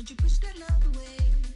[0.00, 1.49] Don't you push that love away.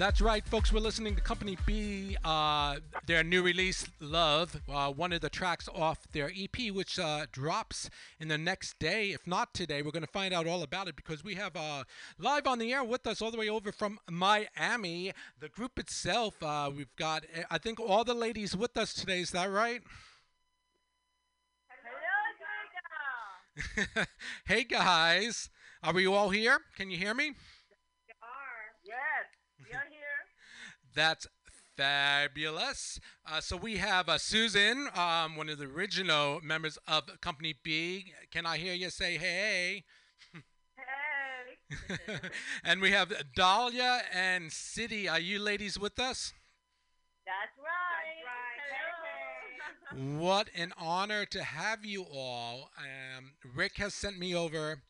[0.00, 0.72] That's right, folks.
[0.72, 2.76] We're listening to Company B, uh,
[3.06, 7.90] their new release, Love, uh, one of the tracks off their EP, which uh, drops
[8.18, 9.10] in the next day.
[9.10, 11.84] If not today, we're going to find out all about it because we have uh,
[12.18, 15.12] live on the air with us all the way over from Miami.
[15.38, 19.20] The group itself, uh, we've got, I think, all the ladies with us today.
[19.20, 19.82] Is that right?
[23.84, 24.04] Hello,
[24.46, 25.50] hey, guys.
[25.82, 26.56] Are we all here?
[26.74, 27.34] Can you hear me?
[28.82, 29.28] Yes,
[29.60, 30.00] we are here.
[30.94, 31.26] That's
[31.76, 33.00] fabulous.
[33.26, 38.12] Uh, so we have uh, Susan, um, one of the original members of Company B.
[38.30, 39.84] Can I hear you say hey?
[40.76, 42.18] Hey.
[42.64, 45.08] and we have Dahlia and City.
[45.08, 46.32] Are you ladies with us?
[47.24, 48.00] That's right.
[49.90, 50.18] Hello.
[50.18, 52.70] What an honor to have you all.
[52.78, 54.82] Um, Rick has sent me over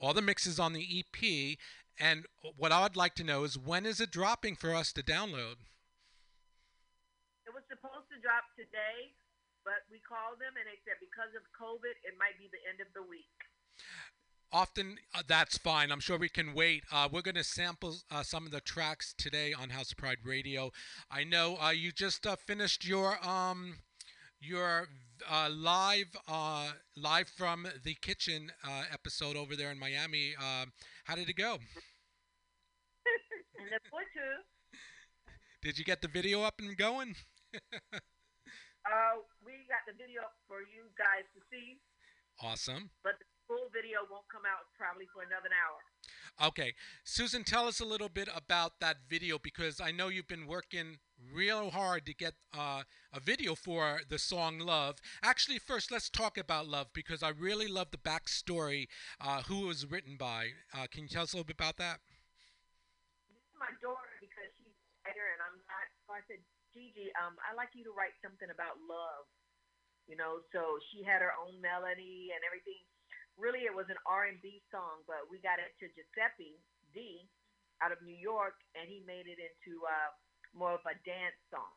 [0.00, 1.58] all the mixes on the EP.
[1.98, 5.02] And what I would like to know is when is it dropping for us to
[5.02, 5.56] download?
[7.46, 9.14] It was supposed to drop today,
[9.64, 12.80] but we called them and they said because of COVID, it might be the end
[12.84, 13.32] of the week.
[14.52, 15.90] often uh, that's fine.
[15.90, 16.84] I'm sure we can wait.
[16.92, 20.18] Uh, we're going to sample uh, some of the tracks today on House of Pride
[20.24, 20.70] Radio.
[21.10, 23.78] I know uh, you just uh, finished your um,
[24.40, 24.88] your
[25.30, 30.34] uh, live uh, live from the kitchen uh, episode over there in Miami.
[30.38, 30.72] Um
[31.04, 31.58] how did it go?
[33.58, 34.44] And the butcher,
[35.62, 37.14] Did you get the video up and going?
[37.56, 41.80] uh, we got the video for you guys to see,
[42.42, 42.90] awesome.
[43.02, 45.80] but the full video won't come out probably for another hour.
[46.48, 50.46] Okay, Susan, tell us a little bit about that video because I know you've been
[50.46, 50.98] working
[51.32, 52.82] real hard to get uh,
[53.12, 54.96] a video for the song Love.
[55.22, 58.88] Actually, first, let's talk about Love because I really love the backstory,
[59.20, 60.50] uh, who it was written by.
[60.72, 62.00] Uh, can you tell us a little bit about that?
[63.58, 65.86] My daughter because she's writer and I'm not.
[66.04, 66.40] So I said,
[66.74, 69.24] Gigi, um, I'd like you to write something about love.
[70.06, 72.86] You know, so she had her own melody and everything.
[73.34, 76.62] Really, it was an R&B song, but we got it to Giuseppe
[76.94, 77.26] D
[77.82, 80.10] out of New York, and he made it into uh,
[80.58, 81.72] more of a dance song.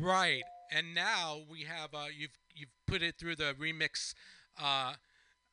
[0.00, 0.42] Right,
[0.72, 4.14] and now we have uh, you've you've put it through the remix.
[4.60, 4.94] Uh,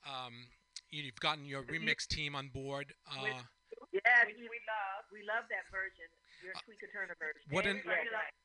[0.05, 0.47] um,
[0.89, 2.93] you've gotten your remix team on board.
[3.09, 3.23] Uh,
[3.93, 6.09] Yeah, we, love we love that version,
[6.43, 7.41] your Tweaker Turner version.
[7.51, 7.81] what an-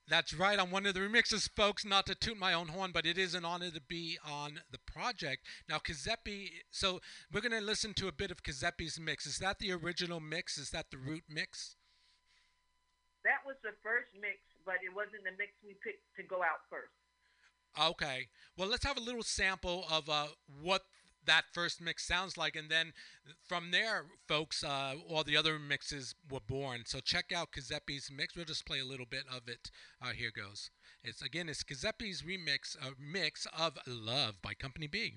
[0.08, 0.58] That's right.
[0.58, 1.84] I'm one of the remixers, folks.
[1.84, 4.78] Not to toot my own horn, but it is an honor to be on the
[4.86, 5.46] project.
[5.68, 6.50] Now, Kazepi.
[6.70, 7.00] So
[7.32, 9.26] we're gonna listen to a bit of Kazepi's mix.
[9.26, 10.58] Is that the original mix?
[10.58, 11.76] Is that the root mix?
[13.28, 16.64] That was the first mix, but it wasn't the mix we picked to go out
[16.72, 16.96] first.
[17.76, 18.28] Okay.
[18.56, 20.28] Well, let's have a little sample of uh,
[20.62, 20.82] what
[21.26, 22.94] that first mix sounds like, and then
[23.46, 26.84] from there, folks, uh, all the other mixes were born.
[26.86, 28.34] So check out Kazepi's mix.
[28.34, 29.70] We'll just play a little bit of it.
[30.00, 30.70] Uh, here goes.
[31.04, 35.16] It's again, it's Kazepi's remix, uh, mix of "Love" by Company B.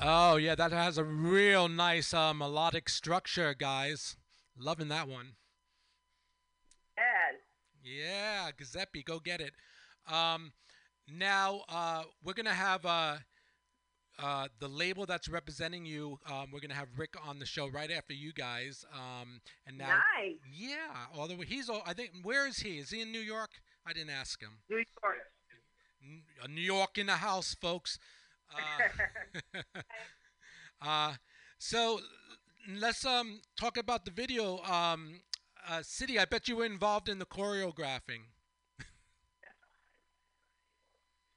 [0.00, 4.16] Oh yeah, that has a real nice uh, melodic structure, guys.
[4.58, 5.32] Loving that one.
[6.96, 7.40] Yes.
[7.82, 9.52] Yeah, Giuseppe, go get it.
[10.10, 10.52] Um,
[11.08, 13.16] now uh, we're gonna have uh,
[14.18, 16.18] uh, the label that's representing you.
[16.30, 18.84] Um, we're gonna have Rick on the show right after you guys.
[18.92, 20.34] Um, and now, Nice.
[20.52, 22.78] yeah, although he's, all, I think, where is he?
[22.78, 23.50] Is he in New York?
[23.86, 24.58] I didn't ask him.
[24.68, 25.16] New York.
[26.02, 27.98] N- uh, New York in the house, folks.
[28.54, 28.82] Uh,
[30.80, 31.14] uh,
[31.58, 32.00] so
[32.68, 34.58] let's um talk about the video.
[34.62, 35.20] Um,
[35.68, 38.22] uh, City, I bet you were involved in the choreographing.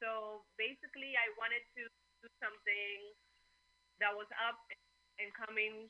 [0.02, 1.84] So basically, I wanted to
[2.24, 2.98] do something
[4.00, 4.60] that was up
[5.20, 5.90] and coming.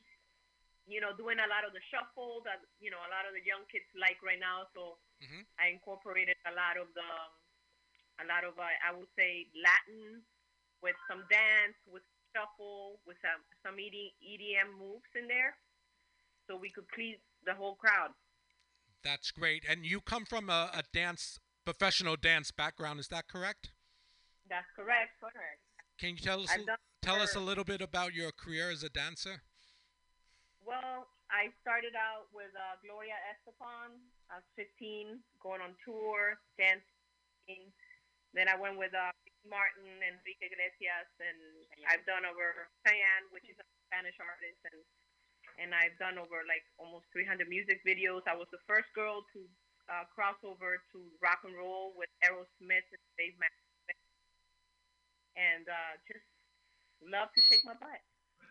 [0.88, 3.44] You know, doing a lot of the shuffle that you know a lot of the
[3.46, 4.66] young kids like right now.
[4.74, 5.46] So Mhm.
[5.58, 7.10] I incorporated a lot of the,
[8.22, 10.22] a lot of uh, I would say Latin
[10.82, 12.02] with some dance, with
[12.34, 15.56] shuffle, with some some EDM moves in there,
[16.46, 18.10] so we could please the whole crowd.
[19.02, 19.64] That's great.
[19.68, 23.72] And you come from a, a dance, professional dance background, is that correct?
[24.48, 25.16] That's correct.
[25.20, 25.62] Correct.
[25.98, 26.50] Can you tell us
[27.02, 29.42] tell us a little bit about your career as a dancer?
[30.64, 33.96] Well, I started out with uh, Gloria Estefan.
[34.28, 37.72] I was 15, going on tour, dancing.
[38.34, 39.10] Then I went with uh,
[39.48, 41.40] Martin and Enrique Iglesias, and
[41.88, 44.80] I've done over Chayanne, which is a Spanish artist, and
[45.60, 48.24] and I've done over like almost 300 music videos.
[48.24, 49.40] I was the first girl to
[49.88, 54.00] uh, cross over to rock and roll with Aerosmith and Dave Matthews,
[55.36, 56.24] and uh, just
[57.04, 58.00] love to shake my butt.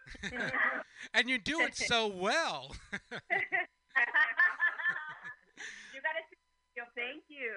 [1.14, 2.74] and you do it so well.
[2.94, 3.10] you
[6.02, 6.39] gotta see.
[6.80, 7.52] Yo, thank you.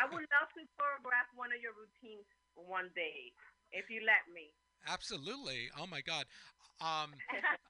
[0.00, 2.24] I would love to choreograph one of your routines
[2.54, 3.36] one day
[3.70, 4.48] if you let me.
[4.88, 5.68] Absolutely.
[5.78, 6.24] Oh my God.
[6.80, 7.12] Um,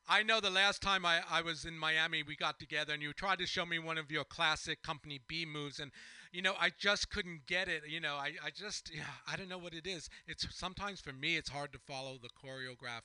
[0.09, 3.13] I know the last time I, I was in Miami, we got together and you
[3.13, 5.81] tried to show me one of your classic Company B moves.
[5.81, 5.91] And,
[6.33, 7.83] you know, I just couldn't get it.
[7.89, 10.09] You know, I, I just, yeah, I don't know what it is.
[10.29, 13.03] It's sometimes for me, it's hard to follow the choreograph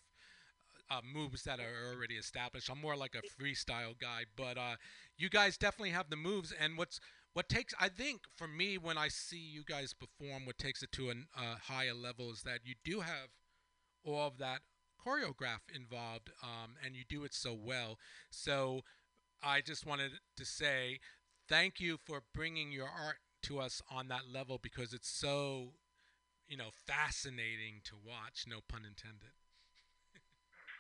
[0.92, 2.70] uh, moves that are already established.
[2.72, 4.76] I'm more like a freestyle guy, but uh,
[5.18, 6.54] you guys definitely have the moves.
[6.60, 7.00] And what's,
[7.34, 10.92] what takes, I think for me, when I see you guys perform, what takes it
[10.94, 13.30] to a uh, higher level is that you do have
[14.04, 14.62] all of that
[15.06, 17.98] choreograph involved um, and you do it so well.
[18.30, 18.84] So
[19.44, 21.00] i just wanted to say
[21.48, 25.74] thank you for bringing your art to us on that level because it's so
[26.48, 29.32] you know fascinating to watch no pun intended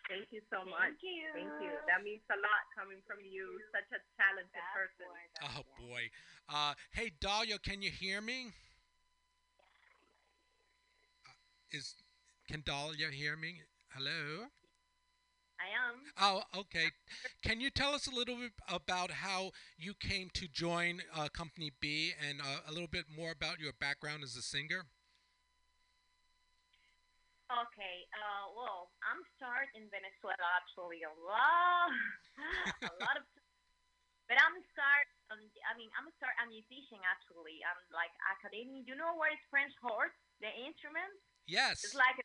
[0.10, 0.98] Thank you so much.
[1.06, 1.30] you.
[1.38, 1.70] Thank you.
[1.86, 3.62] That means a lot coming from you.
[3.72, 5.08] Such a talented person.
[5.56, 6.10] oh boy
[6.50, 8.52] uh, hey dahlia can you hear me
[11.28, 11.32] Uh,
[11.72, 11.96] is
[12.48, 13.62] can dahlia hear me
[13.96, 14.48] hello
[15.60, 15.96] I am.
[16.56, 16.86] Oh, okay.
[17.44, 21.72] Can you tell us a little bit about how you came to join uh, Company
[21.82, 24.86] B and uh, a little bit more about your background as a singer?
[27.50, 31.90] Okay, uh, well, I'm start in Venezuela actually a lot,
[32.86, 33.26] a lot of,
[34.30, 35.10] but I'm start.
[35.34, 37.58] Um, I mean, I'm start a musician actually.
[37.66, 38.86] I'm like academy.
[38.86, 40.14] You know what is French horn?
[40.46, 41.10] The instrument?
[41.50, 41.82] Yes.
[41.82, 42.22] It's like.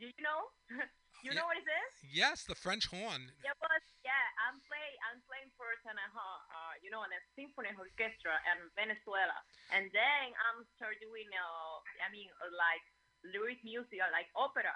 [0.00, 0.48] Do you know?
[1.24, 1.40] you Yeah.
[1.40, 1.92] know what it is?
[2.08, 3.32] Yes, the French horn.
[3.40, 4.88] Yeah, but yeah, I'm play.
[5.08, 9.36] I'm playing first in a uh, uh, you know in a symphony orchestra in Venezuela,
[9.72, 12.84] and then I'm start doing uh, I mean uh, like
[13.24, 14.72] lyric music, uh, like opera.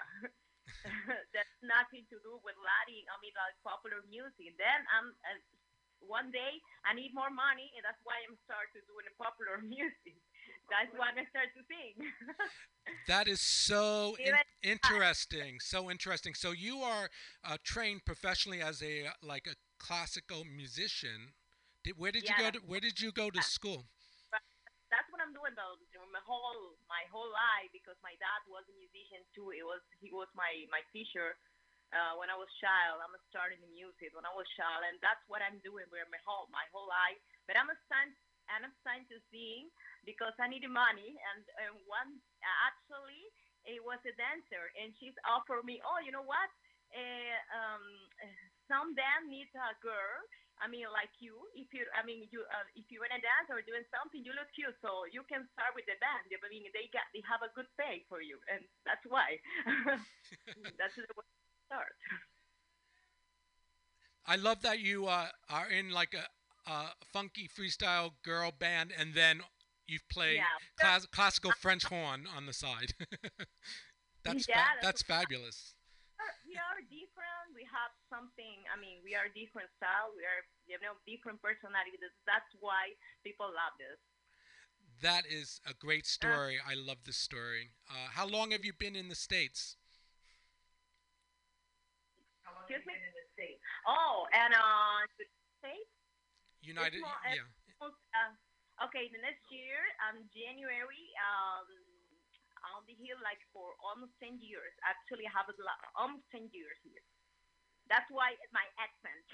[1.35, 3.03] That's nothing to do with Latin.
[3.09, 4.53] I mean like popular music.
[4.57, 5.39] Then I'm uh,
[6.05, 9.57] one day I need more money, and that's why I'm start to doing the popular
[9.75, 10.17] music.
[10.69, 11.97] That's why I start to sing.
[13.07, 14.33] That is so in-
[14.63, 15.59] interesting.
[15.59, 16.33] So interesting.
[16.33, 17.09] So you are
[17.43, 21.33] uh, trained professionally as a uh, like a classical musician.
[21.83, 22.49] Did, where did you go?
[22.51, 23.85] To, where did you go to school?
[25.53, 25.77] Though
[26.15, 29.51] my whole my whole life because my dad was a musician too.
[29.51, 31.35] It was he was my my teacher
[31.91, 33.03] uh, when I was child.
[33.03, 36.21] I'm starting the music when I was child, and that's what I'm doing with my
[36.23, 37.19] whole my whole life.
[37.45, 38.15] But I'm a starting
[38.53, 39.69] and I'm starting to sing
[40.05, 41.13] because I needed money.
[41.13, 42.17] And and one
[42.65, 43.29] actually
[43.67, 46.49] it was a dancer, and she's offered me, oh, you know what?
[46.93, 47.83] Uh, um,
[48.69, 50.21] some band needs a girl
[50.61, 53.47] I mean, like you, if you, I mean, you, uh, if you want to dance
[53.51, 56.25] or doing something, you look cute, so you can start with the band.
[56.31, 59.37] I mean, they got, they have a good pay for you, and that's why.
[60.79, 61.95] that's the way to start.
[64.25, 69.13] I love that you uh, are in like a, a funky freestyle girl band, and
[69.13, 69.41] then
[69.87, 70.43] you play Yeah.
[70.79, 72.93] class, classical French horn on the side.
[74.23, 75.73] that's Yeah, fa- that's that's fabulous.
[76.47, 76.79] We are.
[76.89, 77.04] We
[77.75, 78.63] have something.
[78.71, 80.15] I mean, we are different style.
[80.15, 81.99] We are, you know, different personalities.
[82.23, 82.95] That's why
[83.27, 83.99] people love this.
[85.03, 86.55] That is a great story.
[86.63, 87.75] I love this story.
[87.91, 89.75] Uh, how long have you been in the states?
[92.63, 92.95] Excuse me.
[93.85, 95.27] Oh, and uh, the
[95.61, 95.91] States.
[96.65, 97.03] United.
[97.05, 97.85] more- it's yeah.
[97.85, 99.77] Uh, okay, the next year,
[100.07, 101.69] um, January, um,
[102.65, 104.73] I'll be here like for almost 10 years.
[104.81, 107.03] Actually, I have a lot, almost 10 years here.
[107.89, 109.25] That's why it's my accent.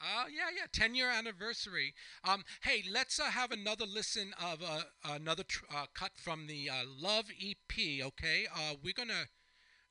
[0.00, 1.94] Uh, yeah, yeah, 10 year anniversary.
[2.24, 6.70] Um, hey, let's uh, have another listen of uh, another tr- uh, cut from the
[6.70, 8.46] uh, Love EP, okay?
[8.54, 9.28] Uh, we're going to,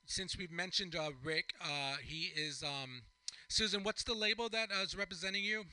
[0.06, 3.02] since we've mentioned uh, Rick, uh, he is, um,
[3.48, 5.64] Susan, what's the label that uh, is representing you?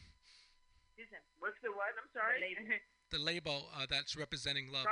[0.96, 1.92] Susan, what's the what?
[1.98, 2.40] I'm sorry.
[3.12, 4.86] The label uh, that's representing Love.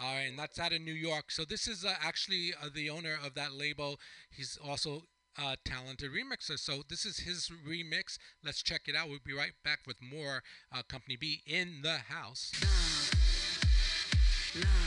[0.00, 1.30] All right, and that's out of New York.
[1.30, 4.00] So this is uh, actually uh, the owner of that label.
[4.30, 5.02] He's also
[5.38, 6.58] a talented remixer.
[6.58, 8.18] So this is his remix.
[8.44, 9.08] Let's check it out.
[9.08, 12.50] We'll be right back with more uh, Company B in the house.
[14.56, 14.83] Love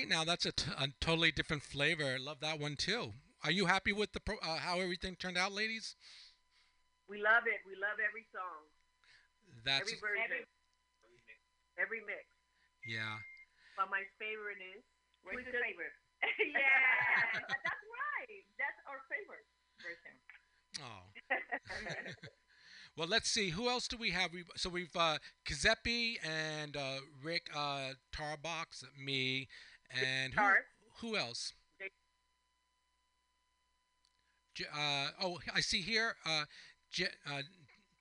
[0.00, 2.04] right, now that's a, t- a totally different flavor.
[2.04, 3.12] I love that one too.
[3.44, 5.96] Are you happy with the pro- uh, how everything turned out, ladies?
[7.08, 7.60] We love it.
[7.66, 8.68] We love every song,
[9.64, 10.46] That's every version,
[11.80, 12.24] every mix.
[12.86, 13.18] yeah.
[13.76, 14.84] But my favorite is
[15.22, 15.94] What's Who's your the- favorite?
[16.52, 18.44] yeah, that's right.
[18.60, 19.46] That's our favorite
[19.80, 20.14] version.
[20.84, 21.02] Oh.
[22.96, 23.50] well, let's see.
[23.50, 24.32] Who else do we have?
[24.32, 29.48] We so we've uh, Kazepi and uh, Rick uh, Tarbox, me,
[29.90, 30.42] and who,
[31.00, 31.52] who else?
[34.60, 36.16] Uh, oh, I see here.
[36.26, 36.44] Uh,
[36.90, 37.42] Je- uh,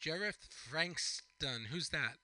[0.01, 1.67] Jereth Frankston.
[1.71, 2.19] Who's that?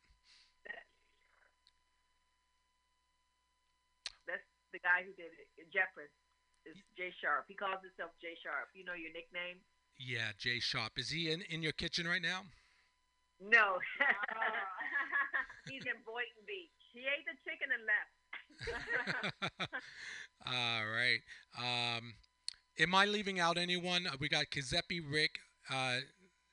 [4.27, 4.43] That's
[4.73, 5.71] the guy who did it.
[5.71, 6.11] Jeffrey
[6.65, 7.45] is Jay Sharp.
[7.47, 8.67] He calls himself Jay Sharp.
[8.73, 9.61] You know your nickname?
[9.95, 10.97] Yeah, Jay Sharp.
[10.97, 12.43] Is he in, in your kitchen right now?
[13.39, 13.79] No.
[13.79, 13.79] Oh.
[15.71, 16.75] He's in Boynton Beach.
[16.93, 18.11] He ate the chicken and left.
[20.45, 21.19] All right.
[21.57, 22.13] Um,
[22.79, 24.07] am I leaving out anyone?
[24.07, 25.39] Uh, We got Kazepi, Rick,
[25.71, 25.99] uh,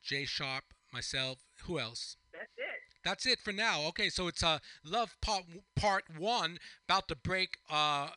[0.03, 1.39] Jay Sharp, myself.
[1.65, 2.17] Who else?
[2.33, 2.81] That's it.
[3.05, 3.83] That's it for now.
[3.89, 5.45] Okay, so it's uh, Love Part
[5.77, 8.11] Part One about to break uh,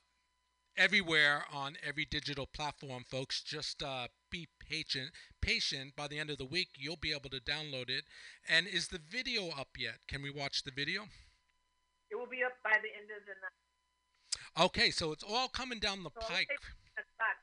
[0.77, 3.41] everywhere on every digital platform, folks.
[3.41, 5.11] Just uh, be patient.
[5.41, 5.95] Patient.
[5.95, 8.05] By the end of the week, you'll be able to download it.
[8.47, 9.99] And is the video up yet?
[10.07, 11.03] Can we watch the video?
[12.09, 13.53] It will be up by the end of the night.
[14.57, 16.47] Okay, so it's all coming down the So pike.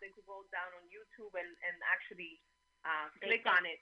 [0.01, 2.41] They could go down on YouTube and, and actually
[2.85, 3.79] uh, click on it.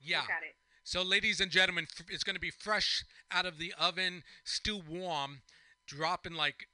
[0.00, 0.22] Yeah.
[0.22, 0.56] It.
[0.82, 5.42] So, ladies and gentlemen, it's going to be fresh out of the oven, still warm,
[5.86, 6.66] dropping like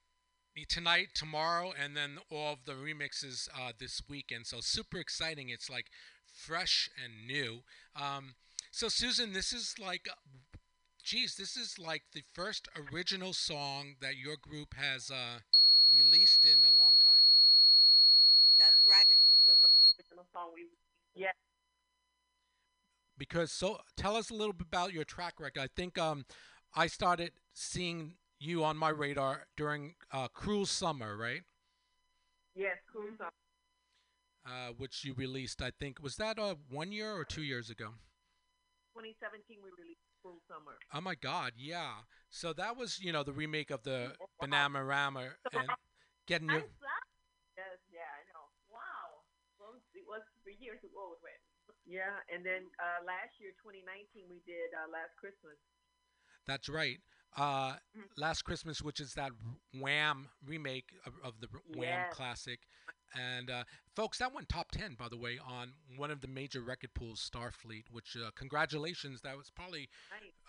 [0.69, 4.47] tonight, tomorrow, and then all of the remixes uh, this weekend.
[4.47, 5.51] So, super exciting.
[5.51, 5.87] It's like
[6.33, 7.65] fresh and new.
[7.95, 8.37] Um,
[8.71, 10.09] so, Susan, this is like,
[11.05, 15.41] geez, this is like the first original song that your group has uh,
[15.93, 17.25] released in a long time.
[18.59, 19.05] That's right.
[19.33, 20.69] It's the first original song we.
[21.15, 21.33] Yeah.
[23.19, 25.61] because so tell us a little bit about your track record.
[25.63, 26.25] I think um,
[26.75, 31.43] I started seeing you on my radar during uh, Cruel Summer, right?
[32.55, 33.31] Yes, Cruel Summer.
[34.47, 35.61] Uh, which you released.
[35.61, 37.95] I think was that uh, one year or two years ago.
[38.95, 40.75] 2017, we released Cruel Summer.
[40.93, 42.03] Oh my God, yeah.
[42.31, 45.71] So that was you know the remake of the Bananarama and
[46.27, 46.67] getting your.
[46.67, 46.67] I.
[47.55, 48.51] Yes, yeah, I know.
[48.69, 49.23] Wow.
[49.59, 51.41] Well, it was three years ago already.
[51.87, 55.57] Yeah, and then uh, last year, 2019, we did uh, Last Christmas.
[56.47, 56.99] That's right.
[57.37, 57.77] Uh,
[58.17, 59.31] Last Christmas, which is that
[59.73, 62.13] Wham remake of, of the Wham Yes.
[62.13, 62.61] classic,
[63.15, 66.61] and uh, folks, that went top ten, by the way, on one of the major
[66.61, 67.85] record pools, Starfleet.
[67.91, 69.89] Which uh, congratulations, that was probably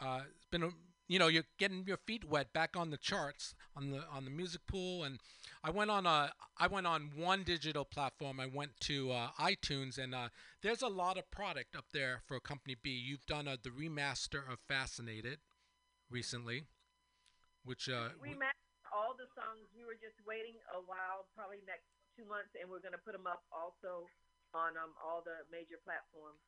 [0.01, 0.69] uh, it's been a,
[1.07, 4.31] you know you're getting your feet wet back on the charts on the on the
[4.31, 5.19] music pool and
[5.63, 9.97] I went on a I went on one digital platform I went to uh, iTunes
[9.97, 10.27] and uh,
[10.61, 14.39] there's a lot of product up there for Company B you've done uh, the remaster
[14.51, 15.39] of Fascinated
[16.09, 16.65] recently
[17.63, 18.47] which uh, We w-
[18.93, 19.67] all the songs.
[19.75, 23.29] We were just waiting a while, probably next two months, and we're gonna put them
[23.29, 24.09] up also
[24.57, 26.41] on um all the major platforms.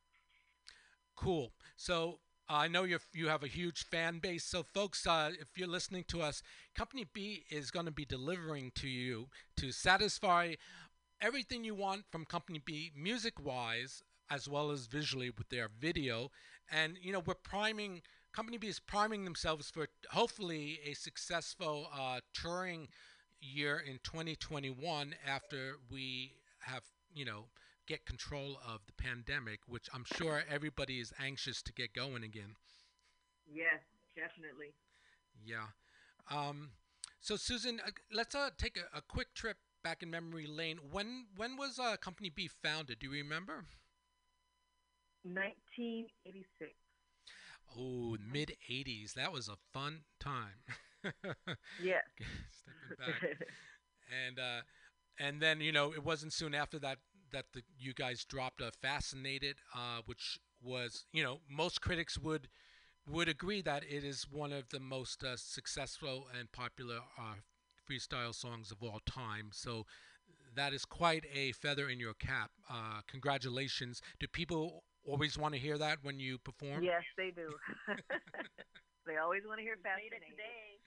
[1.15, 1.51] Cool.
[1.77, 4.43] So I know you you have a huge fan base.
[4.43, 6.41] So folks, uh, if you're listening to us,
[6.75, 10.55] Company B is going to be delivering to you to satisfy
[11.21, 16.31] everything you want from Company B, music-wise as well as visually with their video.
[16.71, 18.01] And you know, we're priming.
[18.31, 22.87] Company B is priming themselves for hopefully a successful uh, touring
[23.41, 27.45] year in 2021 after we have you know
[27.87, 32.55] get control of the pandemic, which I'm sure everybody is anxious to get going again.
[33.51, 33.81] Yes,
[34.15, 34.73] definitely.
[35.43, 35.65] Yeah.
[36.29, 36.69] Um,
[37.19, 40.77] so Susan, uh, let's uh, take a, a quick trip back in memory lane.
[40.91, 42.99] When when was uh, Company B founded?
[42.99, 43.65] Do you remember?
[45.23, 46.71] 1986.
[47.77, 49.13] Oh, mid '80s.
[49.13, 50.63] That was a fun time.
[51.77, 52.03] Yes.
[52.51, 53.23] Stepping back.
[54.27, 54.61] and uh,
[55.19, 56.97] and then you know it wasn't soon after that
[57.31, 62.47] that the, you guys dropped a "Fascinated," uh, which was you know most critics would
[63.07, 67.35] would agree that it is one of the most uh, successful and popular uh,
[67.89, 69.49] freestyle songs of all time.
[69.53, 69.85] So
[70.55, 72.51] that is quite a feather in your cap.
[72.69, 74.01] Uh, congratulations!
[74.19, 76.83] Do people always want to hear that when you perform?
[76.83, 77.55] yes, they do.
[79.05, 80.31] they always want to hear Later fascinating.
[80.31, 80.79] today.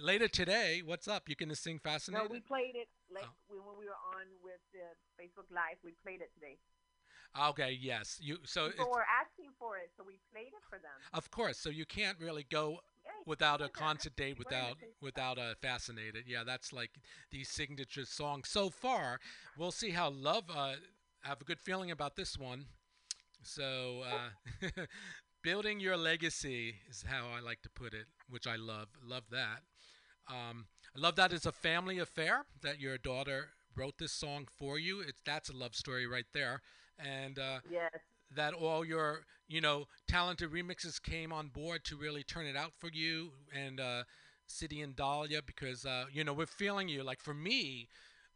[0.00, 1.28] Later today, what's up?
[1.28, 3.36] You gonna sing No, we played it like Oh.
[3.48, 5.76] when, we were on with uh, Facebook Live.
[5.84, 6.56] We played it today.
[7.38, 8.18] Okay, yes.
[8.20, 10.98] You so People were asking for it, so we played it for them.
[11.12, 11.58] of course.
[11.58, 16.24] So you can't really go Yeah, without a can concert date without without a fascinated
[16.26, 16.90] yeah that's like
[17.30, 19.20] the signature song so far
[19.58, 20.74] we'll see how love uh
[21.22, 22.66] have a good feeling about this one
[23.42, 24.30] so uh
[25.42, 29.62] building your legacy is how i like to put it which i love love that
[30.30, 34.78] um i love that it's a family affair that your daughter wrote this song for
[34.78, 36.62] you it's that's a love story right there
[36.98, 38.00] and uh Yes.
[38.34, 42.72] that all your you know talented remixes came on board to really turn it out
[42.78, 44.04] for you and uh,
[44.46, 47.02] City and Dahlia because uh, you know we're feeling you.
[47.02, 47.88] Like for me,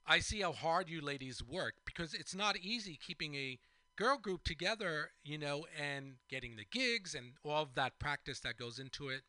[0.07, 3.59] I see how hard you ladies work because it's not easy keeping a
[3.96, 8.57] girl group together, you know, and getting the gigs and all of that practice that
[8.59, 9.22] goes into it,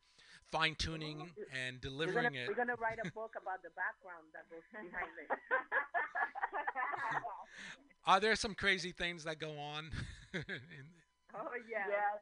[0.51, 1.91] fine tuning and We're gonna,
[2.29, 2.47] delivering it.
[2.47, 5.29] we're gonna write a book about the background that goes behind it.
[8.05, 9.89] Are there some crazy things that go on?
[10.33, 10.43] in,
[11.33, 11.85] oh yeah.
[11.89, 12.21] Yes.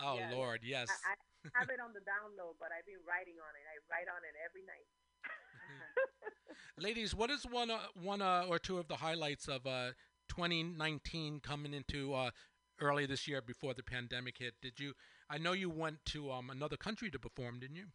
[0.00, 0.32] oh Yes.
[0.34, 0.88] Lord, yes.
[0.90, 1.14] I,
[1.54, 3.64] I have it on the download, but I've been writing on it.
[3.64, 4.84] I write on it every night.
[6.78, 9.90] Ladies, what is one uh, one uh, or two of the highlights of uh,
[10.28, 12.30] 2019 coming into uh,
[12.80, 14.54] early this year before the pandemic hit?
[14.62, 14.94] Did you?
[15.30, 17.86] I know you went to um, another country to perform, didn't you?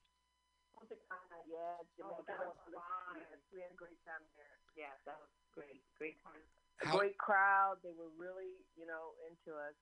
[1.49, 3.21] Yes, Oh, Jamaica that was was fun.
[3.53, 4.57] We had a great time there.
[4.75, 5.81] Yes, that was great.
[5.97, 6.41] Great time.
[6.81, 7.77] A How- great crowd.
[7.83, 9.75] They were really, you know, into us.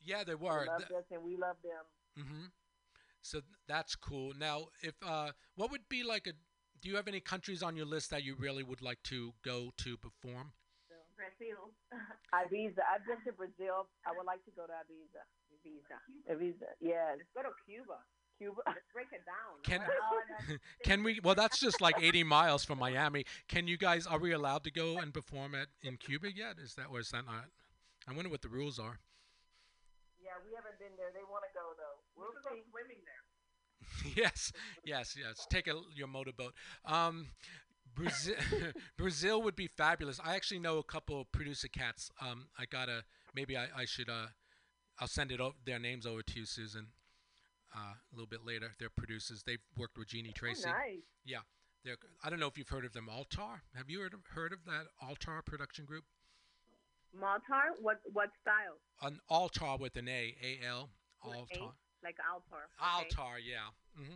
[0.00, 0.64] Yeah, they They were.
[0.66, 1.84] loved us, and we loved them.
[2.16, 2.46] hmm
[3.22, 4.32] So th- that's cool.
[4.38, 6.32] Now, if uh, what would be like a?
[6.80, 9.72] Do you have any countries on your list that you really would like to go
[9.78, 10.52] to perform?
[11.16, 11.72] Brazil.
[12.36, 12.84] Ibiza.
[12.84, 13.88] I've been to Brazil.
[14.06, 15.24] I would like to go to Ibiza.
[15.66, 16.34] Ibiza.
[16.34, 16.68] Ibiza.
[16.80, 17.16] Yes.
[17.18, 17.98] Let's go to Cuba.
[18.38, 18.62] Cuba.
[18.66, 19.58] Let's break it down.
[19.64, 21.20] Can Oh, can we?
[21.22, 23.24] Well, that's just like 80 miles from Miami.
[23.48, 24.06] Can you guys?
[24.06, 26.56] Are we allowed to go and perform at in Cuba yet?
[26.62, 27.46] Is that or is that not?
[28.08, 28.98] I wonder what the rules are.
[30.22, 31.10] Yeah, we haven't been there.
[31.12, 31.98] They want to go though.
[32.14, 33.22] we We'll go swimming there.
[34.24, 34.52] yes,
[34.84, 35.46] yes, yes.
[35.50, 36.52] Take a, your motorboat.
[36.84, 37.28] Um,
[37.94, 38.34] Brazil,
[38.98, 40.20] Brazil would be fabulous.
[40.22, 42.10] I actually know a couple of producer cats.
[42.20, 44.26] Um, I gotta maybe I, I should uh,
[45.00, 46.88] I'll send it over, their names over to you, Susan.
[47.74, 49.42] Uh, a little bit later, they're producers.
[49.42, 50.64] They've worked with Jeanie Tracy.
[50.68, 51.42] Oh, nice.
[51.84, 53.08] They're, I don't know if you've heard of them.
[53.08, 53.62] Altar.
[53.76, 56.02] Have you heard of, heard of that Altar production group?
[57.14, 57.74] Maltar.
[57.80, 58.78] What what style?
[59.02, 60.90] An Altar with an A, A L.
[61.22, 61.72] Altar.
[62.02, 62.68] Like Altar.
[62.80, 63.14] okay.
[63.18, 63.68] Altar, yeah.
[63.96, 64.14] hmm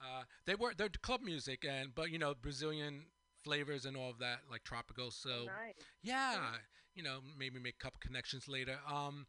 [0.00, 3.04] Uh, they were they're club music and but you know Brazilian
[3.42, 5.10] flavors and all of that like tropical.
[5.10, 5.74] So Oh, nice.
[6.02, 6.56] yeah,
[6.94, 8.78] you know maybe make a couple connections later.
[8.90, 9.26] Um,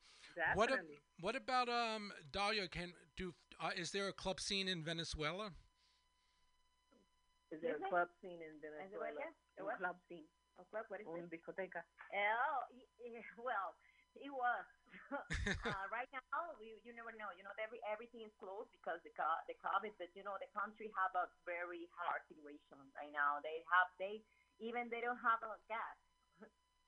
[0.54, 0.80] what ab-
[1.22, 2.68] what about um Dahlia?
[2.68, 5.52] Can do uh, is there a club scene in Venezuela?
[7.52, 9.10] Is there a club scene in Venezuela?
[9.10, 9.26] Venezuela?
[9.60, 9.78] A what?
[9.78, 10.28] club scene.
[10.60, 10.86] A club?
[10.88, 11.32] What is Un it?
[11.34, 11.82] discoteca.
[12.14, 13.74] Oh, y- y- well,
[14.16, 14.66] it was.
[15.14, 17.30] uh, right now, we, you never know.
[17.38, 19.94] You know, every everything is closed because the co- the COVID.
[19.98, 23.42] But you know, the country have a very hard situation right now.
[23.42, 24.22] They have they
[24.62, 25.98] even they don't have a gas.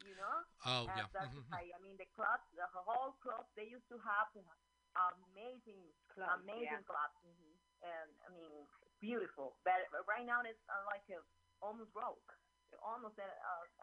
[0.06, 0.36] You know,
[0.66, 1.08] oh Uh, yeah.
[1.14, 4.30] that's mhm, why- I mean, the clubs, the whole club, they used to have
[4.96, 6.90] amazing, Clubs, amazing yeah.
[6.90, 7.16] clubs,
[7.82, 8.52] and I mean,
[9.00, 9.56] beautiful.
[9.64, 11.20] But right now, it's uh, like a,
[11.64, 12.28] almost broke.
[12.84, 13.26] almost uh,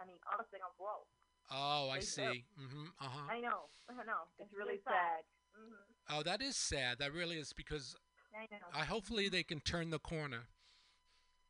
[0.01, 1.07] I mean, almost in a row.
[1.51, 2.45] Oh, I They see.
[2.61, 2.87] Mm-hmm.
[3.01, 3.27] Uh-huh.
[3.31, 4.29] I know, I know.
[4.39, 4.93] It's really sad.
[4.93, 5.23] sad.
[5.57, 6.99] hmm Oh, that is sad.
[6.99, 7.97] That really is because
[8.35, 8.69] I know.
[8.73, 10.49] I hopefully they can turn the corner.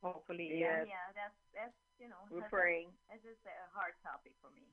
[0.02, 0.86] Hopefully, yeah, yes.
[0.86, 2.88] yeah, that's that's you know, We're praying.
[3.10, 4.66] that's just a hard topic for me.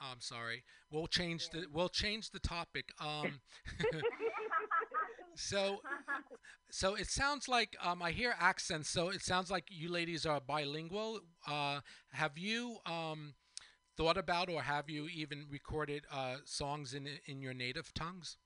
[0.00, 0.64] I'm sorry.
[0.90, 2.86] We'll change the we'll change the topic.
[3.00, 3.40] Um
[5.34, 5.80] so
[6.70, 10.40] so it sounds like um I hear accents, so it sounds like you ladies are
[10.40, 11.20] bilingual.
[11.46, 11.80] Uh
[12.12, 13.34] have you um
[13.96, 18.36] thought about or have you even recorded uh songs in in your native tongues?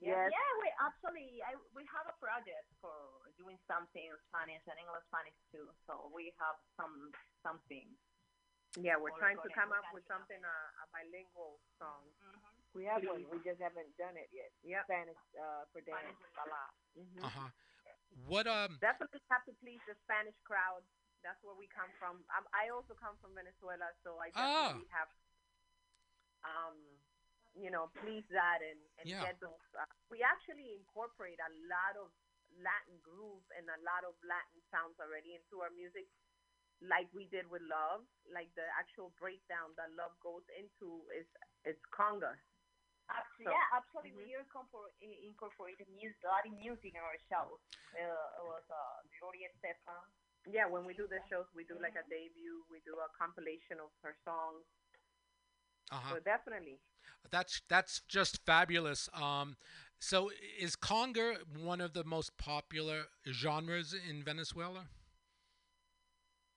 [0.00, 0.32] Yes.
[0.32, 5.04] yeah, we actually I, we have a project for doing something in Spanish and English
[5.08, 5.66] Spanish too.
[5.88, 7.08] So we have some
[7.40, 7.88] something.
[8.78, 12.06] Yeah, we're Or trying to come up with something, uh, a bilingual song.
[12.70, 13.26] We have one.
[13.26, 14.54] We just haven't done it yet.
[14.62, 14.86] Yep.
[14.86, 16.06] Spanish uh, for dance.
[16.06, 16.62] Spanish with Bala.
[16.94, 17.50] hmm Uh-huh.
[18.30, 20.86] What um Definitely have to please the Spanish crowd.
[21.26, 22.22] That's where we come from.
[22.30, 24.70] Um, I also come from Venezuela, so I Ah.
[24.78, 25.10] definitely have,
[26.46, 26.78] um,
[27.58, 29.26] you know, please that and, and Yeah.
[29.26, 29.58] get those.
[29.74, 32.08] Uh, we actually incorporate a lot of
[32.58, 36.06] Latin groove and a lot of Latin sounds already into our music,
[36.82, 38.02] like we did with Love.
[38.26, 41.26] Like the actual breakdown that Love goes into is
[41.64, 42.34] is conga.
[43.10, 44.16] Actually, So- yeah, actually, Mhm.
[44.22, 47.58] we incorpor- i- incorporated music, Latin music in our shows.
[47.92, 47.98] Uh,
[48.38, 50.04] it was uh, Gloria Estefan.
[50.46, 52.64] Yeah, when we do the shows, we do like a debut.
[52.70, 54.64] We do a compilation of her songs.
[55.90, 56.14] uh-huh.
[56.14, 56.78] So definitely.
[57.30, 59.08] That's that's just fabulous.
[59.12, 59.56] Um,
[60.00, 64.86] so is conga one of the most popular genres in Venezuela?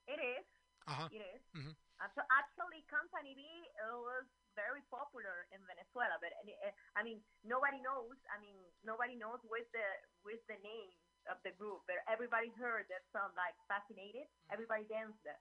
[0.08, 0.46] It is.
[0.88, 1.08] Uh-huh.
[1.12, 1.42] It is.
[1.56, 1.76] Mhm.
[2.04, 3.44] Actu- Actually, Company B
[3.80, 4.26] uh, was
[4.56, 8.18] very popular in Venezuela, but uh, I mean, nobody knows.
[8.28, 9.88] I mean, nobody knows with the
[10.28, 10.92] with the name
[11.32, 15.40] of the group, but everybody heard that song like "Fascinated." Everybody danced it,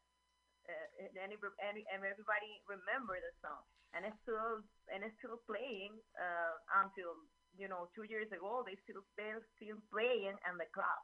[0.70, 0.86] uh,
[1.18, 1.34] and
[1.90, 3.62] and everybody remember the song,
[3.94, 4.62] and it's still
[4.94, 6.54] and it's still playing uh,
[6.86, 7.18] until
[7.58, 8.62] you know two years ago.
[8.66, 11.00] They still they're still playing in the club.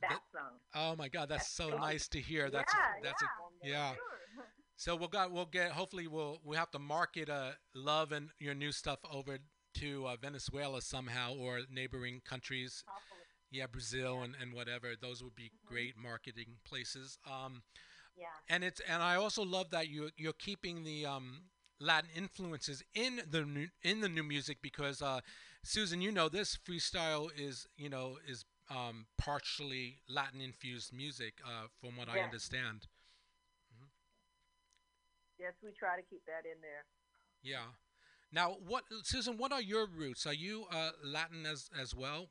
[0.00, 0.58] That song.
[0.74, 2.50] Oh my God, that's so That's nice to hear.
[2.50, 3.28] That's yeah, that's yeah,
[3.66, 3.92] a yeah.
[3.94, 4.44] Sure.
[4.76, 8.54] So we'll got we'll get hopefully we'll we have to market uh love and your
[8.54, 9.38] new stuff over
[9.74, 12.82] to uh, Venezuela somehow or neighboring countries.
[12.86, 13.20] Hopefully.
[13.50, 14.94] Yeah, Brazil and, and whatever.
[15.00, 17.18] Those would be great marketing places.
[17.26, 17.62] Um,
[18.16, 18.26] Yeah.
[18.48, 23.22] and it's and I also love that you you're keeping the um, Latin influences in
[23.28, 25.20] the new, in the new music because uh,
[25.64, 31.66] Susan, you know this freestyle is you know is um, partially Latin infused music uh,
[31.80, 32.24] from what I Yes.
[32.24, 32.86] understand.
[35.38, 36.84] Yes, we try to keep that in there.
[37.42, 37.74] Yeah.
[38.32, 39.36] Now, what Susan?
[39.36, 40.26] What are your roots?
[40.26, 42.28] Are you uh, Latin as as well?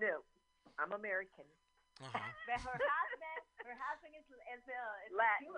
[0.00, 0.22] No,
[0.78, 1.44] I'm American.
[2.02, 2.18] Uh-huh.
[2.46, 5.50] But her husband, her husband is is, uh, is Latin.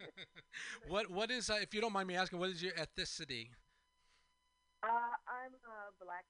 [0.00, 0.08] Yeah.
[0.88, 2.38] what what is uh, if you don't mind me asking?
[2.38, 3.48] What is your ethnicity?
[4.84, 6.24] Uh, I'm a black,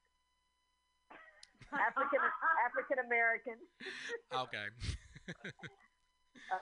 [1.75, 2.23] African
[2.63, 3.57] African American.
[4.31, 4.67] Okay.
[6.51, 6.57] Uh,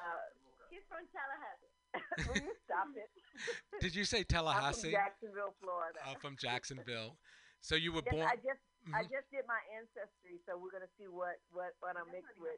[0.72, 1.74] She's from Tallahassee.
[2.30, 3.10] will you stop it?
[3.84, 4.96] Did you say Tallahassee?
[4.96, 6.00] I'm from Jacksonville, Florida.
[6.08, 7.18] Uh, from Jacksonville.
[7.60, 8.28] So you were Yes, born.
[8.32, 8.64] I just
[8.96, 9.12] I Mhm.
[9.12, 12.56] just did my ancestry, so we're gonna see what what what I'm mixed with.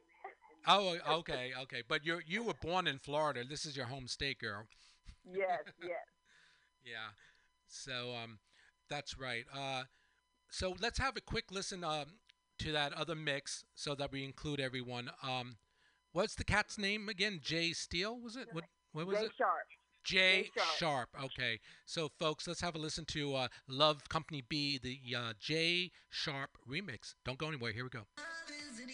[0.68, 1.82] Oh, okay, okay.
[1.88, 3.42] But you you were born in Florida.
[3.44, 4.68] This is your home state, girl.
[5.24, 6.06] Yes, yes.
[6.84, 7.10] Yeah.
[7.66, 8.38] So um,
[8.88, 9.44] that's right.
[9.54, 9.84] Uh,
[10.50, 12.06] so let's have a quick listen um
[12.58, 15.10] to that other mix so that we include everyone.
[15.22, 15.56] Um,
[16.12, 17.40] what's the cat's name again?
[17.42, 18.48] Jay Steele was it?
[18.52, 19.32] What what was Jay it?
[19.36, 19.50] Sharp.
[20.04, 20.78] Jay Jay Sharp.
[20.78, 21.24] Sharp.
[21.24, 21.60] Okay.
[21.84, 26.50] So folks, let's have a listen to uh, Love Company B, the uh, Jay Sharp
[26.68, 27.14] remix.
[27.24, 27.72] Don't go anywhere.
[27.72, 28.06] Here we go.
[28.16, 28.26] Love
[28.72, 28.86] isn't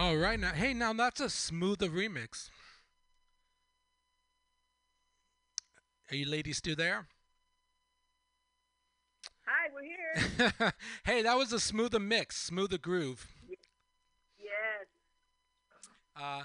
[0.00, 0.40] All right.
[0.40, 2.48] Now, hey, now that's a smoother remix.
[6.10, 7.06] Are you ladies still there?
[9.44, 10.72] Hi, we're here.
[11.04, 13.26] hey, that was a smoother mix, smoother groove.
[14.38, 14.86] yes.
[16.16, 16.44] Uh,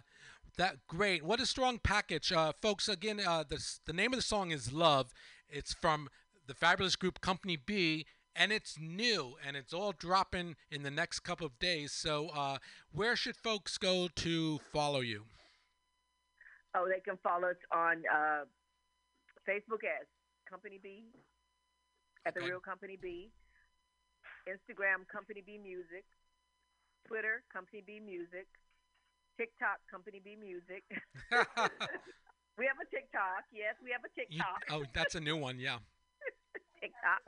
[0.58, 1.24] That great.
[1.24, 2.90] What a strong package, uh, folks.
[2.90, 5.14] Again, uh, the the name of the song is "Love."
[5.48, 6.10] It's from
[6.46, 8.06] the fabulous group Company B,
[8.36, 11.92] and it's new, and it's all dropping in the next couple of days.
[11.92, 12.58] So, uh,
[12.92, 15.26] where should folks go to follow you?
[16.76, 18.44] Oh, they can follow us on uh,
[19.48, 20.06] Facebook as
[20.50, 21.06] Company B,
[22.26, 23.32] at the Real Company B,
[24.50, 26.04] Instagram Company B Music,
[27.08, 28.48] Twitter Company B Music,
[29.38, 30.84] TikTok Company B Music.
[32.58, 33.48] we have a TikTok.
[33.54, 34.62] Yes, we have a You- TikTok.
[34.72, 35.60] oh, that's a new one.
[35.60, 35.78] Yeah.
[36.82, 37.22] TikTok.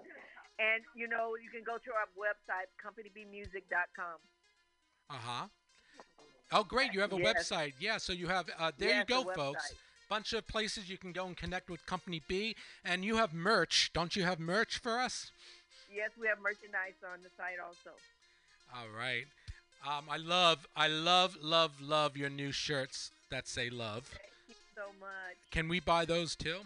[0.60, 4.18] And you know, you can go to our website, companybmusic.com.
[5.10, 5.48] Uh huh.
[6.52, 6.94] Oh, great!
[6.94, 7.50] You have a Yes.
[7.50, 7.74] website.
[7.80, 7.98] Yeah.
[7.98, 8.50] So you have.
[8.58, 9.74] Uh, there Yes, you go, folks.
[10.10, 13.92] Bunch of places you can go and connect with Company B, and you have merch.
[13.94, 15.32] Don't you have merch for us?
[15.94, 17.92] Yes, we have merchandise on the site also.
[18.74, 19.26] All right.
[19.86, 24.06] Um, I love, I love, love, love your new shirts that say love.
[24.06, 25.36] Thank you so much.
[25.52, 26.60] Can we buy those too?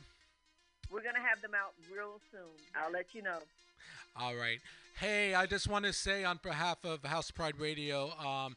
[0.92, 2.52] We're gonna have them out real soon.
[2.76, 3.40] I'll let you know.
[4.20, 4.60] All right.
[5.00, 8.56] Hey, I just want to say on behalf of House Pride Radio, um,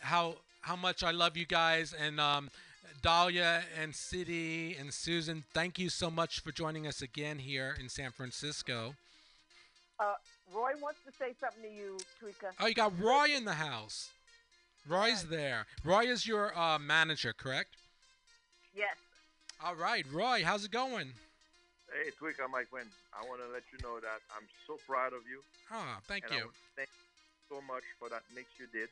[0.00, 2.50] how how much I love you guys and um,
[3.02, 5.44] Dahlia and City and Susan.
[5.54, 8.94] Thank you so much for joining us again here in San Francisco.
[9.98, 10.14] Uh,
[10.54, 12.52] Roy wants to say something to you, Tweeka.
[12.60, 14.10] Oh, you got Roy in the house.
[14.88, 15.66] Roy's there.
[15.84, 17.70] Roy is your uh, manager, correct?
[18.74, 18.96] Yes.
[19.62, 21.12] All right, Roy, how's it going?
[21.90, 22.86] Hey, Twika, my friend.
[23.10, 25.42] I want to let you know that I'm so proud of you.
[25.70, 26.46] Ah, thank and I you.
[26.78, 27.06] thank you
[27.50, 28.88] so much for that mix you did.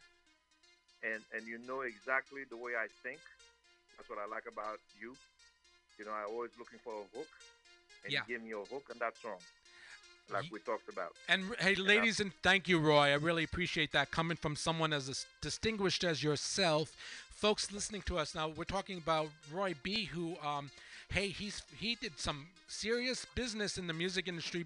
[1.06, 3.22] And and you know exactly the way I think.
[3.96, 5.14] That's what I like about you.
[5.98, 7.30] You know, I'm always looking for a hook,
[8.04, 8.20] and Yeah.
[8.26, 9.42] you give me a hook, and that's wrong.
[10.32, 11.14] Like we talked about.
[11.28, 13.10] And hey, ladies, and thank you, Roy.
[13.10, 16.92] I really appreciate that coming from someone as distinguished as yourself.
[17.30, 20.70] Folks listening to us now, we're talking about Roy B, who, um,
[21.10, 24.64] hey, he's he did some serious business in the music industry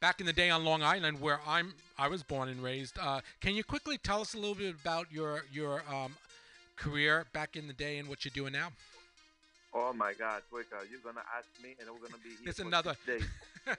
[0.00, 2.98] back in the day on Long Island, where I'm I was born and raised.
[2.98, 6.16] Uh, can you quickly tell us a little bit about your your um,
[6.76, 8.68] career back in the day and what you're doing now?
[9.74, 12.66] Oh my God, Twika, you're gonna ask me, and we're gonna be here It's for
[12.66, 13.28] another- six days.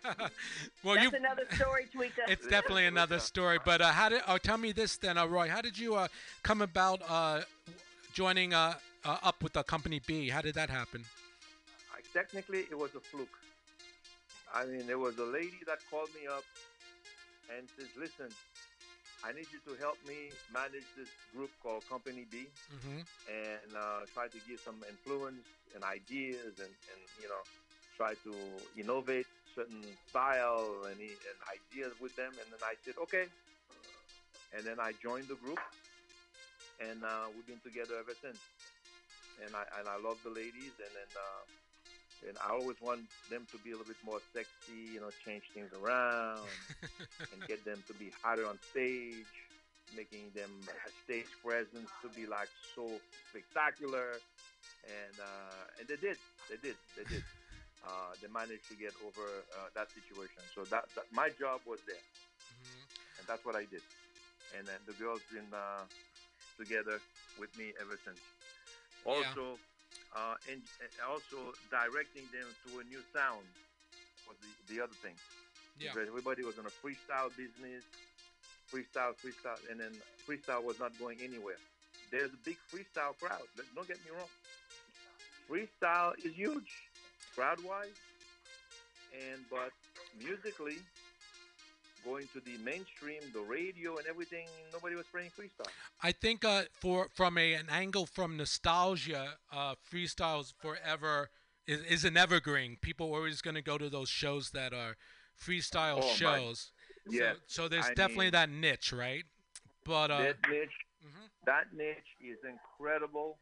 [0.83, 2.27] well, That's you another story, Tweeka.
[2.29, 3.59] It's definitely another story.
[3.63, 4.21] But uh, how did?
[4.27, 5.49] Oh, tell me this then, uh, Roy.
[5.49, 6.07] How did you uh,
[6.41, 7.41] come about uh,
[8.13, 10.29] joining uh, uh, up with the company B?
[10.29, 11.03] How did that happen?
[12.13, 13.37] Technically, it was a fluke.
[14.53, 16.45] I mean, there was a lady that called me up
[17.49, 18.29] and says, "Listen,
[19.23, 24.03] I need you to help me manage this group called Company B hmm and uh,
[24.13, 25.41] try to give some influence
[25.73, 27.43] and ideas and, and you know
[27.97, 28.33] try to
[28.77, 33.25] innovate certain style and, and ideas with them." And then I said, "Okay."
[34.53, 35.57] And then I joined the group,
[36.77, 38.37] and uh, we've been together ever since.
[39.41, 41.11] And I and I love the ladies, and then.
[41.17, 41.43] Uh,
[42.27, 45.43] and I always want them to be a little bit more sexy, you know, change
[45.53, 46.59] things around
[47.31, 49.33] and get them to be hotter on stage,
[49.91, 50.67] making them
[51.03, 54.21] stage presence to be like so spectacular.
[54.83, 56.17] And uh, and they did,
[56.49, 57.23] they did, they did.
[57.83, 60.43] Uh, they managed to get over uh, that situation.
[60.55, 62.01] So that, that my job was there,
[62.51, 62.83] hmm
[63.17, 63.83] and that's what I did.
[64.51, 65.85] And then the girls been uh,
[66.59, 67.01] together
[67.37, 68.19] with me ever since.
[69.05, 69.59] Also,
[70.15, 73.45] uh, and, and also directing them to a new sound
[74.27, 75.15] was the, the other thing.
[75.79, 75.91] Yeah.
[75.93, 77.83] Because everybody was in a freestyle business,
[78.71, 79.91] freestyle, freestyle, and then
[80.27, 81.57] freestyle was not going anywhere.
[82.11, 83.41] There's a big freestyle crowd.
[83.75, 84.29] Don't get me wrong.
[85.49, 86.71] Freestyle is huge,
[87.35, 87.97] crowd-wise,
[89.13, 89.71] and but
[90.17, 90.77] musically,
[92.03, 95.67] going to the mainstream, the radio, and everything, nobody was playing freestyle.
[96.01, 101.29] I think uh, for from a an angle from nostalgia, uh, freestyles forever
[101.67, 102.77] is, is an evergreen.
[102.81, 104.95] People are always going to go to those shows that are
[105.39, 106.71] freestyle Oh, my- shows.
[107.09, 109.23] Yes, So, so there's I definitely mean- that niche, right?
[109.85, 111.27] But uh, that niche, mhm.
[111.45, 113.37] that niche is incredible.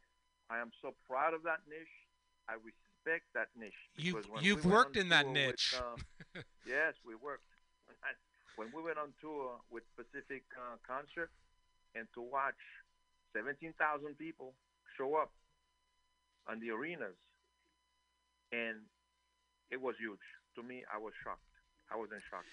[0.50, 1.96] I am so proud of that niche.
[2.50, 3.74] I respect that niche.
[3.96, 5.76] You've- you've we worked in that tour with, niche.
[5.78, 7.44] uh, yes, we worked.
[8.62, 11.32] When we went on tour with Pacific uh, Concert,
[11.96, 12.62] and to watch
[13.36, 13.74] 17,000
[14.20, 14.54] people
[14.96, 15.32] show up
[16.48, 17.18] on the arenas,
[18.52, 18.78] and
[19.72, 20.20] it was huge.
[20.58, 21.42] To me, I was shocked.
[21.92, 22.46] I was in shock.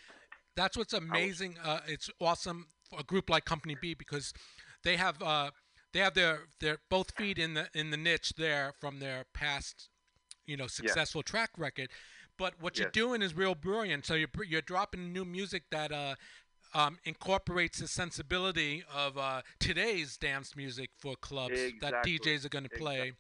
[0.57, 1.57] That's what's amazing.
[1.63, 4.33] Uh, it's awesome for a group like Company B because
[4.85, 5.51] they have uh,
[5.93, 9.91] they have their their both feet in the in the niche there from their past,
[10.47, 11.91] you know, successful track record.
[12.39, 14.07] But what you're doing is real brilliant.
[14.07, 16.15] So you're you're dropping new music that uh,
[16.75, 22.65] um, incorporates the sensibility of uh, today's dance music for clubs that DJs are going
[22.65, 23.13] to play.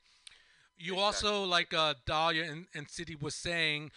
[0.81, 1.02] You Exactly.
[1.02, 3.90] also, like uh, Dahlia and, and City was saying,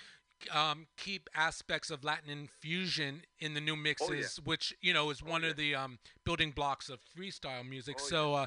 [0.52, 5.44] um, keep aspects of Latin infusion in the new mixes, which you know is one
[5.44, 5.50] yeah.
[5.50, 7.98] of the um, building blocks of freestyle music.
[8.00, 8.46] Oh, so yeah.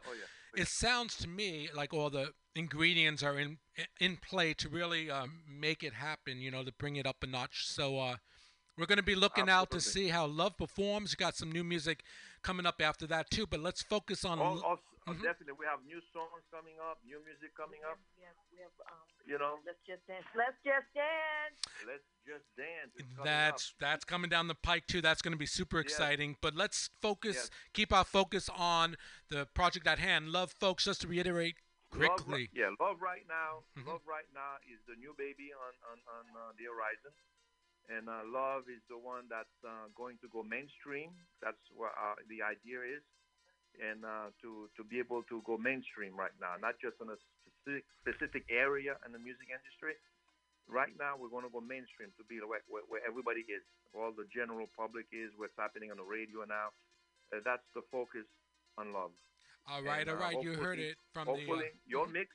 [0.57, 3.59] It sounds to me like all the ingredients are in
[4.01, 6.41] in play to really um, make it happen.
[6.41, 7.67] You know, to bring it up a notch.
[7.67, 8.17] So uh,
[8.77, 11.13] we're going to be looking out to see how Love performs.
[11.13, 12.03] You got some new music
[12.43, 13.47] coming up after that too.
[13.47, 14.39] But let's focus on.
[14.39, 15.23] All, all, uh, Mhm.
[15.23, 17.99] Definitely, we have new songs coming up, new music coming up.
[18.17, 20.27] We have, we have, um, You know, let's just dance.
[20.35, 21.57] Let's just dance.
[21.87, 22.93] let's just dance.
[22.97, 25.01] It's coming That's that's coming down the pike too.
[25.01, 25.85] That's going to be super Yes.
[25.93, 26.37] exciting.
[26.41, 27.51] But let's focus, Yes.
[27.73, 28.97] keep our focus on
[29.29, 30.31] the project at hand.
[30.31, 30.85] Love, folks.
[30.85, 31.99] Just to reiterate up.
[32.01, 32.51] Love, quickly.
[32.53, 33.65] Yeah, love right now.
[33.77, 33.87] Mhm.
[33.87, 37.13] Love right now is the new baby on on on uh, the horizon,
[37.89, 41.15] and uh, love is the one that's uh, going to go mainstream.
[41.41, 43.03] That's what uh, the idea is,
[43.81, 47.19] and uh, to to be able to go mainstream right now, not just in a
[47.19, 49.95] specific specific area in the music industry.
[50.65, 53.61] Right now, we're going to go mainstream to be where, where, where everybody is,
[53.93, 56.73] all the general public is, what's happening on the radio now.
[57.29, 58.25] Uh, that's the focus
[58.81, 59.13] on love.
[59.69, 60.41] all right, and, all uh.
[60.41, 61.37] You heard it from the.
[61.37, 62.13] Hopefully, Uh, your mhm.
[62.25, 62.29] mix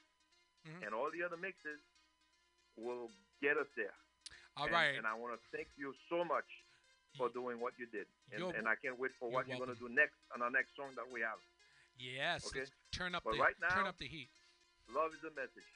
[0.67, 0.86] Mhm.
[0.86, 1.82] and all the other mixes
[2.78, 3.10] will
[3.41, 3.95] get us there.
[4.58, 4.95] all and, right.
[4.97, 6.45] And I want to thank you so much
[7.19, 8.08] for doing what you did.
[8.32, 10.49] And, and I can't wait for you're what you're going to do next on our
[10.49, 11.38] next song that we have.
[11.99, 12.47] yes.
[12.47, 12.65] okay.
[12.91, 14.29] turn up But the right turn up the heat.
[14.95, 15.67] Love is the message.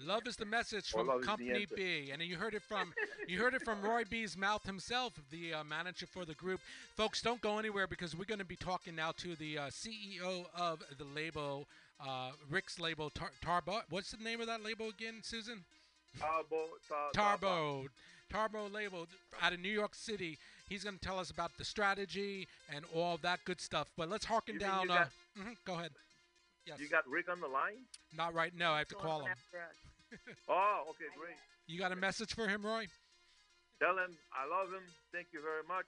[0.00, 1.66] Love is the message from love is the Company.
[1.74, 2.92] B, and you heard it from
[3.28, 6.60] you heard it from Roy B's mouth himself, the uh, manager for the group.
[6.96, 10.46] Folks, don't go anywhere because we're going to be talking now to the uh, CEO
[10.56, 11.66] of the label,
[12.00, 13.82] uh, Rick's label, Tar- Tarbo.
[13.90, 15.64] What's the name of that label again, Susan?
[16.20, 17.40] Tarbo, tar, Tarbo.
[17.40, 17.88] Tarbo
[18.72, 19.06] label
[19.42, 20.38] out of New York City.
[20.68, 23.88] He's going to tell us about the strategy and all that good stuff.
[23.96, 24.86] But let's harken You down.
[24.86, 25.92] you uh, got- mhm, go ahead.
[26.66, 26.78] Yes.
[26.80, 27.86] You got Rick on the line?
[28.14, 28.72] Not right now.
[28.74, 29.32] I have to call him.
[30.48, 31.36] Oh, okay, great.
[31.66, 32.88] You got a message for him, Roy?
[33.76, 34.80] Tell him I love him.
[35.12, 35.84] Thank you very much.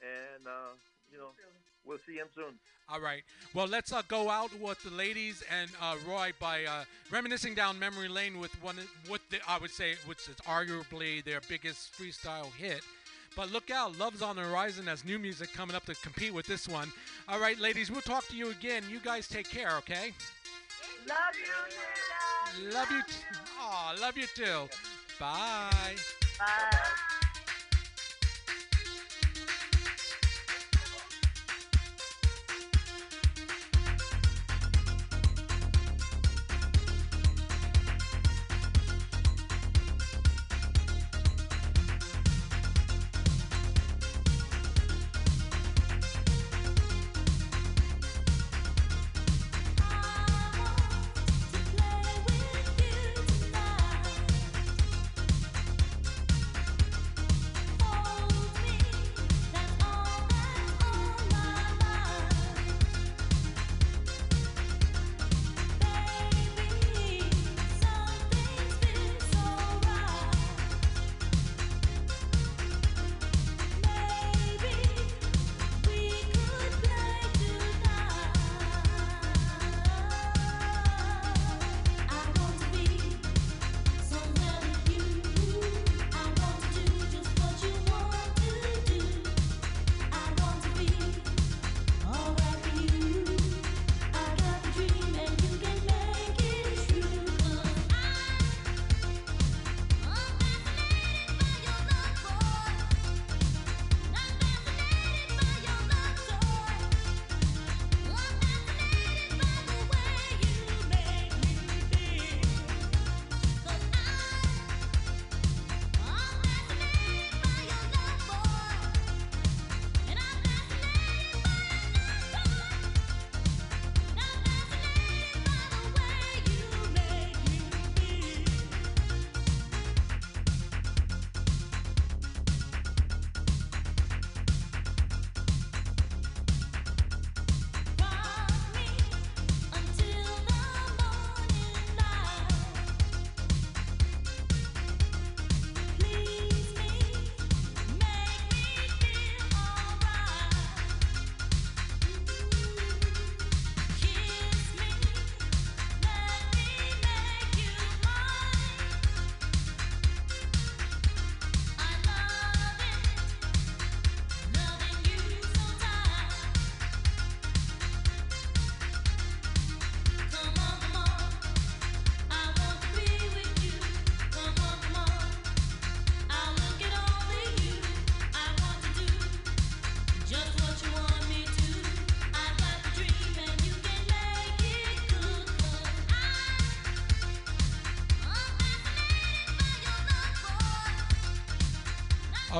[0.00, 0.72] And, uh,
[1.12, 1.36] you know,
[1.86, 2.54] we'll see him soon.
[2.88, 3.22] All right.
[3.54, 7.78] Well, let's uh, go out with the ladies and uh, Roy by uh, reminiscing down
[7.78, 8.76] memory lane with one,
[9.10, 12.82] with the, I would say, which is arguably their biggest freestyle hit.
[13.36, 16.46] But look out, Love's on the horizon as new music coming up to compete with
[16.46, 16.90] this one.
[17.28, 18.82] All right, ladies, we'll talk to you again.
[18.90, 20.12] You guys take care, okay?
[21.06, 22.76] Love you, Linda.
[22.78, 23.02] Love you.
[23.02, 24.68] T- Aw, love you too.
[25.20, 25.96] Bye.
[26.38, 27.05] Bye.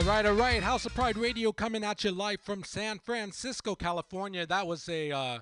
[0.06, 0.62] Right, all right.
[0.62, 4.46] House of Pride Radio coming at you live from San Francisco, California.
[4.46, 5.40] That was a uh,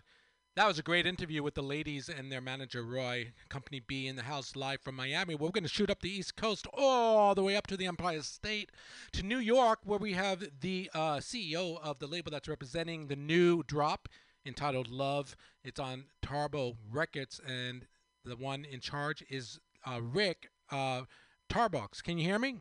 [0.56, 3.32] that was a great interview with the ladies and their manager Roy.
[3.50, 5.34] Company B in the house live from Miami.
[5.34, 8.22] We're going to shoot up the East Coast all the way up to the Empire
[8.22, 8.70] State
[9.12, 13.16] to New York, where we have the uh, CEO of the label that's representing the
[13.16, 14.08] new drop
[14.46, 15.36] entitled Love.
[15.62, 17.86] It's on Tarbo Records, and
[18.24, 21.02] the one in charge is uh, Rick uh,
[21.50, 22.02] Tarbox.
[22.02, 22.60] Can you hear me?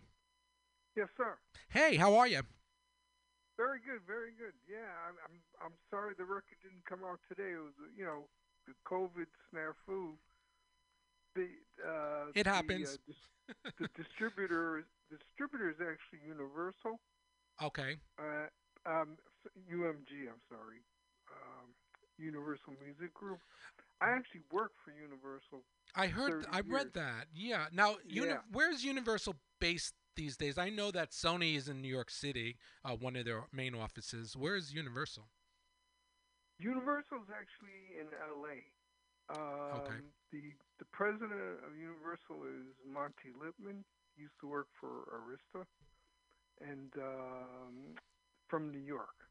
[0.97, 1.38] Yes, sir.
[1.74, 2.42] Hey, how are you?
[3.58, 4.54] Very good, very good.
[4.70, 7.58] Yeah, I'm I'm I'm sorry the record didn't come out today.
[7.58, 8.30] It was you know
[8.70, 10.14] the COVID snafu.
[11.34, 11.50] The
[11.82, 12.94] uh, It the, happens.
[12.94, 17.02] uh, dis- the distributor distributor is actually Universal.
[17.58, 17.98] Okay.
[18.22, 18.54] Uh,
[18.86, 19.18] um,
[19.66, 20.30] UMG.
[20.30, 20.86] I'm sorry.
[21.34, 21.74] Um,
[22.22, 23.42] Universal Music Group.
[24.02, 25.66] I actually work for Universal.
[25.96, 26.44] I heard.
[26.46, 26.91] 30 I read years.
[26.94, 27.28] that.
[27.34, 27.68] Yeah.
[27.72, 28.41] Now, uni- Yeah.
[28.52, 30.58] where's Universal based these days?
[30.58, 34.36] I know that Sony is in New York City, uh, one of their main offices.
[34.36, 35.30] Where is Universal?
[36.60, 38.08] Universal's actually in
[38.39, 38.72] LA.
[39.30, 40.00] Um, Okay.
[40.32, 43.84] The the president of Universal is Monte Lipman.
[44.16, 45.66] He used to work for Arista,
[46.62, 47.96] and um,
[48.50, 49.30] from New York.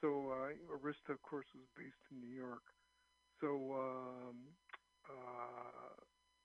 [0.00, 2.62] So uh, Arista, of course, was based in New York.
[3.40, 4.36] So um,
[5.08, 5.99] uh,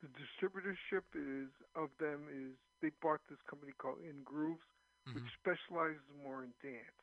[0.05, 4.61] the distributorship is of them is they bought this company called INgrooves,
[5.13, 5.33] which Mhm.
[5.39, 7.01] specializes more in dance.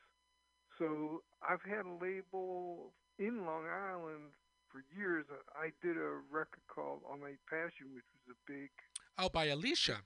[0.78, 4.32] So I've had a label in Long Island
[4.68, 5.26] for years.
[5.55, 8.70] I did a record called All Night Passion, which was a big
[9.18, 10.03] Oh, by Alisha.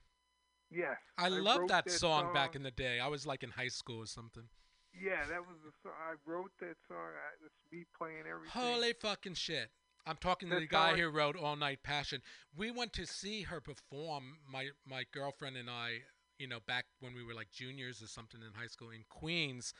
[0.70, 0.98] yes.
[1.16, 2.98] I, love wrote that, song, back in the day.
[3.00, 4.48] I was like in high school or something.
[4.92, 5.92] Yeah, that was the song.
[5.98, 7.14] I wrote that song.
[7.14, 8.50] I, it's me playing everything.
[8.60, 9.70] Holy fucking shit.
[10.06, 12.22] I'm talking to the guy who wrote All Night Passion.
[12.56, 16.02] We went to see her perform, my my girlfriend and I,
[16.38, 19.74] you know, back when we were like juniors or something in high school in Queens.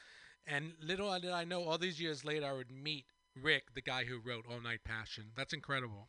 [0.46, 3.06] And little did I know, all these years later, I would meet
[3.40, 5.26] Rick, the guy who wrote All Night Passion.
[5.36, 6.08] That's incredible.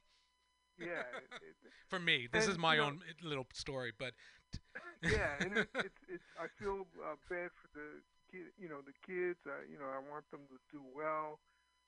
[0.79, 1.01] Yeah,
[1.41, 1.55] it,
[1.87, 4.13] For me, this is my you know- own little story, but
[5.03, 6.23] yeah, and it, it's it's.
[6.39, 8.01] I feel uh, bad for the
[8.31, 9.39] kid, you know, the kids.
[9.45, 11.39] I, you know, I want them to do well.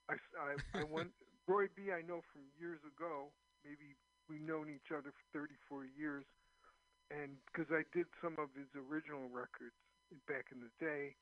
[0.10, 1.12] I, I, I went
[1.50, 1.90] Roy B.
[1.90, 3.34] I know from years ago.
[3.66, 3.98] Maybe
[4.30, 6.24] we've known each other for 34 years,
[7.10, 9.74] and because I did some of his original records
[10.30, 11.18] back in the day,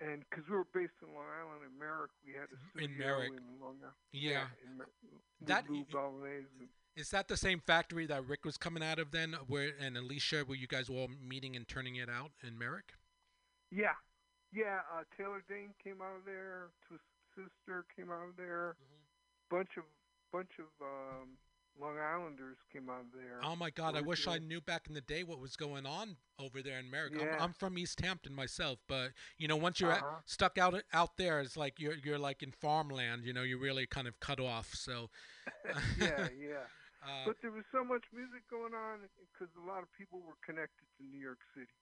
[0.00, 2.98] and because we were based in Long Island in Merrick, we had a studio In
[2.98, 3.32] Merrick.
[3.36, 4.00] in Long Island.
[4.10, 4.48] yeah.
[4.64, 4.88] in Mer-
[5.42, 5.84] That- Lou
[6.24, 9.96] and- Is that the same factory that Rick was coming out of then, where and
[9.96, 12.94] Alisha, were you guys all meeting and turning it out in Merrick?
[13.70, 13.94] Yeah,
[14.52, 14.80] yeah.
[14.92, 16.70] Uh, Taylor Dayne came out of there.
[16.88, 17.06] Twisted
[17.36, 18.74] Sister came out of there.
[19.50, 19.84] Bunch of
[20.32, 21.38] bunch of um,
[21.80, 23.40] Long Islanders came out of there.
[23.42, 23.96] Oh my God!
[23.96, 26.86] I wish I knew back in the day what was going on over there in
[26.86, 27.18] America.
[27.20, 27.36] Yeah.
[27.36, 30.20] I'm, I'm from East Hampton myself, but you know, once you're Uh-huh.
[30.26, 33.24] stuck out out there, it's like you're you're like in farmland.
[33.24, 34.74] You know, you're really kind of cut off.
[34.74, 35.08] So,
[35.98, 36.66] yeah, yeah.
[37.06, 39.00] uh, But there was so much music going on
[39.32, 41.72] because a lot of people were connected to New York City.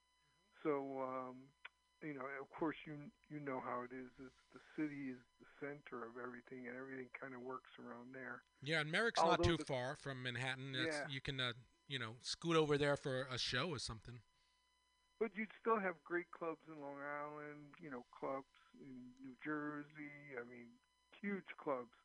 [0.63, 1.37] So um,
[2.03, 2.95] you know, of course, you
[3.31, 4.11] you know how it is.
[4.19, 8.43] It's the city is the center of everything, and everything kind of works around there.
[8.63, 10.75] yeah, and Merrick's not too the- far from Manhattan.
[10.75, 11.07] Yeah.
[11.09, 11.53] You can uh,
[11.89, 14.21] you know scoot over there for a show or something.
[15.19, 18.93] But you'd still have great clubs in Long Island, you know, clubs in
[19.25, 20.37] New Jersey.
[20.39, 20.67] I mean,
[21.23, 21.97] huge clubs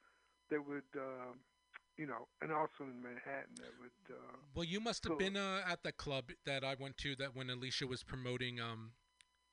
[0.50, 1.40] that would, um,
[1.98, 4.16] you know, and also in Manhattan that would.
[4.16, 5.18] Uh, Well, you must have Cool.
[5.18, 8.94] been uh, at the club that I went to that when Alisha was promoting um,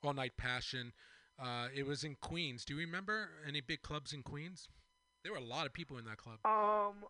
[0.05, 0.93] All Night Passion.
[1.39, 2.65] Uh, it was in Queens.
[2.65, 4.69] Do you remember any big clubs in Queens?
[5.23, 6.39] There were a lot of people in that club.
[6.45, 7.05] um,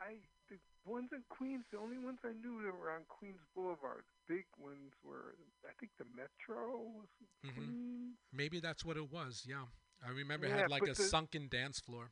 [0.00, 0.16] I
[0.48, 4.02] the ones in Queens, the only ones I knew that were on Queens Boulevard.
[4.28, 7.08] The big ones were, I think, the Metro was
[7.44, 7.54] in Mhm.
[7.54, 8.16] Queens.
[8.32, 9.44] Maybe that's what it was.
[9.46, 9.66] Yeah,
[10.04, 12.10] I remember it had like a sunken dance floor.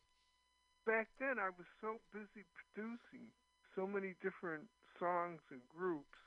[0.87, 3.31] back then I was so busy producing
[3.77, 4.69] so many different
[4.99, 6.19] songs and groups.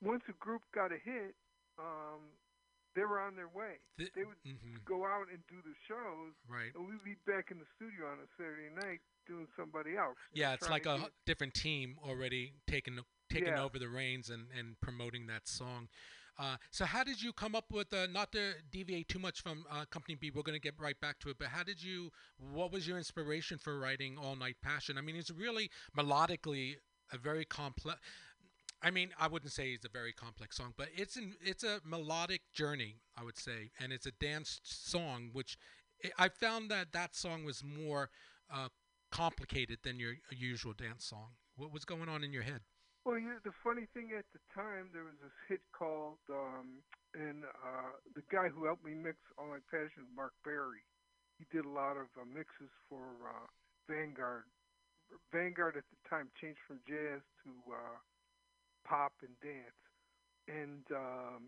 [0.00, 1.36] Once a group got a hit,
[1.78, 2.20] um,
[2.94, 3.78] they were on their way.
[3.98, 6.74] Th- They would mhm, go out and do the shows, Right.
[6.74, 10.16] and we'd be back in the studio on a Saturday night doing somebody else.
[10.34, 12.98] know, Yeah, it's like a get- different team already taking
[13.30, 13.62] taking Yeah.
[13.62, 15.88] over the reins and, and promoting that song.
[16.38, 19.66] Uh, so how did you come up with uh, not to deviate too much from
[19.70, 20.30] uh, Company B?
[20.30, 22.10] We're going to get right back to it, but how did you?
[22.36, 24.98] What was your inspiration for writing All Night Passion?
[24.98, 26.76] I mean, it's really melodically
[27.12, 28.00] a very complex.
[28.82, 31.80] I mean, I wouldn't say it's a very complex song, but it's an it's a
[31.84, 35.56] melodic journey, I would say, and it's a dance song, which
[36.18, 38.10] I- found that that song was more
[38.52, 38.68] uh,
[39.12, 41.36] complicated than your usual dance song.
[41.56, 42.60] What was going on in your head?
[43.04, 46.82] Well, the funny thing at the time, there was this hit called, um,
[47.14, 50.82] and uh, the guy who helped me mix All My Passion, Mark Berry,
[51.38, 53.46] he did a lot of uh, mixes for uh,
[53.90, 54.46] Vanguard.
[55.34, 57.98] Vanguard at the time changed from jazz to uh,
[58.84, 59.80] pop and dance,
[60.48, 61.42] and um,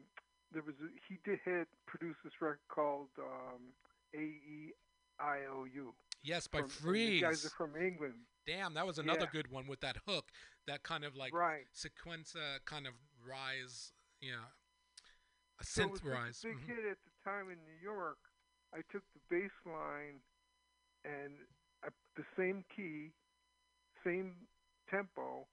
[0.53, 3.73] there was a, he did had produced this record called um,
[4.15, 4.73] A E
[5.19, 5.95] I O U.
[6.23, 7.21] Yes, by from- Freeez.
[7.21, 8.15] Guys are from England.
[8.47, 9.33] Damn, that was another Yeah.
[9.33, 10.31] good one with that hook,
[10.67, 11.65] that kind of like right.
[11.75, 12.93] sequenza kind of
[13.27, 14.53] rise, yeah,
[15.61, 16.45] a So it synth was rise.
[16.45, 16.67] a big mhm.
[16.67, 18.19] hit at the time in New York.
[18.73, 20.21] I took the bass line
[21.05, 21.33] and
[21.83, 23.13] I, the same key,
[24.05, 24.35] same
[24.91, 25.47] tempo,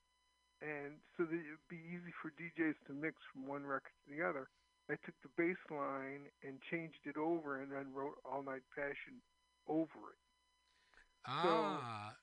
[0.61, 4.21] and so that it'd be easy for DJs to mix from one record to the
[4.23, 4.47] other.
[4.89, 9.21] I took the bass line and changed it over, and then wrote All Night Passion
[9.67, 10.21] over it.
[11.25, 12.13] Ah,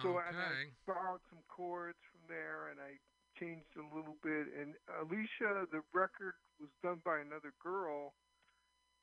[0.00, 0.28] So okay.
[0.28, 0.52] and I
[0.86, 2.98] borrowed some chords from there, and I
[3.38, 4.48] changed a little bit.
[4.58, 8.14] And Alisha, the record was done by another girl.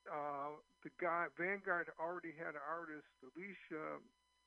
[0.09, 4.01] Uh, the guy Vanguard already had an artist, Alisha,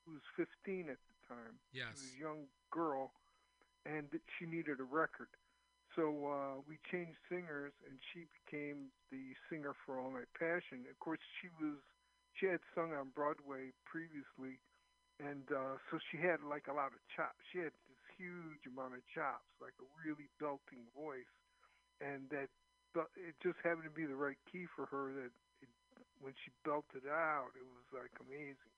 [0.05, 1.55] who was 15 at the time.
[1.73, 1.95] She yes.
[1.95, 3.13] was a young girl,
[3.87, 5.29] and that she needed a record.
[5.97, 10.83] So uh, we changed singers, and she became the singer for All Night Passion.
[10.91, 11.79] Of course, she was
[12.35, 14.59] she had sung on Broadway previously,
[15.23, 17.39] and uh, so she had like a lot of chops.
[17.55, 21.31] She had this huge amount of chops, like a really belting voice,
[22.03, 22.51] and that
[23.19, 25.15] it just happened to be the right key for her.
[25.15, 25.33] That
[25.63, 25.71] it,
[26.19, 28.73] when she belted out, it was like amazing.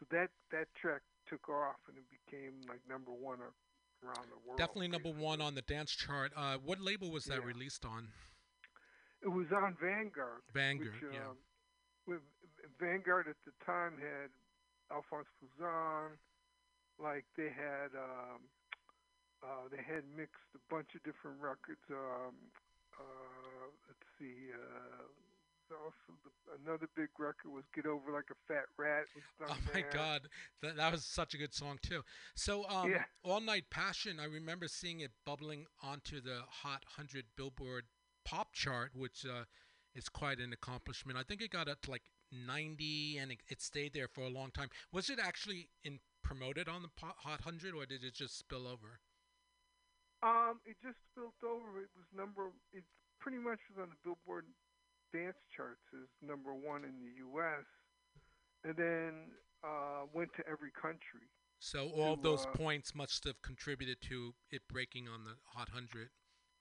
[0.00, 3.56] So that that track took off, and it became like number one a-
[4.04, 4.58] around the world.
[4.58, 6.32] Definitely number one on the dance chart.
[6.36, 7.46] Uh, what label was that Yeah.
[7.46, 8.08] released on?
[9.22, 10.42] It was on Vanguard.
[10.54, 10.92] Vanguard.
[11.02, 11.28] which, yeah.
[11.28, 11.36] um,
[12.06, 12.22] with
[12.78, 14.30] Vanguard at the time had
[14.90, 16.16] Alphonse Mouzon,
[16.98, 18.40] like they had um,
[19.42, 21.80] uh, they had mixed a bunch of different records.
[21.90, 22.34] Um,
[22.98, 25.04] uh, let's see, uh,
[25.72, 26.30] also the,
[26.64, 29.04] another big record was "Get Over Like a Fat Rat."
[29.42, 29.90] Oh my there.
[29.92, 30.22] God,
[30.62, 32.02] that, that was such a good song too.
[32.34, 33.04] So, um, Yeah.
[33.22, 37.84] All Night Passion, I remember seeing it bubbling onto the Hot 100 Billboard
[38.24, 39.44] Pop chart, which uh,
[39.94, 41.18] is quite an accomplishment.
[41.18, 42.02] I think it got up to like
[42.32, 44.68] 90, and it, it stayed there for a long time.
[44.92, 49.00] Was it actually in promoted on the Hot 100, or did it just spill over?
[50.22, 51.80] Um, it just spilled over.
[51.80, 52.52] It was number.
[52.72, 52.84] It
[53.20, 54.44] pretty much was on the Billboard
[55.12, 57.66] dance charts as number one in the U.S.
[58.64, 59.34] and then
[59.64, 61.28] uh, went to every country.
[61.60, 65.68] So all of those uh, points must have contributed to it breaking on the Hot
[65.68, 66.08] 100,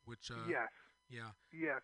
[0.04, 0.68] which uh, yes,
[1.10, 1.32] yeah.
[1.56, 1.80] yes,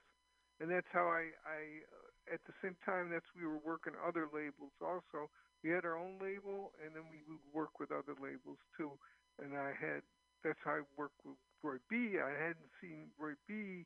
[0.59, 1.31] and that's how I.
[1.47, 5.29] I uh, at the same time, that's we were working other labels also.
[5.63, 8.91] We had our own label, and then we would work with other labels too.
[9.39, 10.03] And I had
[10.43, 12.19] that's how I worked with Roy B.
[12.19, 13.85] I hadn't seen Roy B.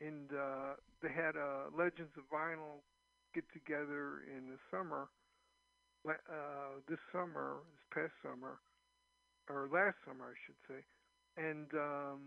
[0.00, 2.82] And uh, they had a Legends of Vinyl
[3.34, 5.08] get together in the summer,
[6.08, 8.62] uh, this summer, this past summer,
[9.50, 10.80] or last summer, I should say.
[11.36, 12.20] And um,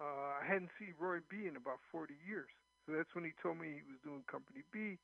[0.00, 2.50] uh, I hadn't seen Roy B in about 40 years.
[2.84, 5.00] So that's when he told me he was doing Company B.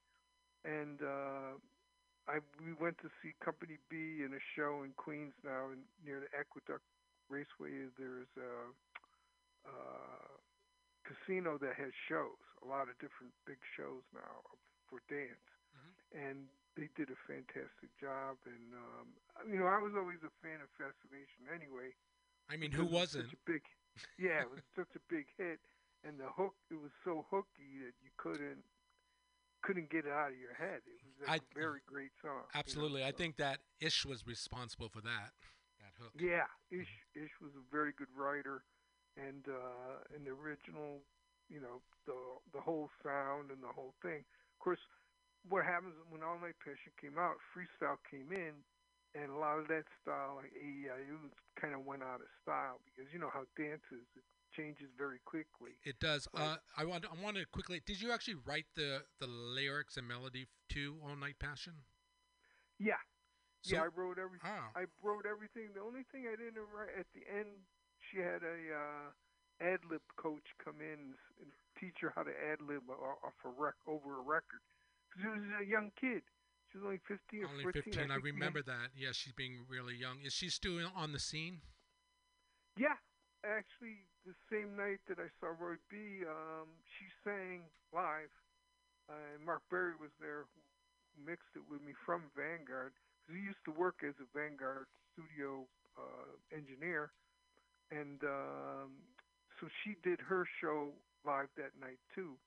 [0.65, 1.57] And uh,
[2.29, 6.21] I we went to see Company B in a show in Queens now, in, near
[6.21, 6.85] the Aqueduct
[7.31, 7.89] Raceway.
[7.97, 8.53] There's a,
[9.65, 10.30] uh
[11.11, 14.43] casino that has shows, a lot of different big shows now
[14.87, 15.93] for dance, Mhm.
[16.15, 16.39] and
[16.79, 18.39] they did a fantastic job.
[18.47, 19.09] And um,
[19.51, 21.91] you know, I was always a fan of Fascination anyway.
[22.49, 23.27] I mean, who was wasn't?
[23.31, 23.63] Such a big,
[24.19, 25.61] yeah, it was such a big hit,
[26.05, 28.63] and the hook it was so hooky that you couldn't
[29.63, 30.81] couldn't get it out of your head.
[30.87, 32.33] It was like I- a very great song.
[32.49, 33.05] you know, Absolutely.
[33.05, 33.17] I so.
[33.19, 35.35] think that Ish was responsible for that.
[35.81, 36.13] That hook.
[36.17, 38.65] Yeah, Ish Ish was a very good writer,
[39.27, 41.05] and uh, and the original,
[41.49, 42.17] you know, the
[42.53, 44.25] the whole sound and the whole thing.
[44.25, 44.81] Of course,
[45.49, 48.61] what happens when All Night Passion came out, freestyle came in,
[49.15, 53.13] and a lot of that style, like AEIU, kind of went out of style because
[53.13, 54.25] you know how dance is; it
[54.57, 55.79] changes very quickly.
[55.85, 56.29] It does.
[56.35, 57.05] Uh, I want.
[57.07, 57.81] I wanted to quickly.
[57.85, 61.75] Did you actually write the the lyrics and melody to All Night Passion?
[62.81, 62.97] Yeah,
[63.61, 64.49] So, yeah, I wrote everything.
[64.49, 65.69] oh, I wrote everything.
[65.77, 67.61] The only thing I didn't write at the end,
[68.11, 69.07] she had a uh,
[69.63, 73.75] ad lib coach come in and teach her how to ad lib off a rec
[73.87, 74.61] over a record.
[75.11, 76.23] 'Cause she was a young kid.
[76.71, 77.83] She was only 15 only 14.
[77.83, 78.11] 15.
[78.11, 78.91] I, we remember that.
[78.95, 80.21] Yeah, she's being really young.
[80.23, 81.63] Is she still on the scene?
[82.77, 82.97] Yeah,
[83.45, 88.31] actually, the same night that I saw Roy B, um, she sang live,
[89.09, 92.95] uh, and Mark Berry was there, who mixed it with me from Vanguard.
[93.27, 97.13] 'cause he used to work as a Vanguard studio uh, engineer,
[97.91, 98.91] and um,
[99.59, 100.91] so she did her show
[101.27, 102.39] live that night too,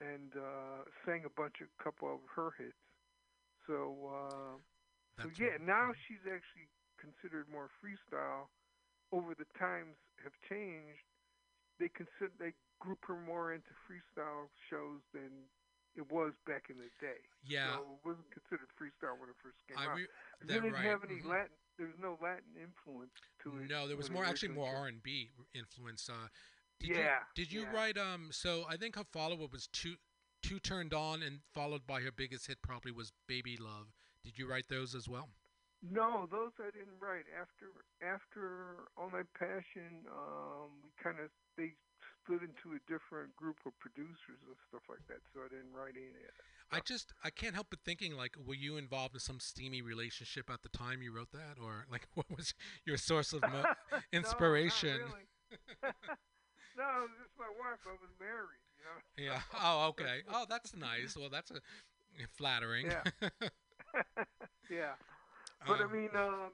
[0.00, 2.76] and uh, sang a bunch of couple of her hits.
[3.66, 4.54] So, uh,
[5.22, 5.64] so yeah, right.
[5.64, 6.68] now she's actually
[7.00, 8.50] considered more freestyle.
[9.12, 11.06] Over the times have changed.
[11.78, 15.48] They consider they group her more into freestyle shows than
[15.94, 17.22] it was back in the day.
[17.46, 17.78] Yeah.
[17.78, 19.98] so it wasn't considered freestyle when it first came I out.
[20.42, 20.90] They didn't right.
[20.90, 21.30] have any mhm.
[21.30, 21.54] Latin.
[21.76, 23.12] There was no Latin influence
[23.42, 23.70] to it.
[23.70, 26.08] No, there was more actually more R and B influence.
[26.08, 26.28] Uh,
[26.78, 27.72] did Yeah, You, did you yeah.
[27.72, 28.28] write um?
[28.30, 29.96] So I think her follow-up was two,
[30.42, 33.92] two turned on, and followed by her biggest hit probably was Baby Love.
[34.22, 35.28] Did you write those as well?
[35.82, 37.26] No, those I didn't write.
[37.36, 37.68] After
[38.00, 41.74] after All Night Passion, um, we kind of they
[42.22, 45.20] split into a different group of producers and stuff like that.
[45.34, 46.36] So I didn't write any of that.
[46.72, 50.50] I just I can't help but thinking like, were you involved in some steamy relationship
[50.50, 52.54] at the time you wrote that, or like what was
[52.84, 54.98] your source of mo- No, inspiration?
[54.98, 55.26] really.
[55.82, 57.80] no, it was just my wife.
[57.86, 58.62] I was married.
[58.78, 59.32] You know.
[59.34, 59.40] Yeah.
[59.62, 60.22] Oh, okay.
[60.32, 61.16] Oh, that's nice.
[61.16, 61.60] Well, that's a
[62.36, 62.86] flattering.
[62.86, 63.28] Yeah.
[64.70, 64.94] yeah.
[65.66, 66.50] But I Um, mean, um,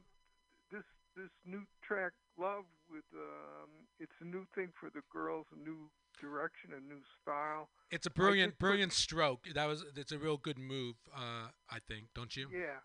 [0.70, 0.84] this
[1.16, 5.90] this new track, "Love," with um, it's a new thing for the girls, a new
[6.20, 7.68] direction, a new style.
[7.90, 9.46] It's a brilliant, did put- brilliant stroke.
[9.54, 9.84] That was.
[9.96, 10.96] It's a real good move.
[11.14, 12.06] Uh, I think.
[12.14, 12.48] Don't you?
[12.52, 12.80] Yeah,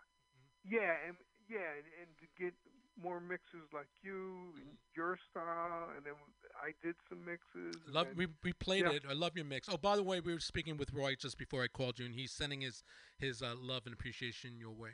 [0.64, 1.16] yeah, and
[1.48, 2.54] yeah, and, and to get
[3.00, 6.14] more mixes like you and your style, and then
[6.62, 7.76] I did some mixes.
[7.92, 8.06] Love.
[8.06, 8.92] then- We, we played Yeah.
[8.92, 9.02] it.
[9.08, 9.68] I love your mix.
[9.70, 12.14] Oh, by the way, we were speaking with Roy just before I called you, and
[12.14, 12.82] he's sending his
[13.18, 14.92] his uh, love and appreciation your way.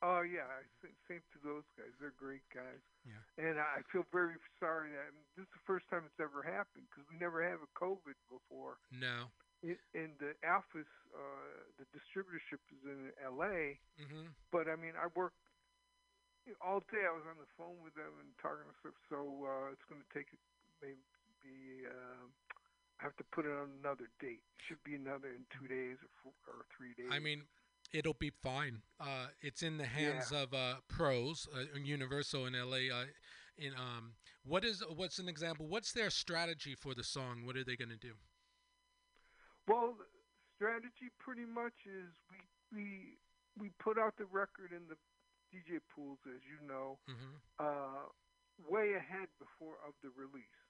[0.00, 0.48] Oh yeah,
[0.80, 1.92] same to those guys.
[2.00, 2.80] They're great guys.
[3.04, 3.20] Yeah.
[3.36, 7.04] And I feel very sorry that this is the first time it's ever happened because
[7.12, 8.80] we never had a COVID before.
[8.88, 9.28] No.
[9.60, 13.76] It, and the Alphas, uh, the distributorship is in L.A.
[14.00, 15.36] hmm But I mean, I worked
[16.64, 17.04] all day.
[17.04, 18.96] I was on the phone with them and talking and stuff.
[19.12, 20.32] So uh, it's going to take
[20.80, 22.24] maybe uh,
[23.00, 24.40] I have to put it on another date.
[24.40, 27.12] It Should be another in two days or four, or three days.
[27.12, 27.44] I mean,
[27.92, 28.82] it'll be fine.
[29.00, 32.94] Uh, it's in the hands of uh, pros, uh, Universal in LA.
[32.94, 33.04] Uh,
[33.58, 34.12] in um,
[34.44, 35.66] what is what's an example?
[35.68, 37.44] What's their strategy for the song?
[37.44, 38.14] What are they going to do?
[39.68, 39.94] Well,
[40.56, 42.38] strategy pretty much is we
[42.72, 42.86] we
[43.58, 44.96] we put out the record in the
[45.52, 48.08] DJ pools, as you know, hmm uh,
[48.68, 50.60] way ahead before of the release.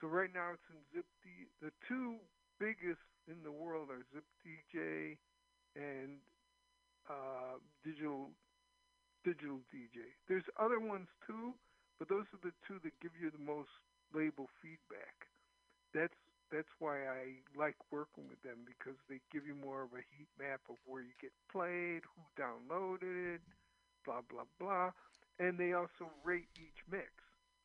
[0.00, 1.46] So right now it's in Zip D.
[1.62, 2.16] The two
[2.58, 5.16] biggest in the world are Zip DJ
[5.76, 6.18] and
[7.10, 8.30] uh, Digital
[9.24, 10.04] Digital DJ.
[10.28, 11.54] There's other ones too,
[11.98, 13.70] but those are the two that give you the most
[14.14, 15.26] label feedback.
[15.94, 16.16] That's
[16.52, 20.28] that's why I like working with them because they give you more of a heat
[20.38, 23.42] map of where you get played, who downloaded it,
[24.04, 24.90] blah blah blah,
[25.40, 27.10] and they also rate each mix,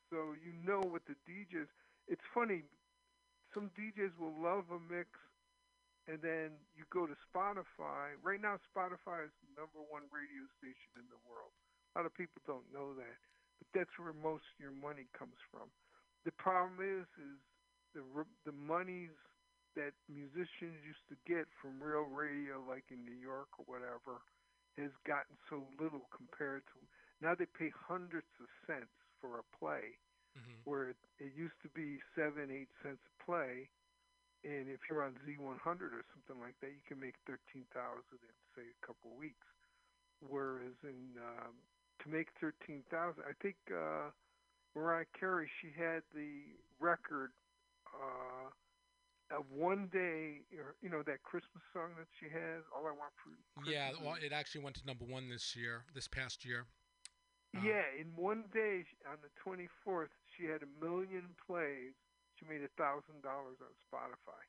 [0.09, 1.67] so you know what the DJs.
[2.07, 2.63] It's funny,
[3.53, 5.09] some DJs will love a mix,
[6.09, 8.17] and then you go to Spotify.
[8.25, 11.53] Right now, Spotify is the number one radio station in the world.
[11.93, 13.19] A lot of people don't know that,
[13.61, 15.69] but that's where most of your money comes from.
[16.25, 17.37] The problem is, is
[17.93, 18.03] the
[18.45, 19.13] the monies
[19.75, 24.21] that musicians used to get from real radio, like in New York or whatever,
[24.77, 26.79] has gotten so little compared to
[27.21, 28.91] now they pay hundreds of cents
[29.21, 29.97] for a play,
[30.35, 33.69] hmm where it, it used to be seven, eight cents a play,
[34.43, 35.59] and if you're on Z100
[35.91, 39.47] or something like that, you can make thirteen thousand in say a couple of weeks.
[40.23, 41.55] Whereas in um,
[42.03, 44.11] to make thirteen thousand, I think uh,
[44.75, 47.31] Mariah Carey she had the record
[47.91, 48.49] uh,
[49.35, 50.41] of one day,
[50.81, 53.29] you know that Christmas song that she has, "All I Want for
[53.61, 53.91] Christmas." Yeah.
[54.01, 56.65] Well, it actually went to number one this year, this past year.
[57.55, 61.93] Uh, Yeah, in one day on the 24th, she had a million plays.
[62.39, 64.39] She made a thousand dollars on Spotify.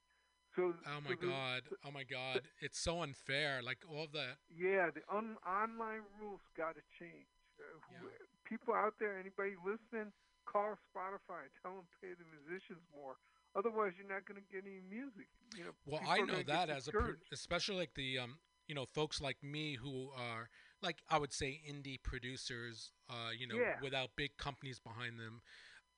[0.55, 1.62] So, Oh my so the- God.
[1.84, 2.43] Oh my God.
[2.61, 3.62] It's so unfair.
[3.62, 4.38] Like all of that.
[4.49, 7.26] yeah, the un- online rules got to change.
[7.59, 8.09] Uh, Yeah.
[8.45, 10.12] People out there, anybody listening,
[10.47, 13.16] call Spotify and tell them pay the musicians more.
[13.55, 15.28] Otherwise, you're not going to get any music.
[15.57, 15.74] You know.
[15.86, 19.36] Well, I know that as a, pro- especially like the um, you know, folks like
[19.43, 20.49] me who are
[20.82, 23.78] like I would say indie producers, uh, you know, Yeah.
[23.82, 25.43] without big companies behind them.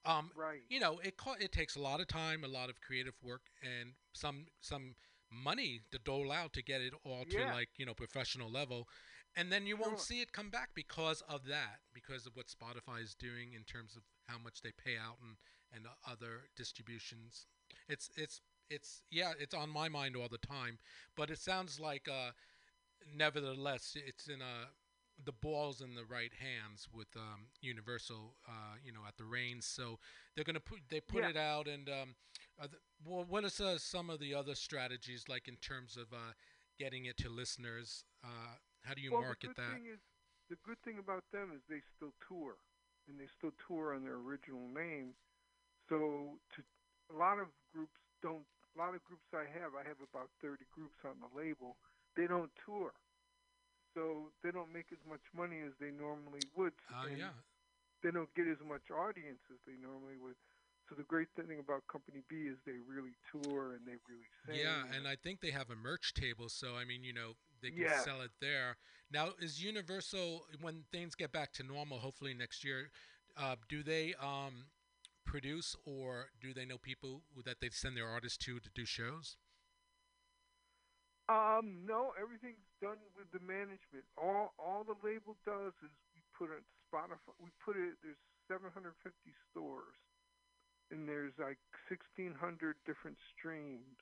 [0.05, 0.61] Um, right.
[0.69, 3.43] you know, it co- it takes a lot of time, a lot of creative work,
[3.61, 4.95] and some some
[5.31, 7.53] money to dole out to get it all to Yeah.
[7.53, 8.87] like you know professional level,
[9.35, 13.01] and then you won't see it come back because of that, because of what Spotify
[13.01, 15.37] is doing in terms of how much they pay out and
[15.71, 17.47] and other distributions.
[17.87, 20.79] It's it's it's yeah, it's on my mind all the time,
[21.15, 22.31] but it sounds like uh,
[23.15, 24.69] nevertheless, it's in a
[25.23, 29.65] the balls in the right hands with um, Universal, uh, you know, at the reins.
[29.65, 29.99] So
[30.35, 31.29] they're gonna put they put Yeah.
[31.29, 32.15] it out, and um,
[32.59, 36.11] are the, well, what is uh, some of the other strategies like in terms of
[36.13, 36.33] uh,
[36.79, 38.03] getting it to listeners?
[38.23, 39.77] Uh, how do you well, market the good that?
[39.77, 39.99] thing is
[40.49, 42.55] the good thing about them is they still tour,
[43.07, 45.13] and they still tour on their original name.
[45.89, 46.59] So to
[47.13, 48.45] a lot of groups don't.
[48.75, 51.77] A lot of groups I have, I have about 30 groups on the label.
[52.15, 52.93] They don't tour,
[53.93, 56.73] so they don't make as much money as they normally would.
[56.91, 57.33] Uh, and yeah,
[58.03, 60.35] they don't get as much audience as they normally would.
[60.89, 64.57] So the great thing about Company B is they really tour and they really sing.
[64.57, 67.71] yeah, and I think they have a merch table, so I mean, you know, they
[67.71, 68.03] can Yeah.
[68.03, 68.77] sell it there.
[69.11, 72.91] Now, is Universal when things get back to normal, hopefully next year?
[73.37, 74.65] Uh, do they um,
[75.25, 79.37] produce or do they know people that they send their artists to to do shows?
[81.29, 84.03] Um, no, everything's done with the management.
[84.19, 87.31] All all the label does is we put it Spotify.
[87.39, 87.95] We put it.
[88.03, 88.19] There's
[88.51, 88.91] 750
[89.49, 89.95] stores,
[90.91, 93.95] and there's like 1,600 different streams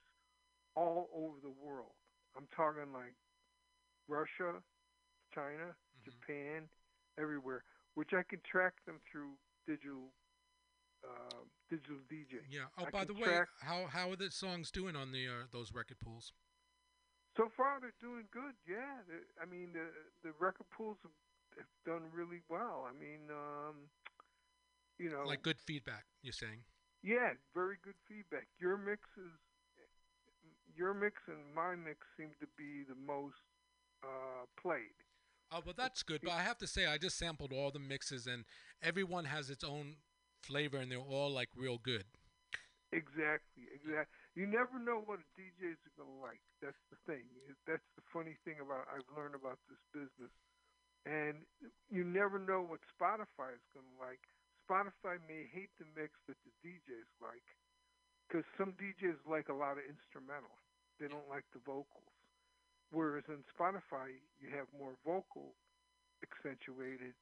[0.76, 1.94] all over the world.
[2.36, 3.14] I'm talking like
[4.08, 4.64] Russia,
[5.34, 6.04] China, Mhm.
[6.06, 6.70] Japan,
[7.18, 7.64] everywhere.
[7.94, 10.12] Which I can track them through digital,
[11.04, 12.42] uh, digital DJ.
[12.50, 12.68] Yeah.
[12.78, 15.72] Oh, I by the way, how how are the songs doing on the uh, those
[15.72, 16.34] record pools?
[17.38, 18.56] So far, they're doing good.
[18.68, 19.02] Yeah,
[19.42, 19.88] I mean the
[20.24, 21.16] the record pools have,
[21.58, 22.88] have done really well.
[22.88, 23.76] I mean, um,
[25.00, 26.64] you know, Like good feedback, you're saying?
[27.04, 28.48] yeah, very good feedback.
[28.60, 29.32] Your mix is
[30.76, 33.36] your mix and my mix seem to be the most
[34.04, 34.96] uh, played.
[35.52, 36.22] Oh, well, that's good.
[36.24, 38.46] But I have to say, I just sampled all the mixes, and
[38.82, 39.98] everyone has its own
[40.42, 42.06] flavor, and they're all like real good.
[42.92, 44.21] Exactly, exactly.
[44.36, 46.40] You never know what a DJs are gonna like.
[46.64, 47.28] That's the thing.
[47.68, 50.32] That's the funny thing about I've learned about this business,
[51.04, 51.44] and
[51.92, 54.24] you never know what Spotify is gonna like.
[54.64, 57.44] Spotify may hate the mix that the DJs like,
[58.28, 60.56] because some DJs like a lot of instrumental.
[61.00, 62.08] They don't like the vocals.
[62.92, 65.56] Whereas in Spotify, you have more vocal
[66.24, 67.16] accentuated.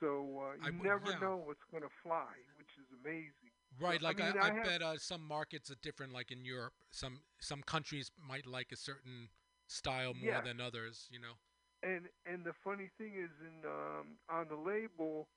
[0.00, 1.18] So uh, you would- never yeah.
[1.20, 3.43] know what's gonna fly, which is amazing.
[3.80, 6.12] Right, like I, mean, I, I have- bet uh, some markets are different.
[6.12, 9.28] Like in Europe, some some countries might like a certain
[9.66, 10.40] style more Yeah.
[10.40, 11.08] than others.
[11.10, 11.34] You know.
[11.82, 15.28] and and the funny thing is in um on the label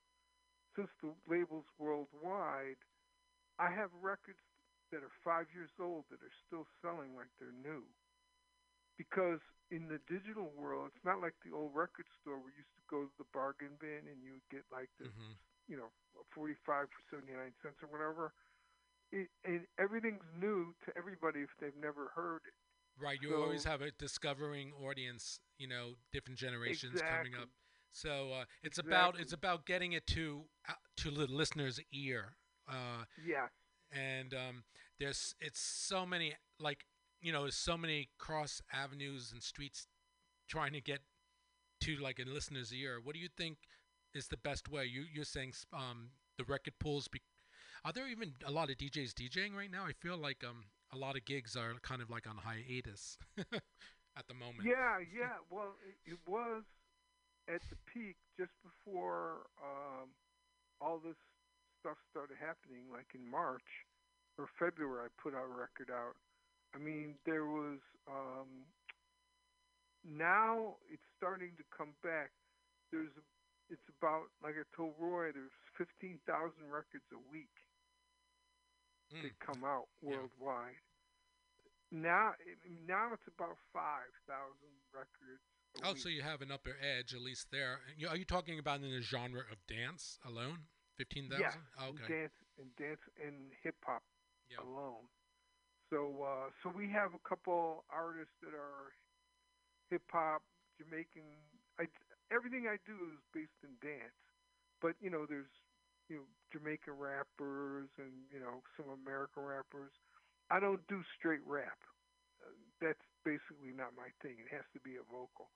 [0.76, 2.78] since the label's worldwide
[3.58, 4.38] i have records
[4.90, 7.84] that are five years old that are still selling like they're new
[8.96, 12.76] because in the digital world it's not like the old record store where you used
[12.76, 15.34] to go to the bargain bin and you would get like the hmm
[15.68, 15.90] you know
[16.34, 18.32] 45 for 79 cents or whatever
[19.12, 22.54] it, and everything's new to everybody if they've never heard it
[23.00, 25.38] Right, you always have a discovering audience.
[25.56, 27.48] You know, different generations coming up.
[27.92, 32.34] So uh, it's about it's about getting it to uh, to the listener's ear.
[32.68, 33.50] Uh, yes
[33.92, 34.64] and um,
[34.98, 36.84] there's it's so many like
[37.20, 39.86] you know there's so many cross avenues and streets
[40.48, 41.00] trying to get
[41.80, 42.98] to like a listener's ear.
[43.02, 43.58] What do you think
[44.14, 44.84] is the best way?
[44.84, 47.08] You you're saying um, the record pools.
[47.08, 47.22] Be-
[47.84, 49.84] are there even a lot of DJs DJing right now?
[49.84, 53.18] I feel like um a lot of gigs are kind of like on hiatus
[54.18, 54.64] at the moment.
[54.64, 55.36] Yeah, yeah.
[55.50, 56.62] Well, it, it was
[57.48, 60.08] at the peak just before um,
[60.80, 61.16] all this
[61.80, 63.84] stuff started happening, like in March
[64.38, 65.06] or February.
[65.06, 66.16] I put our record out.
[66.74, 67.80] I mean, there was.
[68.08, 68.64] Um,
[70.04, 72.30] now it's starting to come back.
[72.92, 73.12] There's.
[73.70, 75.32] It's about like I told Roy.
[75.32, 77.52] There's fifteen thousand records a week
[79.12, 80.16] Mm, that come out Yeah.
[80.16, 80.80] worldwide.
[81.90, 82.32] Now,
[82.86, 85.40] now it's about five thousand records.
[85.76, 86.02] a Oh, week.
[86.02, 87.80] so you have an upper edge at least there.
[88.08, 90.66] Are you talking about in the genre of dance alone?
[90.96, 91.62] Fifteen thousand.
[91.78, 92.08] Yeah, and Okay.
[92.08, 94.02] dance and dance and hip hop
[94.50, 94.58] Yeah.
[94.62, 95.08] alone.
[95.90, 98.92] So, uh, so we have a couple artists that are
[99.90, 100.42] hip hop,
[100.78, 101.24] Jamaican.
[101.78, 101.84] I,
[102.32, 104.16] everything I do is based in dance,
[104.82, 105.50] but you know, there's
[106.08, 109.92] you know Jamaican rappers and you know some American rappers.
[110.50, 111.78] I don't do straight rap.
[112.42, 114.36] Uh, that's basically not my thing.
[114.40, 115.50] It has to be a vocal.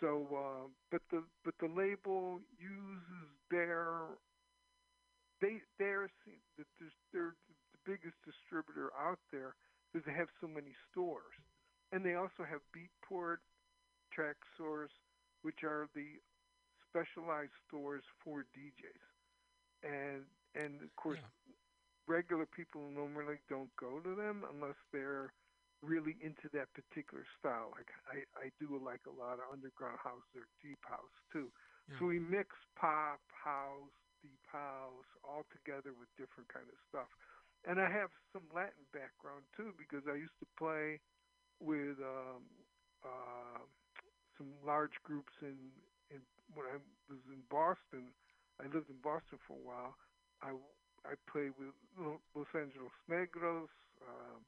[0.00, 4.18] So, uh, but the but the label uses their
[5.40, 9.54] they they're the- the- they're the biggest distributor out there
[9.92, 11.34] because they have so many stores,
[11.92, 13.38] and they also have Beatport,
[14.10, 14.92] Track Source,
[15.44, 16.20] which are the
[16.88, 19.08] specialized stores for DJs,
[19.84, 21.30] and and of course Yeah.
[22.08, 25.32] regular people normally don't go to them unless they're
[25.82, 27.72] really into that particular style.
[27.76, 31.52] Like I, I do like a lot of underground house or deep house too.
[31.88, 31.98] Yeah.
[31.98, 33.92] So we mix pop, house,
[34.22, 37.08] deep house all together with different kind of stuff.
[37.64, 41.00] And I have some Latin background too because I used to play
[41.60, 42.44] with um,
[43.04, 43.60] uh,
[44.38, 45.56] some large groups in
[46.10, 46.20] in
[46.54, 46.78] when I
[47.10, 48.12] was in Boston.
[48.62, 49.94] I lived in Boston for a while.
[50.42, 50.54] I
[51.04, 51.74] I played with
[52.34, 53.68] Los Angeles Negros,
[54.00, 54.40] um,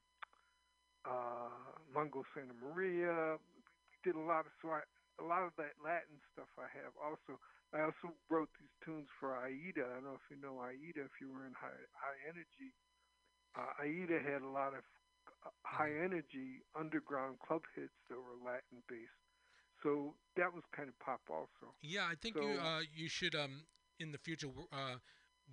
[1.05, 1.53] uh,
[1.93, 3.37] Mongo Santamaria.
[3.37, 4.81] We did a lot of so I,
[5.19, 6.49] a lot of that Latin stuff.
[6.57, 7.39] I have also.
[7.75, 9.83] I also wrote these tunes for Aida.
[9.83, 11.03] I don't know if you know Aida.
[11.03, 12.71] If you were in high high energy,
[13.59, 14.87] uh, Aida had a lot of
[15.43, 19.26] uh, high energy underground club hits that were Latin based.
[19.83, 21.73] So that was kind of pop also.
[21.81, 23.63] Yeah, I think you uh, you should um
[23.99, 24.95] in the future uh,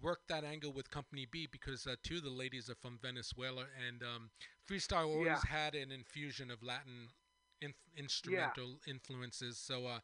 [0.02, 3.66] work that angle with Company B because uh, two of the ladies are from Venezuela
[3.86, 4.30] and um,
[4.68, 5.48] freestyle always Yeah.
[5.50, 7.10] had an infusion of Latin
[7.60, 9.58] inf- instrumental influences.
[9.58, 10.00] So uh,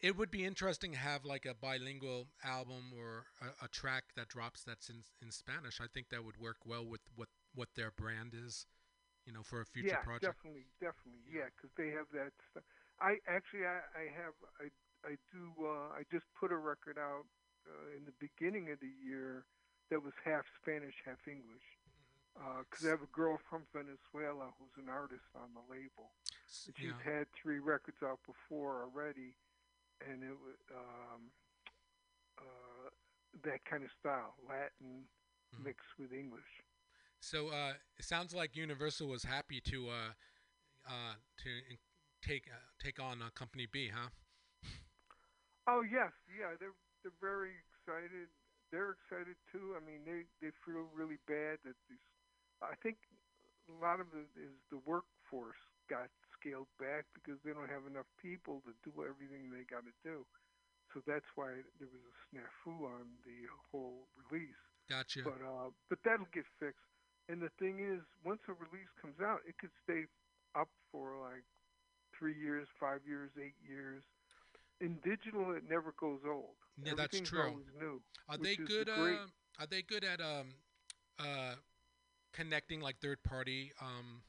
[0.00, 4.28] it would be interesting to have like a bilingual album or a, a track that
[4.28, 5.80] drops that's in in Spanish.
[5.80, 8.66] I think that would work well with what what their brand is.
[9.26, 10.36] You know, for a future yeah, project.
[10.36, 12.64] definitely, definitely, yeah, because they have that stuff.
[13.00, 14.66] I actually, I, I have, I,
[15.06, 15.52] I do.
[15.60, 17.26] Uh, I just put a record out
[17.66, 19.44] uh, in the beginning of the year
[19.90, 21.64] that was half Spanish, half English.
[22.34, 26.10] Because I have a girl from Venezuela who's an artist on the label.
[26.66, 27.12] And she's yeah.
[27.14, 29.36] had three records out before already,
[30.02, 31.22] and it was um,
[32.38, 32.90] uh,
[33.44, 35.06] that kind of style, Latin
[35.54, 35.64] Mhm.
[35.64, 36.64] mixed with English.
[37.20, 40.12] So uh, it sounds like Universal was happy to uh,
[40.88, 41.78] uh, to in-
[42.26, 44.08] take uh, take on uh, Company B, huh?
[45.68, 48.28] Oh yes, yeah, they're they're very excited.
[48.72, 49.76] They're excited too.
[49.76, 52.04] I mean, they they feel really bad that these.
[52.62, 52.96] I think
[53.68, 58.08] a lot of it is the workforce got scaled back because they don't have enough
[58.20, 60.24] people to do everything they got to do.
[60.92, 64.60] So that's why there was a snafu on the whole release.
[64.88, 65.24] Gotcha.
[65.24, 66.84] But uh, but that'll get fixed.
[67.28, 70.04] And the thing is, once a release comes out, it could stay
[70.54, 71.44] up for like
[72.18, 74.02] three years, five years, eight years.
[74.80, 76.56] In digital, it never goes old.
[76.84, 77.62] Yeah, that's true.
[77.78, 78.00] New.
[78.28, 78.88] Are they good?
[78.88, 79.26] Uh,
[79.60, 80.48] are they good at um,
[81.18, 81.54] uh,
[82.32, 84.22] connecting like third party um,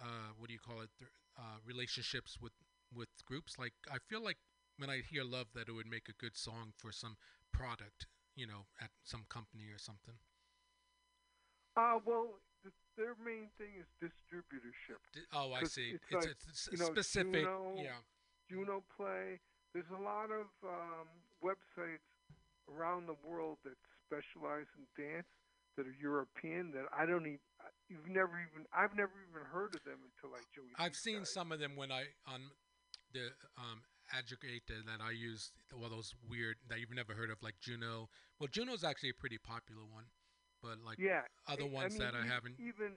[0.00, 0.90] uh, what do you call it?
[1.38, 2.52] Uh, relationships with
[2.94, 3.58] with groups.
[3.58, 4.38] Like I feel like
[4.76, 7.16] when I hear love, that it would make a good song for some
[7.52, 8.06] product.
[8.34, 10.14] You know, at some company or something.
[11.76, 12.38] Uh, well,
[12.70, 15.00] th- their main thing is distributorship.
[15.32, 15.94] Oh, I see.
[15.94, 17.44] it's It's, like, it's, it's you know, specific.
[17.44, 18.00] Juno, yeah.
[18.48, 19.40] Juno Play.
[19.74, 21.08] There's a lot of um,
[21.44, 22.06] websites
[22.68, 25.28] around the world that specialize in dance
[25.76, 27.40] that are European that I don't even.
[27.88, 28.66] You've never even.
[28.72, 30.76] I've never even heard of them until I joined.
[30.78, 31.32] I've seen guys.
[31.32, 32.40] some of them when I on
[33.12, 33.80] the um
[34.12, 38.08] aggregator that I use all those weird that you've never heard of like Juno.
[38.40, 40.04] Well, Juno's actually a pretty popular one,
[40.62, 42.56] but like yeah, other I- I ones mean, that I haven't.
[42.58, 42.96] Even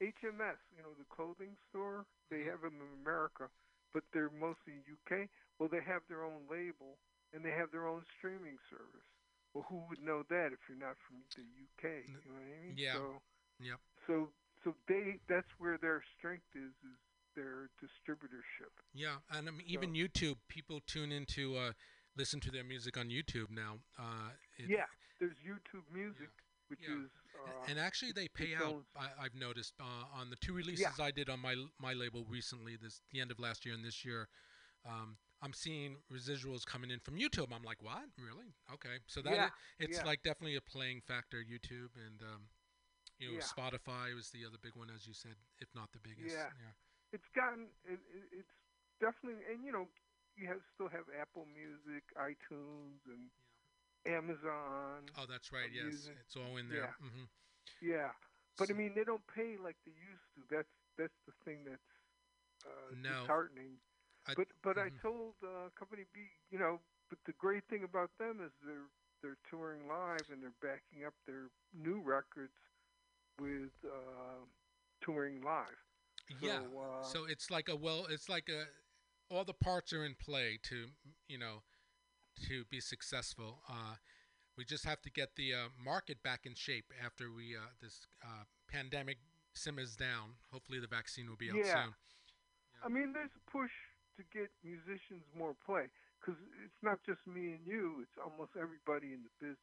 [0.00, 2.50] HMS, you know, the clothing store, they Mm-hmm.
[2.50, 3.48] have them in America,
[3.92, 5.28] but they're mostly UK.
[5.58, 6.98] Well, they have their own label
[7.34, 9.06] and they have their own streaming service.
[9.54, 12.06] Well, who would know that if you're not from the UK?
[12.06, 12.74] You know what I mean?
[12.76, 12.94] yeah.
[12.94, 13.22] So,
[13.60, 13.78] Yep.
[14.06, 14.28] so,
[14.62, 16.98] so they that's where their strength is is
[17.34, 18.70] their distributorship.
[18.94, 21.72] Yeah, and I mean, even YouTube, people tune into uh,
[22.16, 23.78] listen to their music on YouTube now.
[23.98, 24.86] Uh, it- yeah,
[25.18, 26.30] there's YouTube Music,
[26.68, 27.04] which Yeah.
[27.04, 28.84] is uh, and actually they pay out.
[28.96, 32.76] I, I've noticed uh, on the two releases I did on my my label recently,
[32.76, 34.28] this the end of last year and this year.
[34.86, 37.52] Um, I'm seeing residuals coming in from YouTube.
[37.54, 38.04] I'm like, what?
[38.18, 38.54] Really?
[38.74, 38.98] Okay.
[39.06, 39.48] So that Yeah,
[39.78, 40.04] it's yeah.
[40.04, 41.38] like definitely a playing factor.
[41.38, 42.48] YouTube and um,
[43.18, 43.46] you know Yeah.
[43.46, 46.34] Spotify was the other big one, as you said, if not the biggest.
[46.34, 46.50] Yeah.
[46.58, 46.74] yeah.
[47.12, 48.54] it's gotten it, it, it's
[49.00, 49.86] definitely and you know
[50.36, 53.30] you have still have Apple Music, iTunes, and
[54.06, 55.14] Amazon.
[55.16, 55.68] Oh, that's right.
[55.68, 56.18] of Yes, music.
[56.24, 56.88] it's all in there.
[56.88, 56.92] Yeah.
[57.00, 57.24] hmm
[57.80, 58.10] Yeah,
[58.58, 60.42] but I mean they don't pay like they used to.
[60.50, 61.90] That's that's the thing that's
[62.66, 63.30] uh, No.
[63.30, 63.78] disheartening.
[64.26, 65.00] I- but but I mhm.
[65.00, 66.20] told uh, Company B,
[66.50, 66.80] you know,
[67.10, 68.90] but the great thing about them is they're
[69.22, 72.54] they're touring live and they're backing up their new records
[73.38, 74.44] with uh,
[75.02, 75.78] touring live.
[76.28, 76.60] yeah.
[76.60, 78.64] So, uh, so it's like a well, it's like a
[79.34, 80.88] all the parts are in play to
[81.28, 81.62] you know
[82.48, 83.62] to be successful.
[83.68, 83.94] Uh,
[84.56, 88.06] we just have to get the uh, market back in shape after we uh, this
[88.24, 89.18] uh, pandemic
[89.54, 90.34] simmers down.
[90.52, 91.74] Hopefully, the vaccine will be out Yeah.
[91.84, 91.94] soon.
[92.82, 93.72] I mean, there's a push
[94.16, 99.12] to get musicians more play because it's not just me and you; it's almost everybody
[99.14, 99.58] in the business.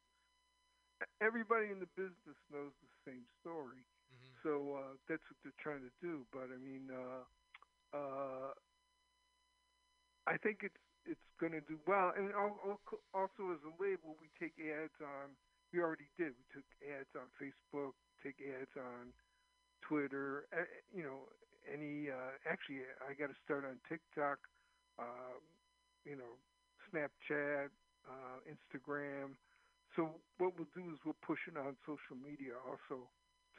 [1.22, 3.84] Everybody in the business knows the same story.
[4.12, 4.42] Mhm.
[4.44, 6.26] so uh, that's what they're trying to do.
[6.32, 7.24] But I mean, uh,
[7.98, 8.54] uh,
[10.28, 10.76] I think it's
[11.06, 12.12] it's going to do well.
[12.18, 15.34] And al- al- also as a label, we take ads on.
[15.74, 16.34] We already did.
[16.34, 17.94] We took ads on Facebook.
[18.24, 19.14] Take ads on
[19.82, 20.46] Twitter.
[20.54, 21.30] Uh, you know,
[21.66, 22.10] any.
[22.10, 24.40] Uh, actually, I got to start on TikTok.
[24.98, 25.44] Um,
[26.06, 26.38] you know,
[26.88, 27.74] Snapchat,
[28.08, 29.36] uh, Instagram.
[29.96, 33.08] So what we'll do is we'll push it on social media also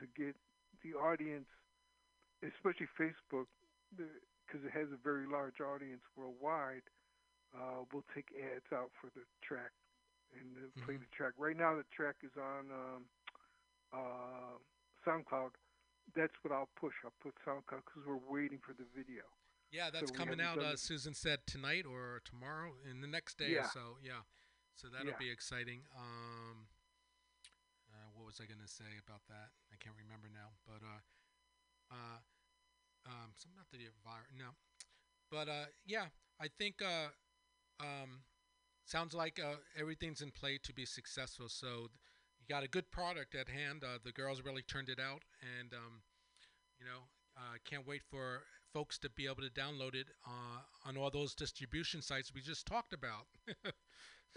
[0.00, 0.36] to get
[0.84, 1.48] the audience,
[2.44, 3.48] especially Facebook,
[3.96, 6.84] because it has a very large audience worldwide.
[7.56, 9.72] Uh, we'll take ads out for the track
[10.36, 11.00] and uh, play Mhm.
[11.00, 11.32] the track.
[11.38, 13.02] Right now, the track is on um,
[13.92, 14.58] uh,
[15.06, 15.50] SoundCloud.
[16.14, 16.94] That's what I'll push.
[17.04, 19.24] I'll put SoundCloud because we're waiting for the video.
[19.70, 20.58] Yeah, that's we coming out.
[20.58, 20.76] Uh.
[20.76, 23.66] Susan said tonight or tomorrow, in the next day Yeah.
[23.66, 23.98] or so.
[24.02, 24.22] Yeah,
[24.74, 25.18] so that'll Yeah.
[25.18, 25.82] be exciting.
[25.96, 26.68] Um,
[27.90, 29.50] uh, what was I gonna say about that?
[29.72, 30.54] I can't remember now.
[30.66, 31.00] But uh,
[31.90, 32.18] uh,
[33.06, 34.30] um, something about the virus.
[34.36, 34.54] No,
[35.30, 36.06] but uh, yeah,
[36.40, 37.10] I think uh,
[37.80, 38.20] um,
[38.84, 41.48] sounds like uh, everything's in play to be successful.
[41.48, 41.90] So th-
[42.40, 43.84] you got a good product at hand.
[43.84, 45.22] Uh, the girls really turned it out,
[45.58, 46.02] and um,
[46.78, 50.96] you know, I can't wait for folks to be able to download it uh, on
[50.96, 53.26] all those distribution sites we just talked about.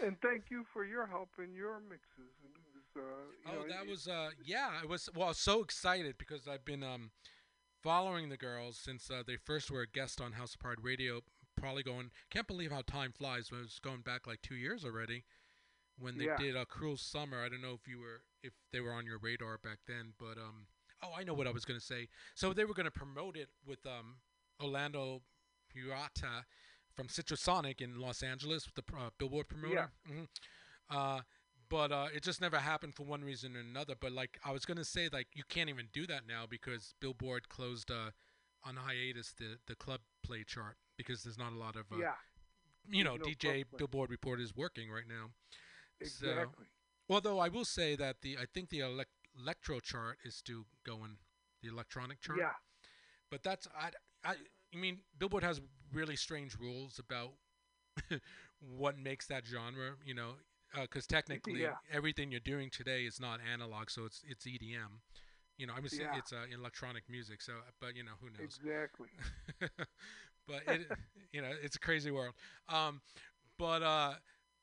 [0.02, 2.32] And thank you for your help in your mixes.
[2.42, 4.70] Was, uh, oh, know, that it- was uh, yeah.
[4.82, 7.10] I was well, I was so excited because I've been um,
[7.82, 11.20] following the girls since uh, they first were a guest on House of Pride Radio.
[11.60, 13.50] Probably going, can't believe how time flies.
[13.52, 15.24] It was going back like two years already
[15.98, 16.36] when they Yeah.
[16.36, 17.42] did a Cruel Summer.
[17.44, 20.38] I don't know if you were if they were on your radar back then, but
[20.38, 20.66] um,
[21.02, 22.08] oh, I know what I was gonna say.
[22.34, 24.16] So they were gonna promote it with um,
[24.62, 25.22] Orlando
[25.68, 26.44] Purata
[26.94, 29.90] from Citrusonic in Los Angeles, with the uh, Billboard promoter.
[30.06, 30.24] hmm
[30.88, 31.20] Uh,
[31.68, 33.94] but uh, it just never happened for one reason or another.
[34.00, 37.48] But like I was gonna say, like you can't even do that now because Billboard
[37.48, 38.10] closed uh,
[38.64, 42.14] on hiatus the the club play chart because there's not a lot of uh, yeah,
[42.88, 43.78] you know no DJ play.
[43.78, 45.30] Billboard reporters working right now.
[46.02, 46.66] So- exactly.
[47.08, 49.06] Although I will say that the I think the elec
[49.38, 51.18] electro chart is still going,
[51.62, 52.38] the electronic chart.
[52.38, 52.52] yeah,
[53.30, 53.90] But that's I
[54.24, 54.34] I
[54.74, 55.60] I mean Billboard has
[55.92, 57.32] really strange rules about
[58.60, 59.92] what makes that genre.
[60.04, 60.34] You know,
[60.82, 61.74] because technically Yeah.
[61.90, 65.00] everything you're doing today is not analog, so it's it's EDM.
[65.58, 66.16] You know, I mean Yeah.
[66.18, 67.42] it's uh, electronic music.
[67.42, 68.58] So, but you know who knows.
[68.58, 69.08] exactly.
[70.46, 70.86] but it,
[71.32, 72.34] you know, it's a crazy world.
[72.68, 73.00] Um,
[73.58, 74.14] but uh,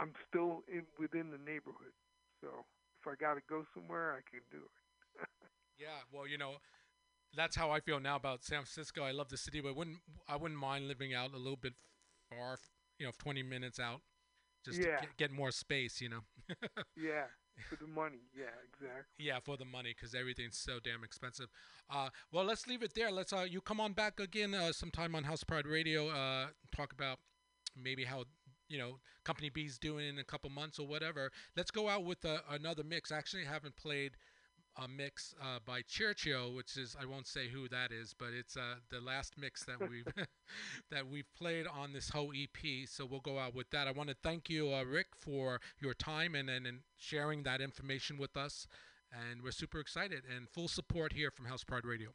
[0.00, 1.94] I'm still in within the neighborhood.
[2.40, 2.64] So
[3.00, 4.85] if I got to go somewhere, I can do it.
[5.78, 6.54] Yeah, well, you know,
[7.34, 9.02] that's how I feel now about San Francisco.
[9.02, 9.98] I love the city, but wouldn't
[10.28, 11.74] I wouldn't mind living out a little bit
[12.30, 12.58] far,
[12.98, 14.00] you know, 20 minutes out,
[14.64, 14.96] just Yeah.
[14.96, 16.20] to get, get more space, you know.
[16.96, 17.26] yeah,
[17.68, 18.20] for the money.
[18.34, 19.04] Yeah, exactly.
[19.18, 21.48] yeah, for the money, because everything's so damn expensive.
[21.90, 23.10] Uh, well, let's leave it there.
[23.10, 26.08] Let's uh, you come on back again uh, sometime on House Pride Radio.
[26.08, 27.18] Uh, talk about
[27.76, 28.24] maybe how
[28.68, 31.30] you know Company B's doing in a couple months or whatever.
[31.56, 33.12] Let's go out with uh, another mix.
[33.12, 34.12] Actually, haven't played
[34.82, 38.56] a mix uh, by Churchill, which is I won't say who that is, but it's
[38.56, 40.06] uh, the last mix that we've
[40.90, 42.88] that we've played on this whole EP.
[42.88, 43.88] So we'll go out with that.
[43.88, 47.60] I want to thank you, uh, Rick, for your time and, and and sharing that
[47.60, 48.66] information with us.
[49.12, 52.10] And we're super excited and full support here from House Pride Radio.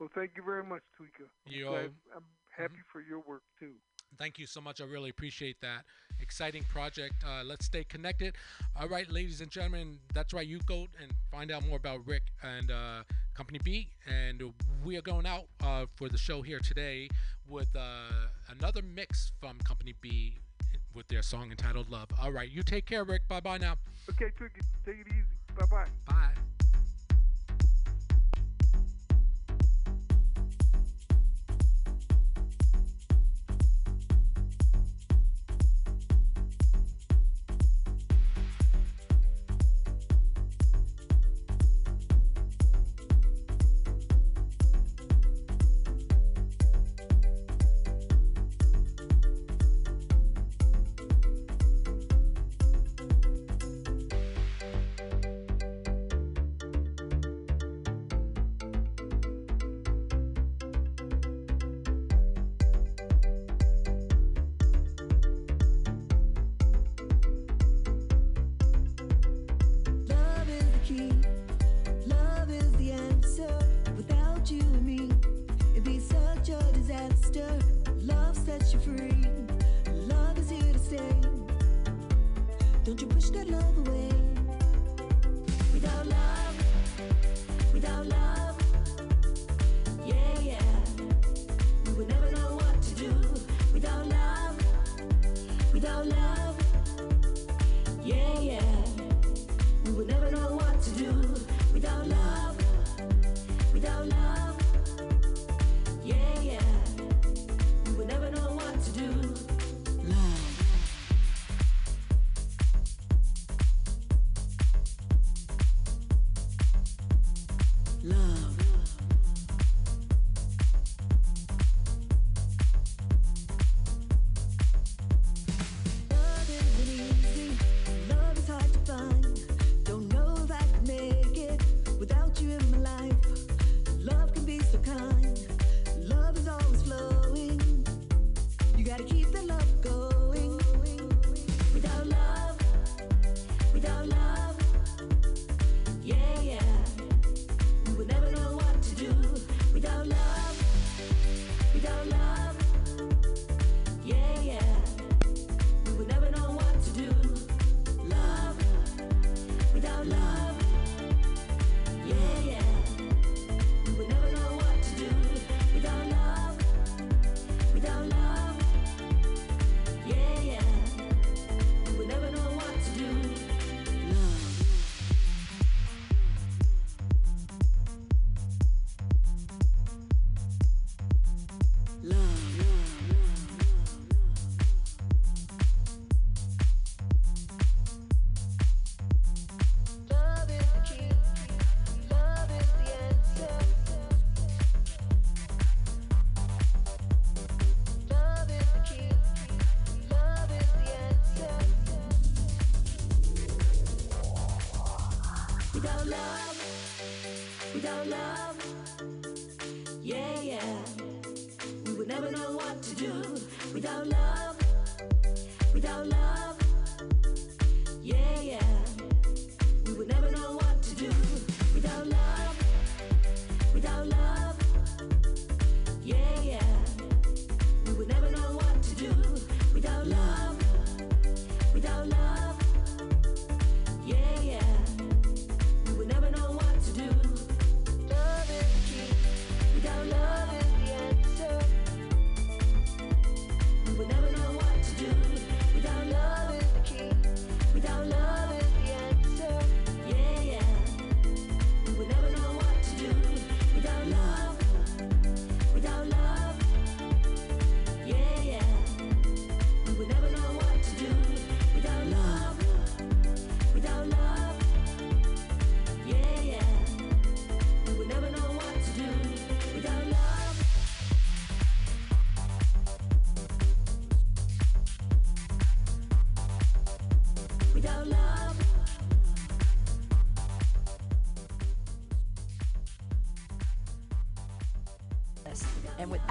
[0.00, 1.26] Well, thank you very much, Tweeka.
[1.46, 2.24] I'm, You I'm
[2.56, 3.74] happy for your work too.
[4.16, 4.80] Thank you so much.
[4.80, 5.84] I really appreciate that.
[6.20, 7.14] Exciting project.
[7.24, 8.34] Uh, let's stay connected.
[8.80, 10.46] All right, ladies and gentlemen, that's right.
[10.46, 13.02] You go and find out more about Rick and uh,
[13.34, 13.88] Company B.
[14.06, 14.42] And
[14.84, 17.08] we are going out uh, for the show here today
[17.48, 18.26] with uh,
[18.58, 20.38] another mix from Company B
[20.94, 22.08] with their song entitled Love.
[22.20, 23.28] All right, you take care, Rick.
[23.28, 23.76] Bye bye now.
[24.10, 25.22] Okay, Tweeka, take it easy.
[25.56, 26.57] Bye bye bye.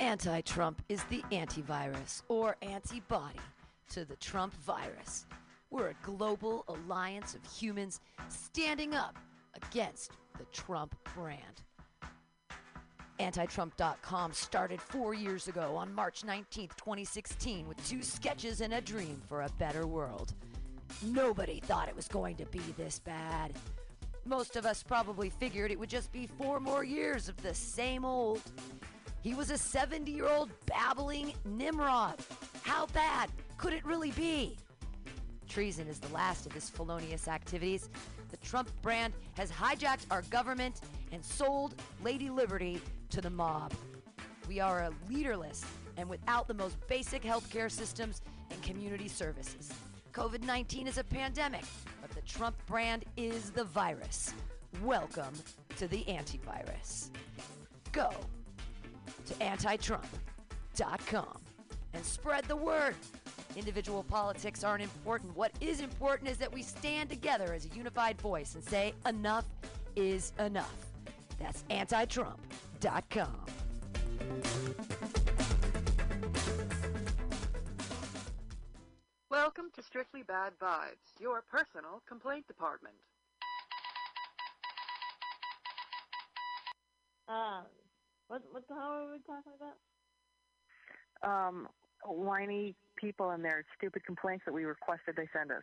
[0.00, 3.40] Anti Trump is the antivirus or antibody
[3.90, 5.26] to the Trump virus.
[5.70, 9.18] We're a global alliance of humans standing up
[9.54, 11.62] against the Trump brand.
[13.18, 19.20] AntiTrump.com started four years ago on March 19th, 2016, with two sketches and a dream
[19.28, 20.34] for a better world.
[21.04, 23.52] Nobody thought it was going to be this bad.
[24.24, 28.04] Most of us probably figured it would just be four more years of the same
[28.04, 28.42] old.
[29.28, 32.18] He was a 70 year old babbling Nimrod.
[32.62, 33.28] How bad
[33.58, 34.56] could it really be?
[35.46, 37.90] Treason is the last of his felonious activities.
[38.30, 40.80] The Trump brand has hijacked our government
[41.12, 42.80] and sold Lady Liberty
[43.10, 43.74] to the mob.
[44.48, 45.62] We are a leaderless
[45.98, 49.70] and without the most basic healthcare systems and community services.
[50.14, 51.64] COVID 19 is a pandemic,
[52.00, 54.32] but the Trump brand is the virus.
[54.82, 55.34] Welcome
[55.76, 57.10] to the antivirus.
[57.92, 58.10] Go
[59.28, 61.38] to antitrump.com
[61.94, 62.96] and spread the word.
[63.56, 65.36] Individual politics aren't important.
[65.36, 69.44] What is important is that we stand together as a unified voice and say, enough
[69.96, 70.74] is enough.
[71.38, 73.46] That's antitrump.com.
[79.30, 82.94] Welcome to Strictly Bad Vibes, your personal complaint department.
[87.28, 87.64] Um,
[88.28, 89.76] what what the hell are we talking about?
[91.28, 91.68] Um,
[92.04, 95.62] whiny people and their stupid complaints that we requested they send us.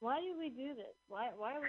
[0.00, 0.94] Why do we do this?
[1.08, 1.68] Why why are we?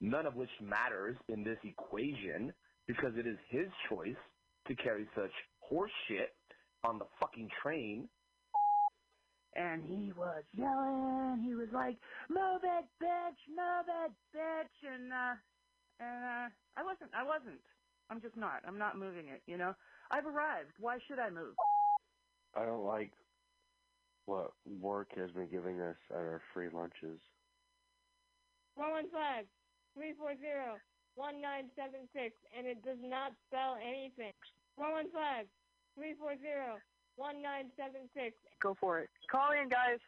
[0.08, 2.52] None of which matters in this equation
[2.86, 4.16] because it is his choice
[4.66, 5.30] to carry such
[5.60, 6.34] horse shit
[6.84, 8.08] on the fucking train.
[9.54, 11.42] And he was yelling.
[11.44, 11.96] He was like,
[12.28, 13.40] "Move it, bitch!
[13.48, 15.34] Move it, bitch!" And uh,
[16.02, 17.10] and uh, I wasn't.
[17.14, 17.62] I wasn't.
[18.10, 18.62] I'm just not.
[18.66, 19.42] I'm not moving it.
[19.46, 19.74] You know.
[20.10, 20.74] I've arrived.
[20.78, 21.54] Why should I move?
[22.54, 23.12] I don't like
[24.26, 27.18] what work has been giving us at our free lunches.
[28.74, 29.46] One one five
[29.96, 30.76] three four zero
[31.14, 34.32] one nine seven six, and it does not spell anything.
[34.76, 35.46] One one five
[35.96, 36.76] three four zero
[37.16, 38.36] one nine seven six.
[38.62, 39.10] Go for it.
[39.30, 40.00] Call in, guys.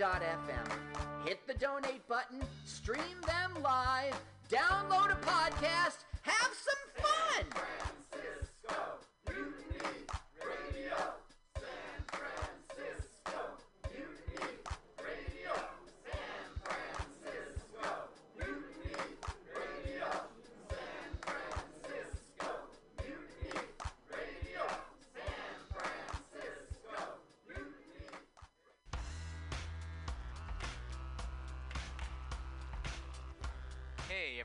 [0.00, 0.49] mutinyradio.fm?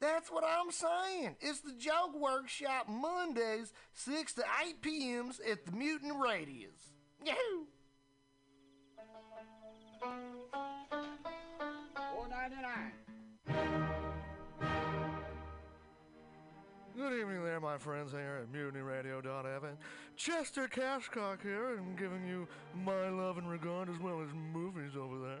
[0.00, 1.36] That's what I'm saying.
[1.40, 6.92] It's the Joke Workshop Mondays, 6 to 8 p.m.s at the Mutant Radius.
[7.24, 7.66] Yahoo!
[12.14, 12.92] Four ninety nine.
[16.96, 19.76] Good evening there, my friends here at MutinyRadio.fm.
[20.16, 25.18] Chester Cashcock here, and giving you my love and regard as well as movies over
[25.18, 25.40] there.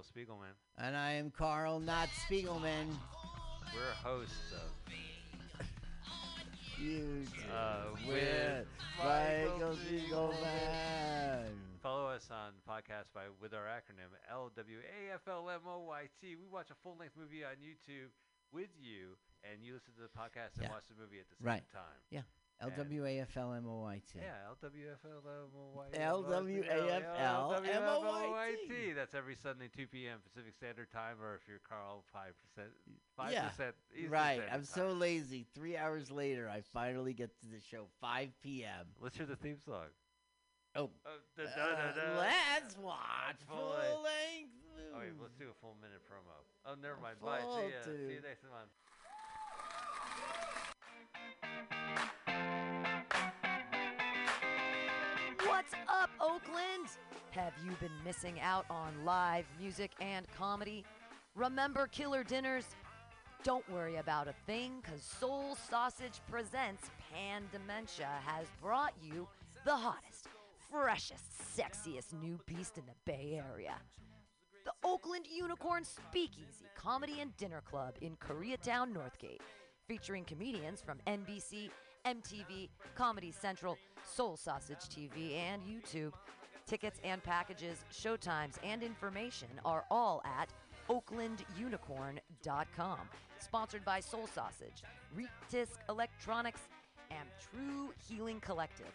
[0.00, 0.54] Michael Spiegelman.
[0.78, 2.88] And I am Carl, not Spiegelman.
[3.74, 4.92] We're hosts of
[6.80, 8.66] You uh, with
[8.98, 11.48] Michael Spiegelman.
[11.82, 15.80] Follow us on podcast by with our acronym L W A F L M O
[15.80, 16.36] Y T.
[16.36, 18.08] We watch a full length movie on YouTube
[18.52, 20.70] with you, and you listen to the podcast and Yeah.
[20.70, 21.64] watch the movie at the same Right.
[21.72, 22.00] time.
[22.10, 22.22] Yeah.
[22.62, 24.18] L And- W A F L M O Y T.
[24.20, 25.98] Yeah, L W F L M O Y T.
[25.98, 28.92] L W A F L M O Y T.
[28.92, 30.18] That's every Sunday, 2 p.m.
[30.22, 32.64] Pacific Standard Time, or if you're Carl, 5%.
[33.18, 33.48] 5% Yeah,
[33.96, 34.34] Eastern right.
[34.36, 34.64] Standard I'm Time.
[34.64, 35.46] so lazy.
[35.54, 38.86] Three hours later, I finally get to the show, 5 p.m.
[39.00, 39.86] Let's hear the theme song.
[40.76, 42.18] Oh, Uh, da, uh, da, da, da.
[42.20, 44.04] let's watch Full full length.
[44.04, 44.52] length.
[44.94, 46.36] Oh, wait, let's do a full minute promo.
[46.66, 47.16] Oh, never mind.
[47.20, 47.40] Bye.
[47.40, 47.82] See ya.
[47.84, 48.70] See you next month.
[55.60, 56.88] What's up, Oakland?
[57.32, 60.86] Have you been missing out on live music and comedy?
[61.34, 62.64] Remember Killer Dinners?
[63.44, 69.28] Don't worry about a thing, because Soul Sausage Presents Pan Dementia has brought you
[69.66, 70.28] the hottest,
[70.70, 71.24] freshest,
[71.54, 73.74] sexiest new beast in the Bay Area.
[74.64, 79.42] The Oakland Unicorn Speakeasy Comedy and Dinner Club in Koreatown, Northgate
[79.90, 81.68] featuring comedians from NBC,
[82.06, 86.12] MTV, Comedy Central, Soul Sausage TV, and YouTube.
[86.66, 90.48] Tickets and packages, showtimes, and information are all at
[90.88, 92.98] oaklandunicorn.com.
[93.38, 94.82] Sponsored by Soul Sausage,
[95.16, 96.62] Retisk Electronics,
[97.10, 98.92] and True Healing Collective.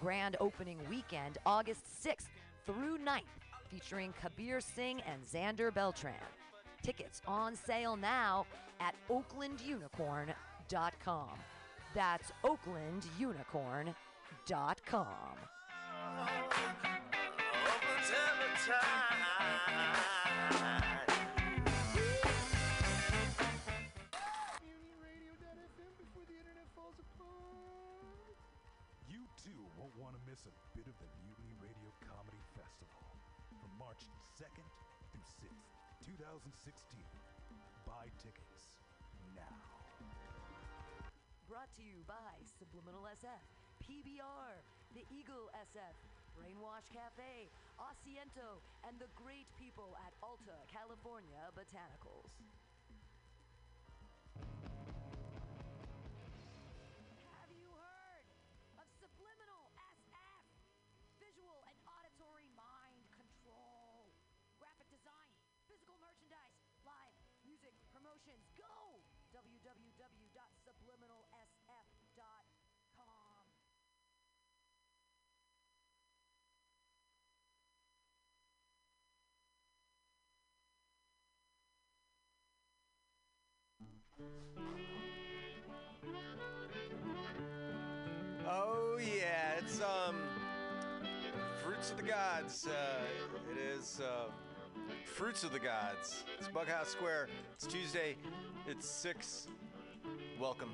[0.00, 2.26] Grand opening weekend, August 6th
[2.66, 3.22] through 9th,
[3.70, 6.12] featuring Kabir Singh and Xander Beltran.
[6.82, 8.44] Tickets on sale now
[8.80, 11.28] at oaklandunicorn.com.
[11.94, 13.94] That's oaklandunicorn.com.
[29.06, 33.06] You too won't want to miss a bit of the Mutiny Radio Comedy Festival
[33.62, 34.02] from March
[34.34, 34.66] 2nd
[35.14, 35.62] through 6th,
[36.04, 36.98] 2016.
[37.86, 38.82] Buy tickets
[39.36, 39.73] now.
[41.64, 43.40] Brought to you by Subliminal SF,
[43.80, 44.52] PBR,
[44.92, 45.96] The Eagle SF,
[46.36, 47.48] Brainwash Cafe,
[47.80, 52.28] Asiento, and the great people at Alta California Botanicals.
[57.32, 58.28] Have you heard
[58.76, 60.44] of Subliminal SF?
[61.16, 64.12] Visual and auditory mind control.
[64.60, 65.32] Graphic design,
[65.64, 68.52] physical merchandise, live music promotions.
[68.52, 68.83] Go!
[88.46, 90.16] Oh yeah, it's um
[91.64, 92.66] Fruits of the Gods.
[92.66, 93.02] Uh,
[93.50, 94.30] it is uh,
[95.04, 96.24] Fruits of the Gods.
[96.38, 97.28] It's Bughouse Square.
[97.54, 98.16] It's Tuesday.
[98.66, 99.48] It's six.
[100.40, 100.70] Welcome.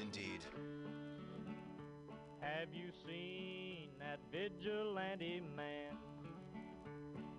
[0.00, 0.40] Indeed.
[2.40, 5.96] Have you seen that vigilante man?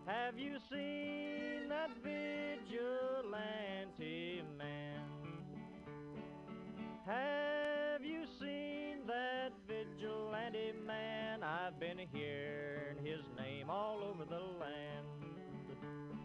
[0.05, 3.34] Have you seen that vigilante
[4.57, 4.85] man?
[7.07, 11.44] Have you seen that vigilante man?
[11.44, 15.06] I've been hearing his name all over the land.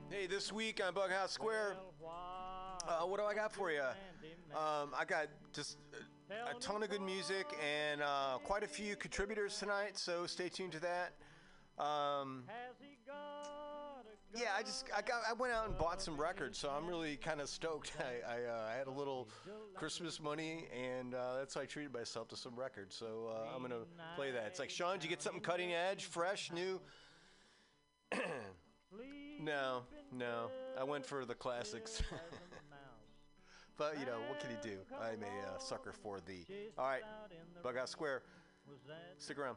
[0.08, 3.82] Hey, this week on Bughouse Square, uh, what do I got for you?
[4.54, 5.76] Um, I got just
[6.30, 10.48] a, a ton of good music and uh, quite a few contributors tonight, so stay
[10.48, 11.12] tuned to that.
[11.78, 12.44] Um,
[14.34, 17.16] yeah, I just I got I went out and bought some records, so I'm really
[17.16, 17.92] kind of stoked.
[18.00, 19.28] I I, uh, I had a little
[19.74, 22.94] Christmas money, and uh, that's how I treated myself to some records.
[22.94, 23.84] So uh, I'm gonna
[24.16, 24.44] play that.
[24.46, 26.80] It's like Sean, did you get something cutting edge, fresh, new?
[29.40, 29.82] no,
[30.12, 30.50] no.
[30.78, 32.02] I went for the classics.
[33.76, 34.78] but you know, what can you do?
[35.00, 36.44] I'm a uh, sucker for the.
[36.78, 37.02] All right,
[37.64, 38.22] Bughouse Square.
[39.18, 39.56] Stick around.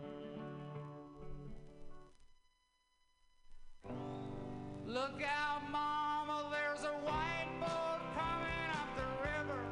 [4.93, 9.63] Look out, Mama, there's a white boat coming up the river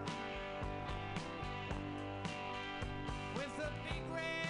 [3.36, 4.49] with a big red.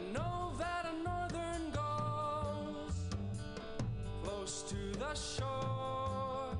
[0.00, 2.94] I know that a northern goes
[4.24, 6.56] close to the shore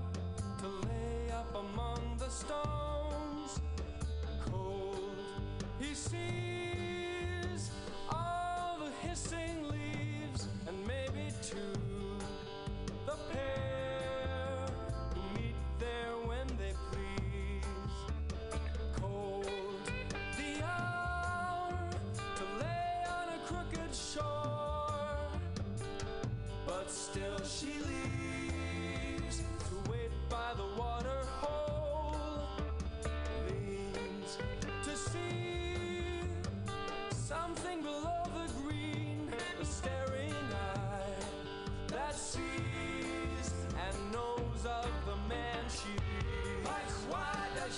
[0.58, 2.69] to lay up among the stars.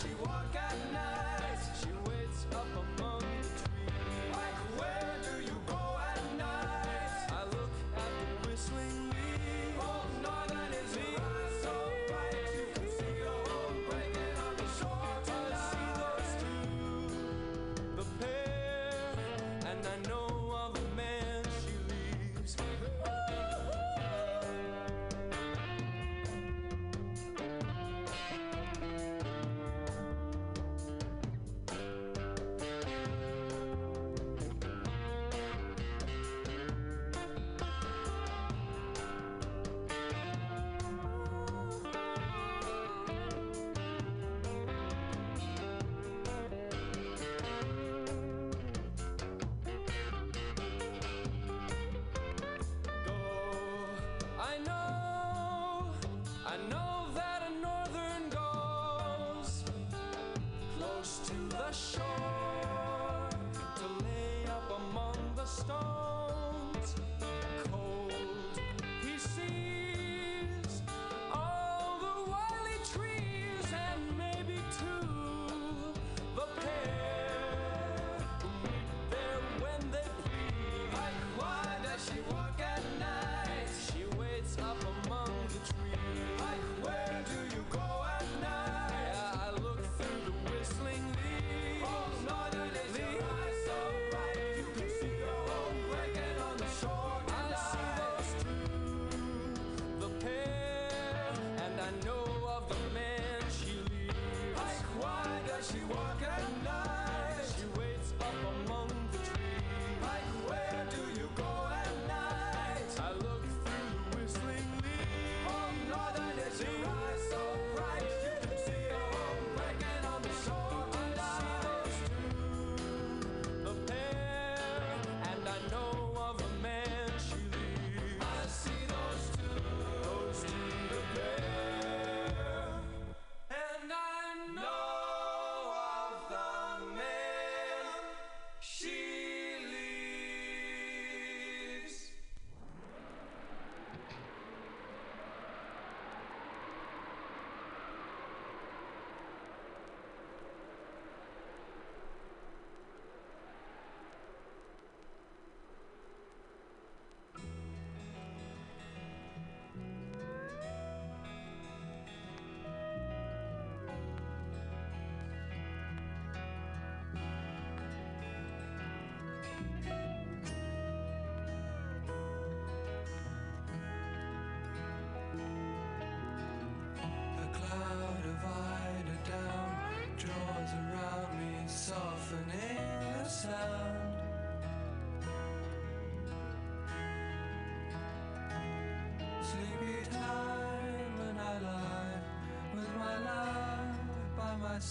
[0.02, 0.61] she walk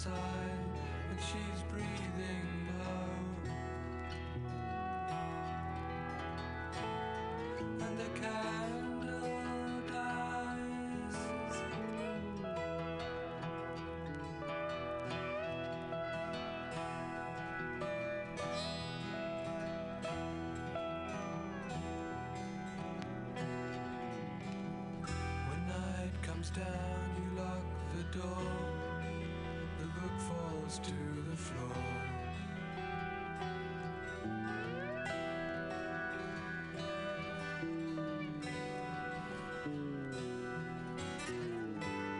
[0.01, 0.15] outside
[1.09, 2.47] and she's breathing
[2.79, 3.09] low.
[7.79, 9.41] And the candle
[9.87, 11.17] dies.
[25.47, 26.65] When night comes down,
[27.17, 27.63] you lock
[27.95, 28.70] the door
[30.71, 30.93] falls to
[31.29, 31.67] the floor.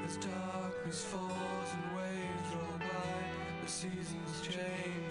[0.05, 5.10] As darkness falls and waves roll by, the seasons change.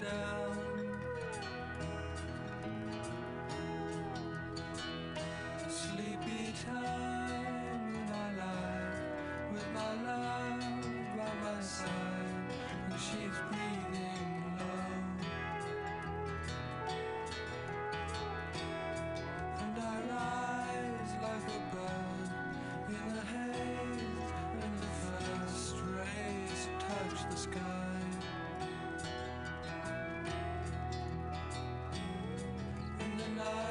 [0.00, 0.39] down.
[33.40, 33.69] Winds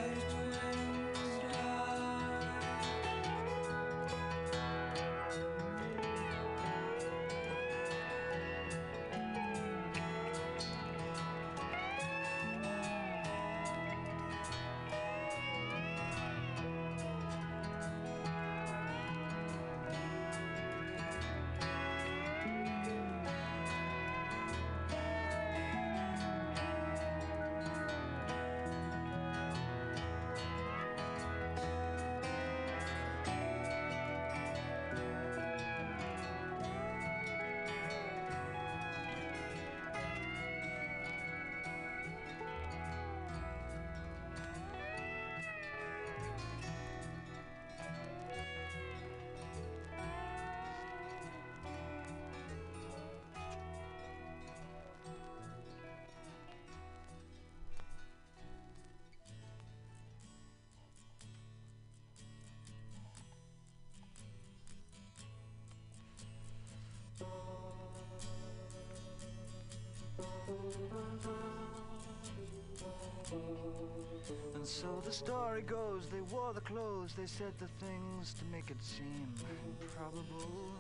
[74.56, 78.70] And so the story goes, they wore the clothes, they said the things to make
[78.70, 79.34] it seem
[79.82, 80.74] improbable.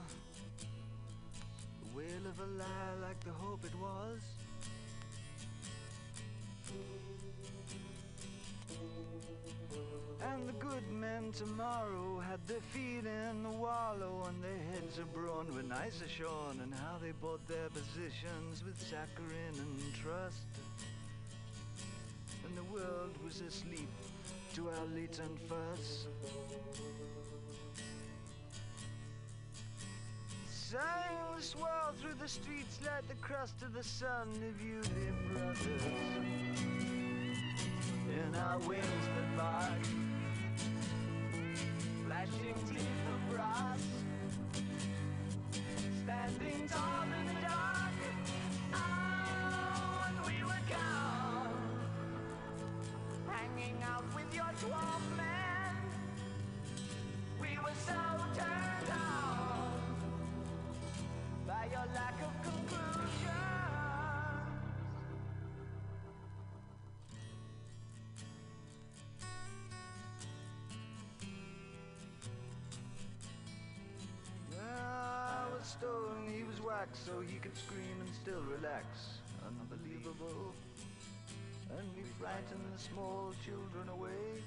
[1.81, 4.19] The wail of a lie like the hope it was.
[10.21, 15.47] And the good men tomorrow had their feet in the wallow and their heads abrown
[15.55, 20.45] when ice are shorn and how they bought their positions with saccharine and trust.
[22.45, 23.89] And the world was asleep
[24.53, 26.05] to our latent fuss.
[30.71, 35.83] The swirl through the streets like the crust of the sun of you, dear brothers.
[38.13, 39.83] In our wings that bark,
[42.05, 43.81] flashing teeth of brass,
[46.03, 46.98] standing tall
[75.69, 79.21] stone, he was wax, so he could scream and still relax.
[79.45, 80.53] Unbelievable.
[81.77, 84.41] And we frightened the small children away.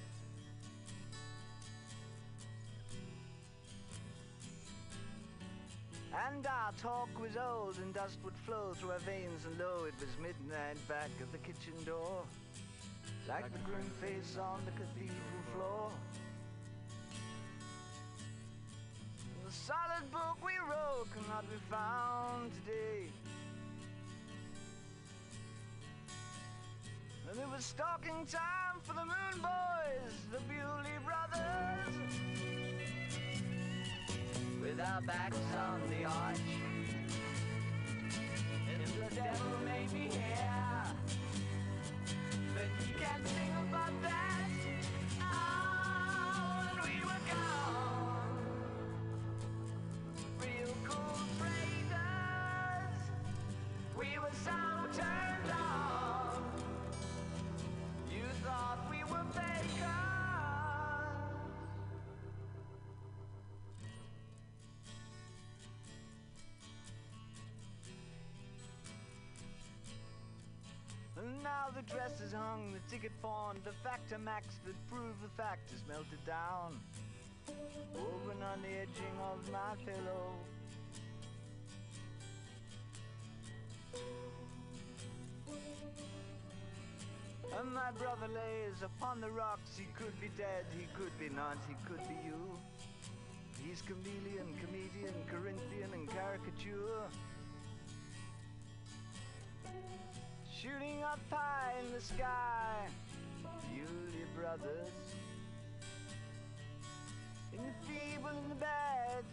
[6.12, 9.94] And our talk was old, and dust would flow through our veins, and lo, it
[9.98, 12.24] was midnight back at the kitchen door,
[13.28, 15.90] like the grim face on the cathedral floor.
[19.46, 20.51] The solid book we
[21.14, 23.10] wrote cannot be found today.
[27.30, 31.94] And it was stalking time for the Moon Boys, the Bewlay Brothers.
[34.60, 36.38] With our backs on the arch.
[38.70, 40.84] And the devil may be here.
[42.54, 44.41] But he can't sing about that.
[71.42, 75.72] Now the dress is hung, the ticket pawned, the factor max that prove the fact
[75.72, 76.78] is melted down.
[77.94, 80.34] Woven on the edging of my pillow.
[87.58, 89.76] And my brother lays upon the rocks.
[89.76, 92.58] He could be dead, he could be not, he could be you.
[93.62, 97.08] He's chameleon, comedian, Corinthian, and caricature.
[100.62, 102.86] Shooting up high in the sky,
[103.42, 104.92] Bewlay brothers.
[107.52, 109.24] In the feeble, in the bad,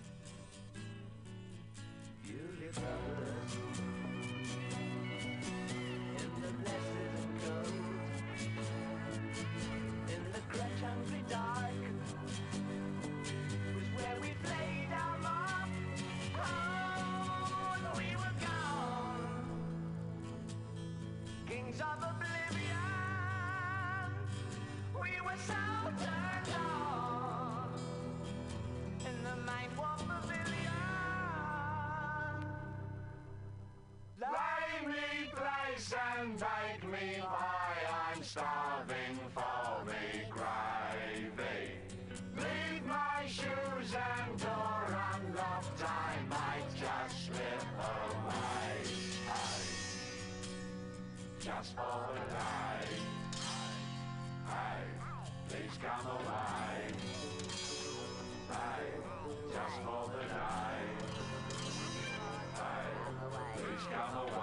[2.26, 3.99] Bewlay brothers.
[55.82, 56.92] Come away.
[58.50, 58.86] Hey,
[59.50, 60.80] just for the day.
[62.56, 62.88] Hey,
[63.56, 64.39] please come away.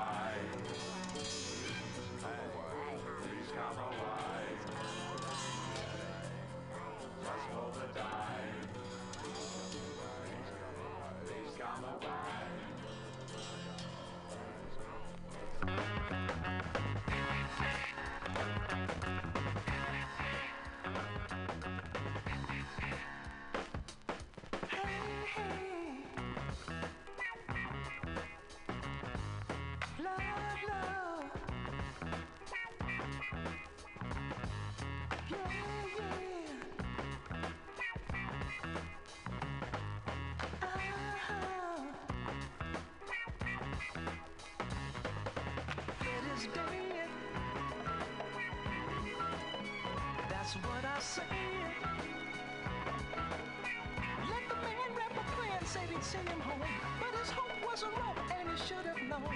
[50.46, 51.24] That's what I said.
[54.30, 56.62] Let the man rap a plan, said he'd send him home.
[57.00, 59.34] But his hope was a rope, and he should have known.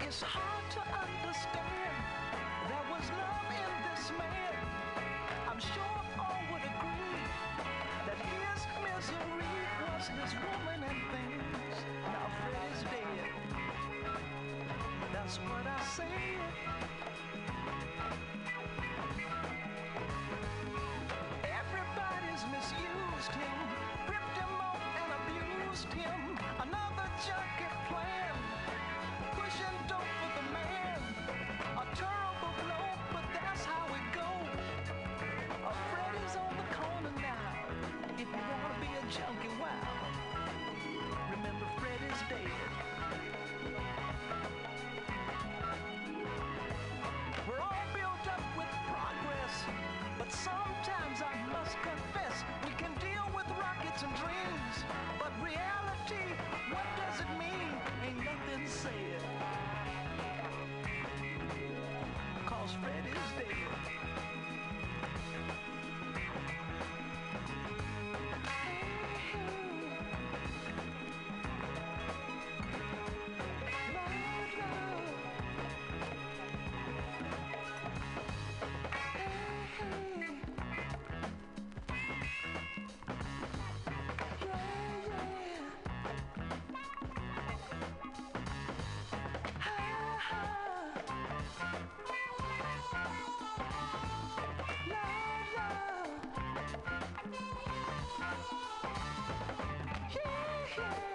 [0.00, 1.94] It's hard to understand.
[2.66, 4.58] There was love in this man.
[5.46, 7.22] I'm sure all would agree
[8.10, 9.54] that his misery
[9.86, 11.78] was his woman and things.
[12.10, 13.30] Now Fred is dead.
[15.12, 16.39] That's what I said.
[25.94, 26.29] Him.
[62.82, 63.29] Is
[100.80, 101.09] dead.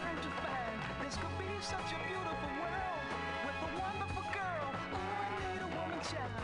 [0.00, 0.78] Trying to find.
[1.04, 3.02] This could be such a beautiful world
[3.44, 4.70] with a wonderful girl.
[4.92, 6.43] Ooh, I need a woman child.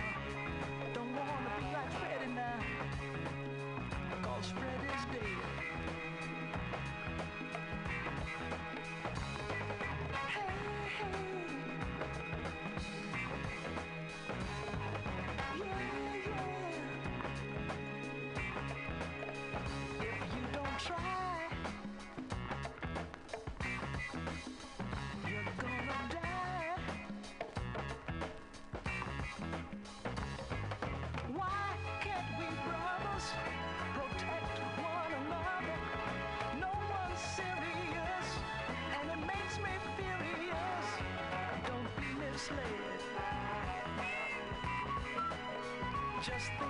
[46.22, 46.69] Just think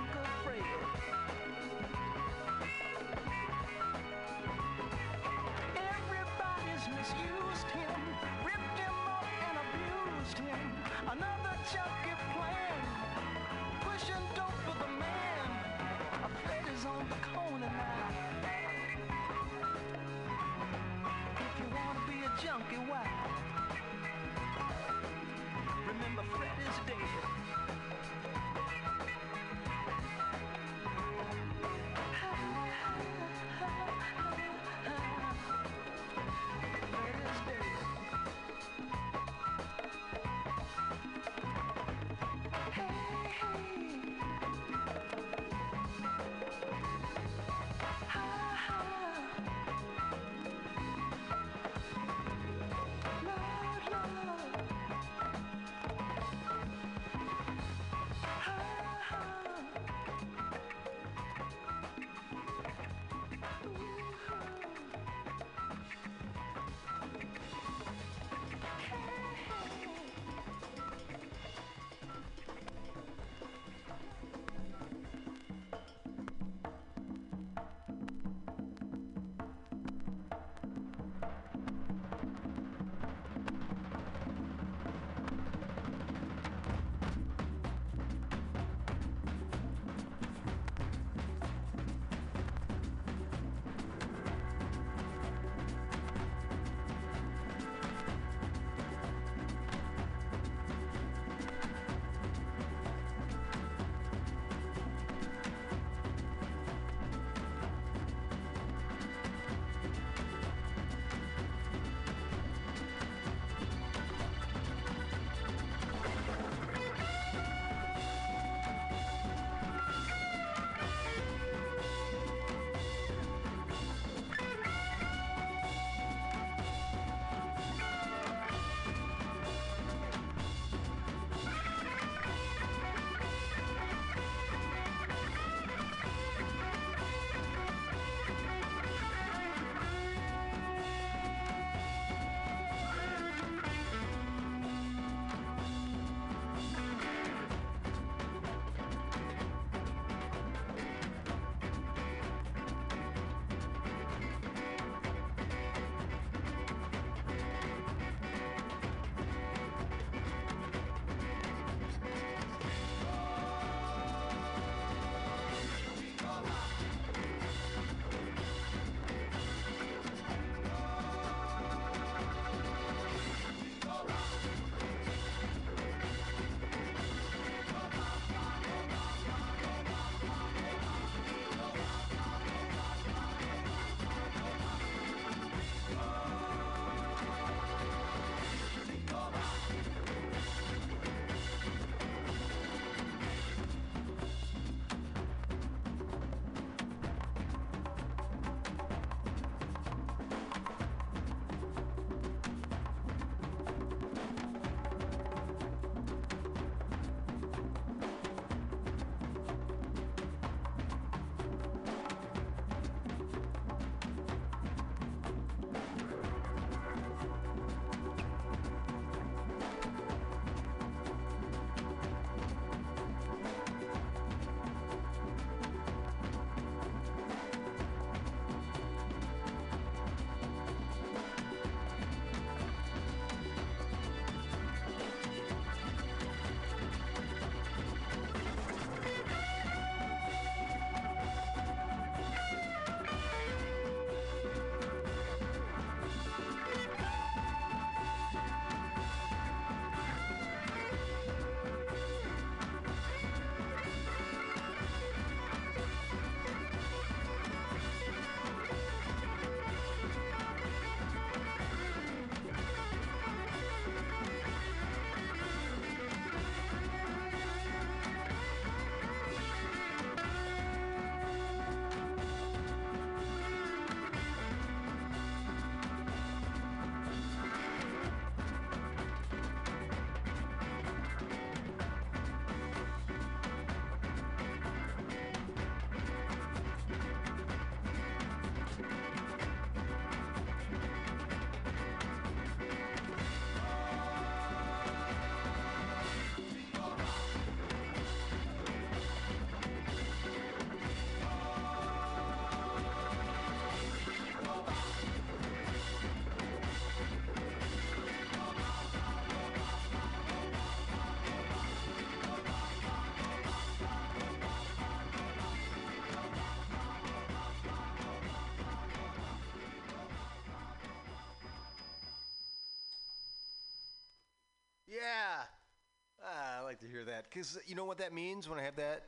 [326.81, 329.03] that because you know what that means when I have that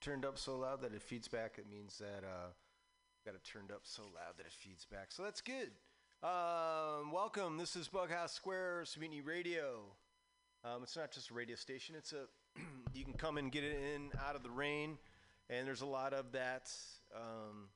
[0.00, 1.56] turned up so loud that it feeds back.
[1.58, 2.48] It means that uh,
[3.24, 5.08] got it turned up so loud that it feeds back.
[5.12, 5.70] So that's good.
[6.22, 7.58] Um, welcome.
[7.58, 9.82] This is Bughouse Square Mutiny Radio.
[10.64, 11.94] Um, it's not just a radio station.
[11.98, 12.26] It's a
[12.94, 14.96] you can come and get it in out of the rain,
[15.50, 16.70] and there's a lot of that.
[17.14, 17.68] Um,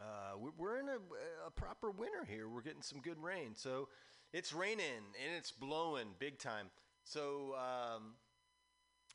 [0.00, 0.98] uh, we- we're in a,
[1.46, 2.48] a proper winter here.
[2.48, 3.54] We're getting some good rain.
[3.56, 3.88] So
[4.32, 6.66] it's raining and it's blowing big time.
[7.04, 8.14] So um,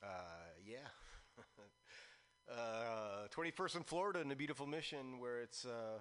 [0.03, 0.07] uh,
[0.65, 0.77] yeah.
[2.51, 5.99] uh, 21st in Florida in a beautiful Mission where it's uh,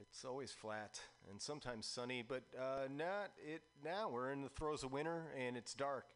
[0.00, 0.98] it's always flat
[1.30, 4.08] and sometimes sunny, but uh, not it now.
[4.08, 6.06] We're in the throes of winter and it's dark,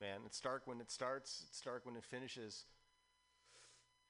[0.00, 0.20] man.
[0.26, 1.44] It's dark when it starts.
[1.48, 2.66] It's dark when it finishes.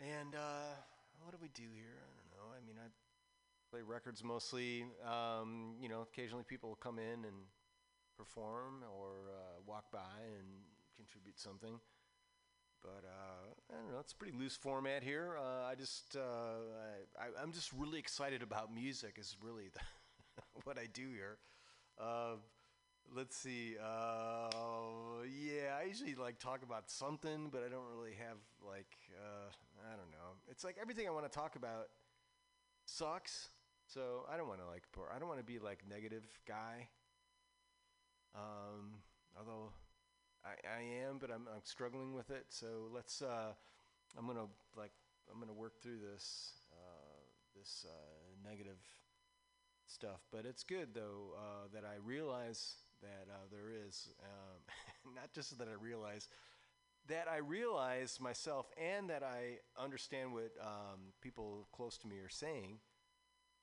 [0.01, 0.75] And uh,
[1.23, 2.03] what do we do here?
[2.03, 2.57] I don't know.
[2.57, 2.89] I mean, I
[3.73, 4.85] play records mostly.
[5.03, 7.37] Um, you know, occasionally people will come in and
[8.19, 10.47] perform or uh, walk by and
[10.95, 11.81] contribute something.
[12.83, 14.01] But uh, I don't know.
[14.01, 15.39] It's a pretty loose format here.
[15.39, 16.21] Uh, I just, uh,
[17.19, 19.17] I, I'm just really excited about music.
[19.19, 19.71] Is really
[20.65, 21.39] what I do here.
[21.99, 22.35] Uh,
[23.17, 23.77] let's see.
[23.83, 24.51] Uh,
[25.25, 28.99] yeah, I usually like talk about something, but I don't really have like,
[29.81, 30.37] I don't know.
[30.51, 31.87] It's like everything I want to talk about
[32.85, 33.49] sucks.
[33.93, 36.89] So I don't want to like, I don't want to be like negative guy.
[38.35, 39.03] Um,
[39.39, 39.73] although
[40.45, 42.47] I, I am, but I'm, I'm struggling with it.
[42.49, 43.21] So let's.
[43.21, 43.53] Uh,
[44.17, 44.47] I'm gonna
[44.77, 44.93] like.
[45.31, 46.53] I'm gonna work through this.
[46.73, 47.03] Uh,
[47.55, 48.79] this uh, negative
[49.87, 55.33] stuff, but it's good though uh, that I realize that uh, there is um, not
[55.33, 56.29] just that I realize
[57.09, 62.29] that I realize myself and that I understand what um, people close to me are
[62.29, 62.79] saying,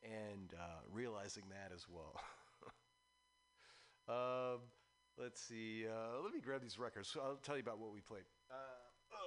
[0.04, 2.20] and uh, realizing that as well.
[4.08, 4.60] um,
[5.18, 5.86] let's see.
[5.88, 7.10] Uh, let me grab these records.
[7.10, 8.24] So I'll tell you about what we played.
[8.50, 9.18] Uh, uh,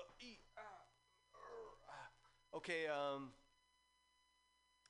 [0.58, 0.62] ah,
[1.88, 2.56] ah.
[2.56, 2.86] Okay.
[2.86, 3.30] Um,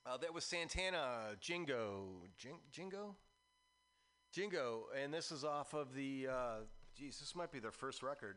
[0.04, 2.24] uh, that was Santana Jingo.
[2.36, 3.16] Jing, Jingo?
[4.32, 4.84] Jingo.
[5.00, 6.28] And this is off of the.
[6.30, 6.56] Uh,
[6.96, 8.36] geez, this might be their first record.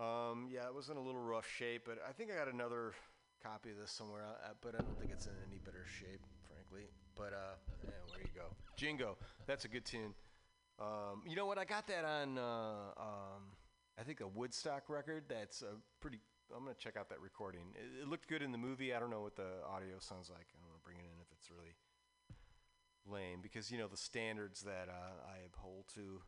[0.00, 2.92] Um, yeah, it was in a little rough shape, but I think I got another
[3.42, 4.24] copy of this somewhere.
[4.24, 6.88] Uh, but I don't think it's in any better shape, frankly.
[7.16, 9.16] But uh, yeah, where you go, Jingo.
[9.46, 10.14] That's a good tune.
[10.78, 11.58] Um, you know what?
[11.58, 12.38] I got that on.
[12.38, 13.42] Uh, um,
[13.98, 15.24] I think a Woodstock record.
[15.28, 16.20] That's a pretty.
[16.54, 17.74] I'm gonna check out that recording.
[17.74, 18.94] It, it looked good in the movie.
[18.94, 20.46] I don't know what the audio sounds like.
[20.54, 21.74] I don't want to bring it in if it's really
[23.10, 26.20] lame because you know the standards that uh, I uphold to.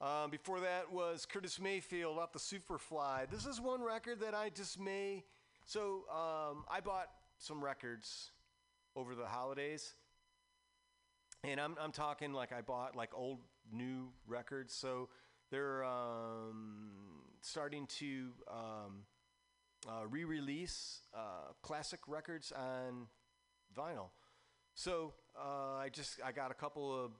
[0.00, 3.28] Um, before that was Curtis Mayfield off the Superfly.
[3.30, 5.24] This is one record that I just may.
[5.70, 8.32] So um, I bought some records
[8.96, 9.94] over the holidays,
[11.44, 13.38] and I'm I'm talking like I bought like old
[13.72, 14.74] new records.
[14.74, 15.10] So
[15.52, 16.90] they're um,
[17.40, 19.04] starting to um,
[19.88, 23.06] uh, re-release uh, classic records on
[23.78, 24.08] vinyl.
[24.74, 27.12] So uh, I just I got a couple of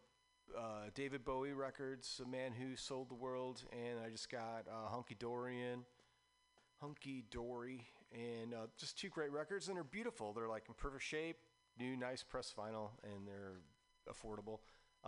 [0.59, 4.89] uh, David Bowie records, A Man Who Sold the World, and I just got uh,
[4.89, 5.85] Hunky Dorian,
[6.81, 10.33] Hunky Dory, and uh, just two great records, and they're beautiful.
[10.33, 11.37] They're like in perfect shape,
[11.79, 13.61] new, nice press vinyl, and they're
[14.09, 14.59] affordable.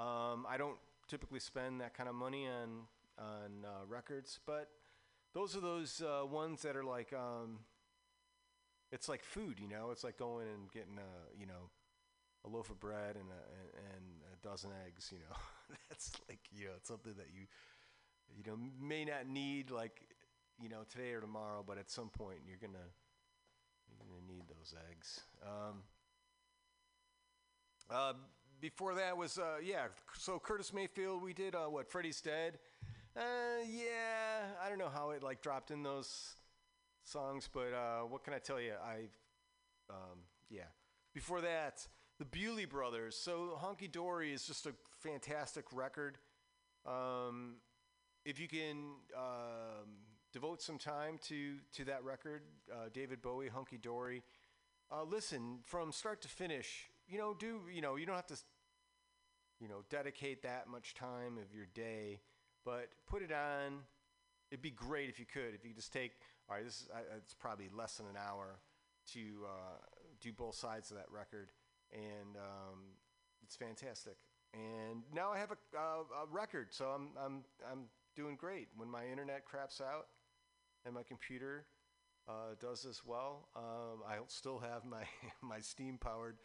[0.01, 2.87] Um, I don't typically spend that kind of money on
[3.19, 4.69] on uh, records, but
[5.35, 7.61] those are those uh, ones that are like um,
[8.91, 9.91] it's like food, you know.
[9.91, 11.70] It's like going and getting a you know
[12.45, 15.37] a loaf of bread and a, and, a dozen eggs, you know.
[15.89, 17.47] That's like you know it's something that you
[18.37, 20.03] you know may not need like
[20.61, 22.87] you know today or tomorrow, but at some point you're gonna
[23.89, 25.20] you're gonna need those eggs.
[25.43, 25.83] Um,
[27.91, 28.15] uh,
[28.61, 29.87] before that was uh, yeah.
[30.19, 31.91] So Curtis Mayfield, we did uh, what?
[31.91, 32.59] Freddie's Dead.
[33.16, 36.37] Uh, yeah, I don't know how it like dropped in those
[37.05, 38.73] songs, but uh, what can I tell you?
[38.83, 39.09] I,
[39.91, 40.70] um, yeah.
[41.12, 41.87] Before that,
[42.19, 43.16] the Bewlay Brothers.
[43.16, 46.16] So Hunky Dory is just a fantastic record.
[46.87, 47.57] Um,
[48.24, 49.89] if you can um,
[50.32, 52.42] devote some time to to that record,
[52.72, 54.22] uh, David Bowie, Hunky Dory.
[54.90, 56.90] Uh, listen from start to finish.
[57.06, 58.38] You know, do you know you don't have to,
[59.60, 62.20] you know, dedicate that much time of your day,
[62.64, 63.80] but put it on.
[64.50, 65.54] It'd be great if you could.
[65.54, 66.12] If you could just take.
[66.48, 68.59] All right, this is, uh, it's probably less than an hour
[69.12, 69.78] to uh,
[70.20, 71.50] do both sides of that record,
[71.92, 72.80] and um,
[73.44, 74.16] it's fantastic.
[74.54, 77.84] And now I have a, uh, a record, so I'm I'm I'm
[78.14, 78.68] doing great.
[78.76, 80.09] When my internet craps out,
[80.84, 81.66] and my computer
[82.28, 85.04] uh, does as well, um, I'll still have my
[85.42, 86.38] my steam powered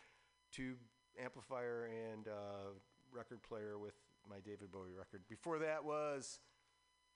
[0.52, 0.78] tube
[1.22, 2.74] amplifier and uh,
[3.12, 3.96] record player with
[4.30, 5.22] my David Bowie record.
[5.30, 6.40] Before that was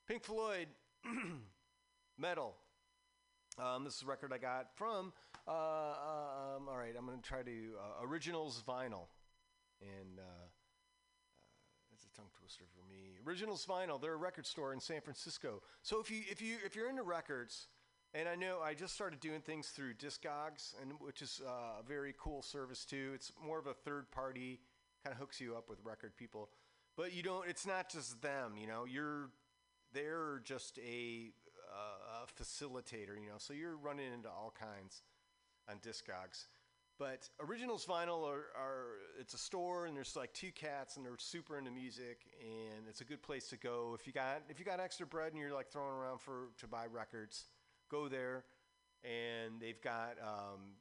[0.07, 0.67] Pink Floyd,
[2.17, 2.55] Meddle.
[3.59, 5.11] Um, this is a record I got from.
[5.47, 9.07] Uh, um, all right, I'm going to try to uh, Originals Vinyl,
[9.81, 10.60] and uh, uh,
[12.21, 13.17] tongue twister for me.
[13.25, 13.99] Originals Vinyl.
[13.99, 15.61] They're a record store in San Francisco.
[15.81, 17.67] So if you if you if you're into records,
[18.13, 21.83] and I know I just started doing things through Discogs, and which is uh, a
[21.87, 23.11] very cool service too.
[23.15, 24.59] It's more of a third party,
[25.03, 26.49] kind of hooks you up with record people,
[26.95, 27.47] but you don't.
[27.47, 28.53] It's not just them.
[28.59, 29.29] You know, you're
[29.93, 31.31] they're just a,
[31.73, 33.15] uh, a facilitator.
[33.19, 35.01] You know, so you're running into all kinds
[35.69, 36.45] on Discogs.
[37.01, 38.85] But Originals Vinyl are, are
[39.19, 43.01] it's a store and there's like two cats and they're super into music and it's
[43.01, 43.97] a good place to go.
[43.99, 46.67] If you got if you got extra bread and you're like throwing around for to
[46.67, 47.45] buy records,
[47.89, 48.43] go there.
[49.03, 50.77] And they've got um,